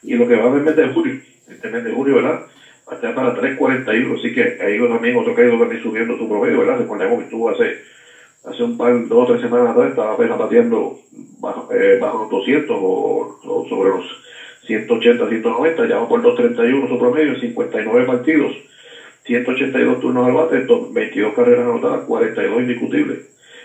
Y 0.02 0.16
lo 0.16 0.28
que 0.28 0.36
va 0.36 0.52
del 0.54 0.64
mes 0.64 0.76
de 0.78 0.88
julio, 0.88 1.20
este 1.50 1.70
mes 1.70 1.84
de 1.84 1.92
julio, 1.92 2.16
¿verdad? 2.16 2.46
Hasta 2.88 3.14
para 3.14 3.36
3.41, 3.36 4.18
así 4.18 4.34
que 4.34 4.42
ahí 4.64 4.80
también 4.80 5.18
otro 5.18 5.34
ido 5.34 5.60
también 5.60 5.84
subiendo 5.84 6.18
su 6.18 6.28
promedio, 6.28 6.60
¿verdad? 6.60 6.80
Recordemos 6.80 7.20
que 7.20 7.26
estuvo 7.26 7.50
hace, 7.50 7.82
hace 8.44 8.64
un 8.64 8.78
par, 8.78 9.08
dos 9.08 9.24
o 9.24 9.32
tres 9.32 9.42
semanas 9.42 9.72
atrás, 9.72 9.90
estaba 9.90 10.14
apenas 10.14 10.38
bateando 10.38 10.98
bajo, 11.40 11.72
eh, 11.74 11.98
bajo 12.00 12.20
los 12.20 12.30
200 12.30 12.78
o, 12.80 13.66
sobre 13.68 13.90
los 13.90 14.06
180, 14.66 15.28
190, 15.28 15.88
ya 15.88 15.98
va 15.98 16.08
por 16.08 16.22
231 16.22 16.88
su 16.88 17.00
promedio, 17.00 17.34
en 17.34 17.40
59 17.40 18.06
partidos, 18.06 18.52
182 19.26 20.00
turnos 20.00 20.26
al 20.26 20.34
bate, 20.34 20.66
22 20.92 21.34
carreras 21.34 21.66
anotadas, 21.66 22.06
42 22.06 22.62
indiscutibles. 22.62 23.20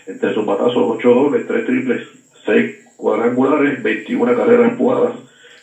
Entre 0.06 0.34
sus 0.34 0.44
batazos, 0.44 0.76
8 0.76 1.08
dobles, 1.08 1.46
3 1.46 1.64
triples, 1.64 2.02
6 2.44 2.76
cuadrangulares, 2.96 3.82
21 3.82 4.36
carreras 4.36 4.72
empujadas. 4.72 5.14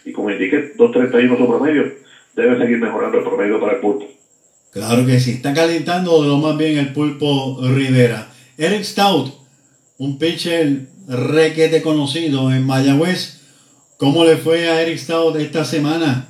Y 0.04 0.12
como 0.12 0.32
indiqué, 0.32 0.72
231 0.76 1.38
su 1.38 1.48
promedio, 1.48 1.92
debe 2.36 2.58
seguir 2.58 2.80
mejorando 2.80 3.20
el 3.20 3.24
promedio 3.24 3.60
para 3.60 3.74
el 3.74 3.80
pulpo. 3.80 4.08
Claro 4.72 5.06
que 5.06 5.20
sí, 5.20 5.32
está 5.32 5.54
calentando 5.54 6.22
de 6.24 6.30
lo 6.30 6.38
más 6.38 6.58
bien 6.58 6.80
el 6.80 6.94
pulpo 6.94 7.60
Rivera. 7.62 8.31
Eric 8.58 8.84
Stout, 8.84 9.34
un 9.98 10.20
pitcher 10.20 10.88
requete 11.08 11.82
conocido 11.82 12.52
en 12.52 12.66
Mayagüez. 12.66 13.40
¿Cómo 13.98 14.26
le 14.26 14.38
fue 14.38 14.68
a 14.68 14.82
Eric 14.82 14.98
Stout 14.98 15.36
esta 15.38 15.64
semana 15.64 16.28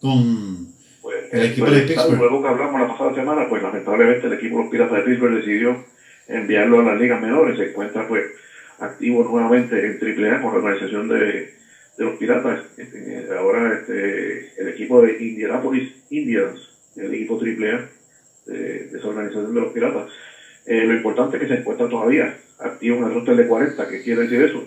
con 0.00 0.68
Pues, 1.02 1.16
El 1.32 1.46
equipo 1.46 1.70
de 1.70 1.82
Pittsburgh. 1.82 2.18
Luego 2.18 2.42
que 2.42 2.48
hablamos 2.48 2.80
la 2.80 2.88
pasada 2.88 3.14
semana, 3.14 3.48
pues 3.48 3.62
lamentablemente 3.62 4.26
el 4.26 4.34
equipo 4.34 4.58
de 4.58 4.62
los 4.64 4.70
Piratas 4.70 4.98
de 4.98 5.02
Pittsburgh 5.04 5.36
decidió 5.36 5.84
enviarlo 6.28 6.80
a 6.80 6.84
las 6.84 7.00
ligas 7.00 7.20
menores. 7.20 7.58
Se 7.58 7.70
encuentra 7.70 8.06
pues 8.06 8.24
activo 8.78 9.24
nuevamente 9.24 9.74
en 9.86 9.98
AAA 10.00 10.42
con 10.42 10.52
la 10.52 10.58
organización 10.58 11.08
de, 11.08 11.54
de 11.96 12.04
los 12.04 12.16
Piratas. 12.18 12.64
Este, 12.76 13.26
ahora 13.36 13.78
este, 13.80 14.60
el 14.60 14.68
equipo 14.68 15.00
de 15.02 15.16
Indianapolis 15.18 15.92
Indians, 16.10 16.60
el 16.96 17.14
equipo 17.14 17.38
AAA 17.40 17.88
de, 18.46 18.88
de 18.88 18.98
esa 18.98 19.08
organización 19.08 19.54
de 19.54 19.60
los 19.60 19.72
Piratas. 19.72 20.10
Eh, 20.66 20.84
lo 20.84 20.92
importante 20.94 21.36
es 21.36 21.40
que 21.40 21.46
se 21.46 21.54
encuentra 21.54 21.88
todavía 21.88 22.32
activo 22.58 22.98
en 22.98 23.04
el 23.04 23.10
roster 23.12 23.34
de 23.34 23.44
40. 23.44 23.86
¿Qué 23.86 24.00
quiere 24.00 24.22
decir 24.22 24.40
eso? 24.40 24.64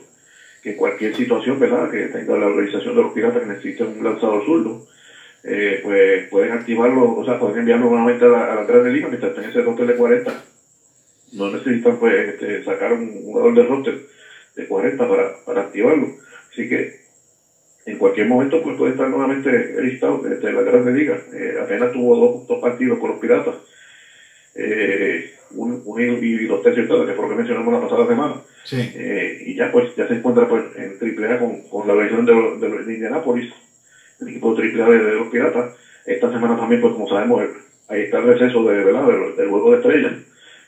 Que 0.62 0.76
cualquier 0.76 1.14
situación, 1.14 1.60
¿verdad? 1.60 1.90
Que 1.90 2.08
tenga 2.08 2.38
la 2.38 2.46
organización 2.48 2.96
de 2.96 3.02
los 3.02 3.12
Piratas 3.12 3.42
que 3.42 3.48
necesite 3.48 3.84
un 3.84 4.04
lanzador 4.04 4.44
zurdo, 4.44 4.78
eh, 5.44 5.80
pues 5.82 6.24
pueden 6.30 6.52
activarlo, 6.52 7.14
o 7.16 7.24
sea, 7.24 7.38
pueden 7.38 7.58
enviarlo 7.58 7.88
nuevamente 7.88 8.26
a 8.26 8.30
la, 8.30 8.44
a 8.44 8.56
la 8.56 8.64
grandes 8.64 8.92
ligas 8.92 9.10
mientras 9.10 9.30
estén 9.30 9.44
en 9.46 9.50
ese 9.50 9.62
roster 9.62 9.86
de 9.86 9.96
40. 9.96 10.34
No 11.34 11.50
necesitan 11.50 11.98
pues 11.98 12.28
este, 12.28 12.62
sacar 12.62 12.92
un 12.94 13.22
jugador 13.22 13.54
de 13.54 13.64
roster 13.64 14.00
de 14.56 14.66
40 14.66 15.08
para, 15.08 15.32
para 15.46 15.62
activarlo. 15.62 16.12
Así 16.52 16.66
que 16.68 16.90
en 17.86 17.98
cualquier 17.98 18.28
momento 18.28 18.62
pues 18.62 18.76
puede 18.76 18.92
estar 18.92 19.08
nuevamente 19.08 19.82
listado 19.82 20.20
desde 20.20 20.52
la 20.52 20.62
grandes 20.62 20.94
ligas. 20.94 21.22
Eh, 21.34 21.54
apenas 21.60 21.92
tuvo 21.92 22.16
dos, 22.16 22.46
dos 22.46 22.60
partidos 22.60 22.98
con 23.00 23.10
los 23.10 23.18
piratas. 23.18 23.56
Un, 25.52 25.82
un 25.86 26.02
y 26.02 26.46
dos 26.46 26.62
tercios 26.62 26.88
que 26.88 27.14
fue 27.14 27.24
lo 27.26 27.30
que 27.30 27.36
mencionamos 27.36 27.74
la 27.74 27.80
pasada 27.82 28.08
semana. 28.08 28.36
Sí. 28.64 28.78
Eh, 28.96 29.44
y 29.48 29.56
ya 29.56 29.72
pues 29.72 29.96
ya 29.96 30.08
se 30.08 30.16
encuentra 30.16 30.48
pues 30.48 30.64
en 30.76 30.98
AAA 31.00 31.40
con, 31.40 31.62
con 31.64 31.88
la 31.88 31.94
organización 31.94 32.26
de, 32.26 32.34
los- 32.34 32.60
de, 32.62 32.84
de 32.86 32.94
Indianapolis, 32.94 33.52
el 34.22 34.28
equipo 34.30 34.54
de 34.54 34.68
AAA 34.68 34.90
de, 34.90 35.04
de 35.06 35.14
los 35.14 35.28
Piratas. 35.28 35.74
Esta 36.06 36.32
semana 36.32 36.56
también 36.56 36.82
pues 36.82 36.94
como 36.94 37.08
sabemos 37.08 37.44
eh, 37.44 37.50
ahí 37.90 38.02
está 38.02 38.20
el 38.20 38.26
receso 38.26 38.64
de, 38.68 38.84
¿verdad? 38.84 39.08
del, 39.08 39.36
del 39.36 39.48
juego 39.48 39.72
de 39.72 39.78
estrellas, 39.78 40.14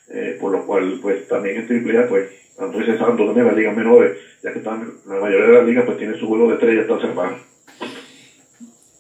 eh, 0.10 0.38
por 0.40 0.52
lo 0.52 0.66
cual 0.66 1.00
pues 1.02 1.28
también 1.28 1.58
en 1.58 1.90
AAA 1.98 2.08
pues 2.08 2.30
están 2.50 2.74
recesando 2.74 3.26
también 3.26 3.46
las 3.48 3.56
ligas 3.56 3.76
menores, 3.76 4.18
ya 4.44 4.52
que 4.52 4.60
están, 4.60 4.86
la 5.08 5.20
mayoría 5.20 5.48
de 5.48 5.54
las 5.54 5.66
ligas 5.66 5.86
pues 5.86 5.98
tiene 5.98 6.18
su 6.18 6.28
juego 6.28 6.48
de 6.48 6.54
estrellas 6.56 6.86
esta 6.90 7.00
semana. 7.08 7.38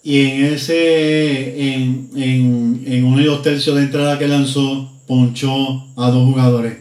Y 0.02 0.22
en 0.22 0.54
ese, 0.54 1.74
en, 1.74 2.10
en, 2.16 2.82
en 2.88 3.04
uno 3.04 3.20
tercios 3.42 3.76
de 3.76 3.82
entrada 3.84 4.18
que 4.18 4.28
lanzó, 4.28 4.90
ponchó 5.10 5.88
a 5.95 6.12
dos 6.12 6.24
jugadores. 6.30 6.78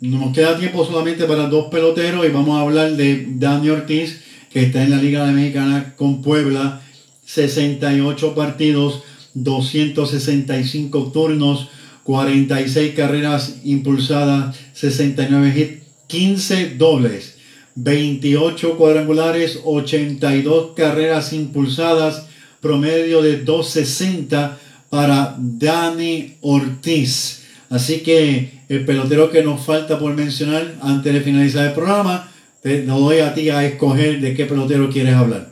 Nos 0.00 0.32
queda 0.32 0.58
tiempo 0.58 0.82
solamente 0.82 1.26
para 1.26 1.46
dos 1.46 1.66
peloteros 1.66 2.24
y 2.24 2.30
vamos 2.30 2.56
a 2.56 2.62
hablar 2.62 2.92
de 2.92 3.26
Dani 3.32 3.68
Ortiz, 3.68 4.22
que 4.50 4.62
está 4.62 4.82
en 4.82 4.92
la 4.92 4.96
Liga 4.96 5.26
Mexicana 5.26 5.92
con 5.94 6.22
Puebla, 6.22 6.80
68 7.26 8.34
partidos, 8.34 9.02
265 9.34 11.12
turnos, 11.12 11.68
46 12.04 12.94
carreras 12.94 13.56
impulsadas, 13.62 14.56
69 14.72 15.54
hits, 15.54 15.82
15 16.06 16.76
dobles, 16.78 17.34
28 17.74 18.78
cuadrangulares, 18.78 19.60
82 19.64 20.68
carreras 20.74 21.34
impulsadas, 21.34 22.24
promedio 22.62 23.20
de 23.20 23.36
260 23.42 24.58
para 24.88 25.36
Dani 25.38 26.36
Ortiz. 26.40 27.42
Así 27.70 28.02
que 28.02 28.50
el 28.68 28.84
pelotero 28.84 29.30
que 29.30 29.42
nos 29.42 29.64
falta 29.64 29.98
por 29.98 30.14
mencionar 30.14 30.74
antes 30.82 31.12
de 31.12 31.20
finalizar 31.20 31.66
el 31.66 31.74
programa, 31.74 32.28
te 32.62 32.82
doy 32.82 33.20
a 33.20 33.34
ti 33.34 33.50
a 33.50 33.64
escoger 33.64 34.20
de 34.20 34.34
qué 34.34 34.46
pelotero 34.46 34.88
quieres 34.88 35.14
hablar. 35.14 35.48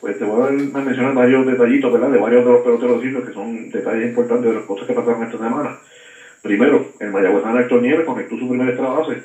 Pues 0.00 0.18
te 0.18 0.24
voy 0.24 0.48
a, 0.48 0.50
mencionar 0.50 1.14
varios 1.14 1.46
detallitos, 1.46 1.92
¿verdad? 1.92 2.10
De 2.10 2.18
varios 2.18 2.44
de 2.44 2.52
los 2.52 2.62
peloteros 2.62 3.02
que 3.02 3.34
son 3.34 3.70
detalles 3.70 4.08
importantes 4.08 4.50
de 4.50 4.56
las 4.56 4.64
cosas 4.64 4.86
que 4.86 4.94
pasaron 4.94 5.22
esta 5.22 5.38
semana. 5.38 5.78
Primero, 6.42 6.92
el 7.00 7.10
mayagüezano 7.10 7.60
Héctor 7.60 7.82
Nieves 7.82 8.06
conectó 8.06 8.38
su 8.38 8.48
primer 8.48 8.68
extra 8.68 8.88
base. 8.88 9.22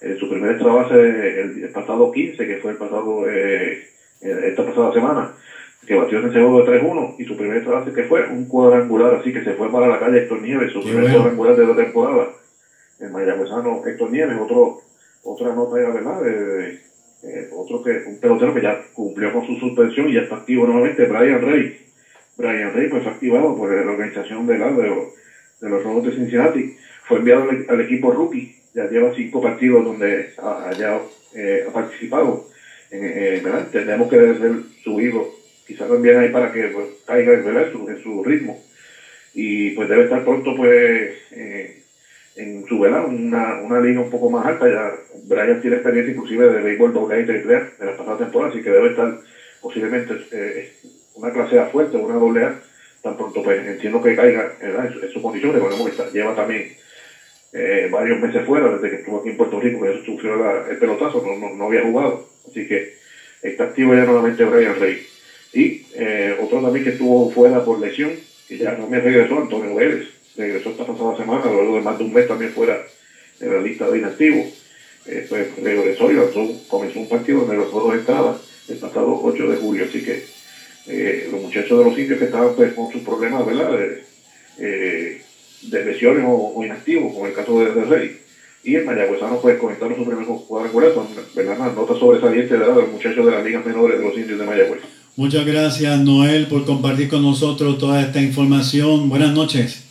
Eh, 0.00 0.16
su 0.18 0.28
primer 0.28 0.52
extra 0.52 0.72
base 0.72 0.94
el, 0.94 1.62
el 1.62 1.70
pasado 1.70 2.10
15, 2.10 2.46
que 2.46 2.56
fue 2.56 2.72
el 2.72 2.76
pasado, 2.78 3.28
eh, 3.28 3.84
eh, 4.22 4.40
esta 4.48 4.66
pasada 4.66 4.92
semana, 4.92 5.32
que 5.86 5.94
batió 5.94 6.18
en 6.18 6.26
ese 6.26 6.40
juego 6.40 6.62
de 6.62 6.80
3-1, 6.80 7.14
y 7.18 7.24
su 7.24 7.36
primer 7.36 7.64
base 7.64 7.92
que 7.92 8.04
fue 8.04 8.26
un 8.28 8.46
cuadrangular, 8.46 9.14
así 9.14 9.32
que 9.32 9.42
se 9.42 9.54
fue 9.54 9.70
para 9.70 9.88
la 9.88 9.98
calle 9.98 10.18
Héctor 10.18 10.42
Nieves, 10.42 10.72
su 10.72 10.82
primer 10.82 11.10
cuadrangular 11.10 11.56
de 11.56 11.66
la 11.66 11.74
temporada. 11.74 12.28
El 12.98 13.10
mayagüezano 13.10 13.82
Héctor 13.86 14.10
Nieves, 14.10 14.36
otro, 14.38 14.78
otra 15.22 15.54
nota 15.54 15.80
ya, 15.80 15.88
¿verdad? 15.88 16.20
Eh, 17.22 17.48
otro 17.52 17.82
que, 17.82 18.02
un 18.06 18.18
pelotero 18.18 18.54
que 18.54 18.62
ya 18.62 18.80
cumplió 18.94 19.32
con 19.32 19.44
su 19.44 19.56
suspensión 19.56 20.08
y 20.08 20.14
ya 20.14 20.20
está 20.20 20.36
activo 20.36 20.66
nuevamente, 20.66 21.04
Brian 21.04 21.42
Rey. 21.42 21.76
Brian 22.36 22.72
Rey 22.72 22.88
pues 22.88 23.02
fue 23.02 23.12
activado 23.12 23.54
por 23.54 23.70
la 23.70 23.90
organización 23.90 24.46
de, 24.46 24.58
la, 24.58 24.70
de, 24.72 24.86
los, 24.86 25.08
de 25.60 25.68
los 25.68 25.82
Rojos 25.82 26.04
de 26.04 26.12
Cincinnati. 26.12 26.74
Fue 27.06 27.18
enviado 27.18 27.42
al, 27.42 27.66
al 27.68 27.80
equipo 27.80 28.10
rookie. 28.10 28.54
Ya 28.72 28.88
lleva 28.88 29.12
cinco 29.14 29.40
partidos 29.40 29.84
donde 29.84 30.30
ha, 30.38 30.68
haya, 30.68 30.98
eh, 31.34 31.64
ha 31.68 31.72
participado. 31.72 32.46
En, 32.90 33.04
eh, 33.04 33.40
¿verdad? 33.42 33.60
Entendemos 33.66 34.08
que 34.08 34.16
debe 34.16 34.38
ser 34.38 34.52
subido. 34.82 35.39
Quizás 35.70 35.88
lo 35.88 35.94
envíen 35.94 36.16
ahí 36.16 36.30
para 36.30 36.50
que 36.50 36.66
pues, 36.66 36.88
caiga. 37.06 37.32
En, 37.32 37.70
su, 37.70 37.88
en 37.88 37.96
su 38.02 38.24
ritmo. 38.24 38.58
Y 39.34 39.70
pues 39.70 39.88
debe 39.88 40.02
estar 40.02 40.24
pronto 40.24 40.52
pues 40.56 41.12
eh, 41.30 41.80
en 42.34 42.66
su 42.66 42.80
¿verdad? 42.80 43.04
Una, 43.06 43.54
una 43.54 43.78
liga 43.78 44.00
un 44.00 44.10
poco 44.10 44.28
más 44.28 44.44
alta. 44.44 44.68
Ya 44.68 44.90
Brian 45.28 45.60
tiene 45.60 45.76
experiencia 45.76 46.10
inclusive 46.10 46.48
de 46.48 46.60
béisbol 46.60 46.92
doble 46.92 47.20
y 47.20 47.24
triple 47.24 47.54
A 47.54 47.68
de 47.78 47.86
la 47.86 47.96
pasada 47.96 48.16
temporada, 48.16 48.50
así 48.50 48.60
que 48.60 48.70
debe 48.70 48.88
estar 48.88 49.14
posiblemente 49.60 50.16
eh, 50.32 50.68
una 51.14 51.30
clase 51.30 51.56
A 51.56 51.66
fuerte, 51.66 51.96
una 51.96 52.14
doble 52.14 52.42
A, 52.42 52.54
tan 53.00 53.16
pronto 53.16 53.40
pues 53.40 53.64
entiendo 53.64 54.02
que 54.02 54.16
caiga 54.16 54.50
¿verdad? 54.60 54.90
En, 55.02 55.08
su, 55.08 55.22
condición, 55.22 55.52
recordemos 55.52 55.88
que 55.88 56.02
lleva 56.10 56.34
también 56.34 56.66
eh, 57.52 57.86
varios 57.88 58.18
meses 58.18 58.44
fuera 58.44 58.68
desde 58.70 58.90
que 58.90 58.96
estuvo 58.96 59.18
aquí 59.18 59.28
en 59.28 59.36
Puerto 59.36 59.60
Rico, 59.60 59.82
que 59.82 60.02
sufrió 60.04 60.66
el 60.68 60.78
pelotazo, 60.78 61.22
no, 61.24 61.36
no, 61.36 61.54
no 61.54 61.64
había 61.66 61.82
jugado, 61.82 62.26
así 62.48 62.66
que 62.66 62.90
está 63.40 63.64
activo 63.64 63.94
ya 63.94 64.04
nuevamente 64.04 64.42
Brian 64.42 64.74
Rey. 64.74 65.09
Y 65.52 65.82
eh, 65.94 66.36
otro 66.40 66.60
también 66.60 66.84
que 66.84 66.90
estuvo 66.90 67.30
fuera 67.30 67.64
por 67.64 67.80
lesión, 67.80 68.12
que 68.46 68.56
ya 68.56 68.72
no 68.72 68.86
me 68.86 69.00
regresó, 69.00 69.38
Antonio 69.38 69.74
Vélez, 69.74 70.08
regresó 70.36 70.70
esta 70.70 70.86
pasada 70.86 71.16
semana, 71.16 71.50
luego 71.50 71.76
de 71.76 71.82
más 71.82 71.98
de 71.98 72.04
un 72.04 72.12
mes 72.12 72.26
también 72.26 72.50
fuera 72.50 72.78
de 73.38 73.48
la 73.48 73.60
lista 73.60 73.88
de 73.90 73.98
inactivos. 73.98 74.46
Eh, 75.06 75.26
pues 75.28 75.56
regresó 75.56 76.10
y 76.10 76.14
lanzó, 76.14 76.46
comenzó 76.68 77.00
un 77.00 77.08
partido 77.08 77.40
donde 77.40 77.56
los 77.56 77.72
dos 77.72 77.94
entradas 77.94 78.36
el 78.68 78.76
pasado 78.76 79.18
8 79.22 79.48
de 79.48 79.56
julio, 79.56 79.84
así 79.88 80.02
que 80.04 80.22
eh, 80.86 81.28
los 81.30 81.40
muchachos 81.40 81.78
de 81.78 81.84
los 81.84 81.98
indios 81.98 82.18
que 82.18 82.26
estaban 82.26 82.54
pues, 82.54 82.72
con 82.74 82.90
sus 82.90 83.02
problemas, 83.02 83.44
¿verdad? 83.44 83.70
De, 83.76 84.04
eh, 84.58 85.22
de 85.62 85.84
lesiones 85.84 86.24
o, 86.26 86.62
inactivos, 86.64 87.12
como 87.12 87.26
el 87.26 87.32
caso 87.32 87.58
de, 87.60 87.72
de 87.72 87.84
Rey. 87.84 88.20
Y 88.62 88.74
el 88.74 88.84
Mayagüezano 88.84 89.40
pues 89.40 89.58
comentaron 89.58 89.96
su 89.96 90.04
primer 90.04 90.26
cuadrangular, 90.26 90.92
¿verdad? 91.34 91.58
Las 91.58 91.74
notas 91.74 91.98
sobresalientes 91.98 92.58
de 92.58 92.66
los 92.66 92.88
muchachos 92.88 93.24
de 93.24 93.32
las 93.32 93.44
ligas 93.44 93.64
menores 93.64 93.98
de 93.98 94.04
los 94.04 94.16
indios 94.16 94.38
de 94.38 94.44
Mayagüez. 94.44 94.80
Muchas 95.20 95.44
gracias 95.44 96.00
Noel 96.00 96.46
por 96.46 96.64
compartir 96.64 97.10
con 97.10 97.20
nosotros 97.20 97.76
toda 97.76 98.00
esta 98.00 98.22
información. 98.22 99.10
Buenas 99.10 99.34
noches. 99.34 99.82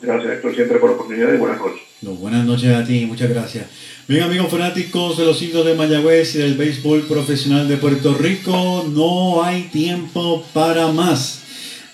Gracias 0.00 0.32
Héctor 0.32 0.54
siempre 0.54 0.78
por 0.78 0.90
la 0.90 0.94
oportunidad 0.94 1.34
y 1.34 1.38
buenas 1.38 1.58
noches. 1.58 1.80
No, 2.02 2.12
buenas 2.12 2.46
noches 2.46 2.72
a 2.72 2.84
ti, 2.84 3.04
muchas 3.04 3.30
gracias. 3.30 3.66
Bien 4.06 4.22
amigos 4.22 4.48
fanáticos 4.48 5.18
de 5.18 5.24
los 5.24 5.42
indios 5.42 5.66
de 5.66 5.74
Mayagüez 5.74 6.36
y 6.36 6.38
del 6.38 6.54
béisbol 6.54 7.08
profesional 7.08 7.66
de 7.66 7.78
Puerto 7.78 8.14
Rico, 8.14 8.86
no 8.88 9.42
hay 9.42 9.62
tiempo 9.72 10.44
para 10.52 10.86
más. 10.86 11.42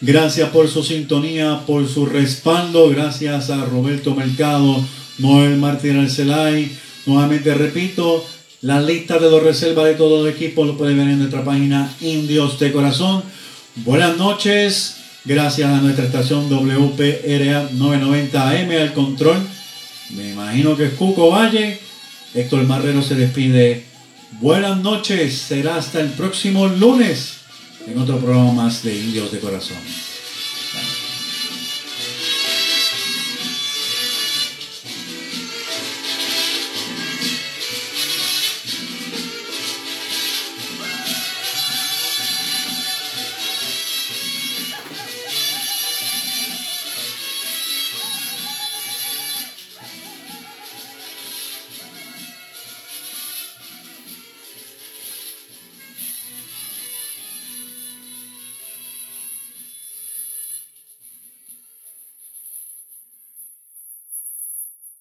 Gracias 0.03 0.51
por 0.51 0.69
su 0.69 0.83
sintonía, 0.83 1.63
por 1.67 1.89
su 1.89 2.05
respaldo. 2.05 2.91
Gracias 2.91 3.49
a 3.49 3.65
Roberto 3.65 4.15
Mercado, 4.15 4.85
Noel 5.17 5.57
Martín 5.57 5.99
Arcelay. 5.99 6.77
Nuevamente 7.07 7.55
repito, 7.55 8.23
la 8.65 8.81
lista 8.81 9.19
de 9.19 9.31
los 9.31 9.43
reservas 9.43 9.85
de 9.85 9.95
todos 9.95 10.25
los 10.25 10.35
equipos 10.35 10.67
lo 10.67 10.79
pueden 10.79 10.97
ver 10.97 11.09
en 11.09 11.19
nuestra 11.19 11.45
página 11.45 11.95
Indios 12.01 12.59
de 12.59 12.73
Corazón. 12.73 13.23
Buenas 13.77 14.17
noches. 14.17 14.97
Gracias 15.27 15.69
a 15.69 15.83
nuestra 15.83 16.07
estación 16.07 16.49
WPRA 16.49 17.69
990 17.73 18.51
AM 18.51 18.71
al 18.71 18.95
control. 18.95 19.37
Me 20.17 20.31
imagino 20.31 20.79
que 20.79 20.87
es 20.87 20.95
Cuco 20.95 21.29
Valle. 21.29 21.79
Héctor 22.33 22.65
Marrero 22.65 23.03
se 23.03 23.17
despide. 23.17 23.85
Buenas 24.41 24.81
noches. 24.81 25.35
Será 25.35 25.77
hasta 25.77 26.01
el 26.01 26.09
próximo 26.13 26.67
lunes 26.67 27.35
en 27.87 27.99
otro 27.99 28.17
programa 28.17 28.53
más 28.53 28.83
de 28.83 28.97
Indios 28.97 29.31
de 29.31 29.41
Corazón. 29.41 30.14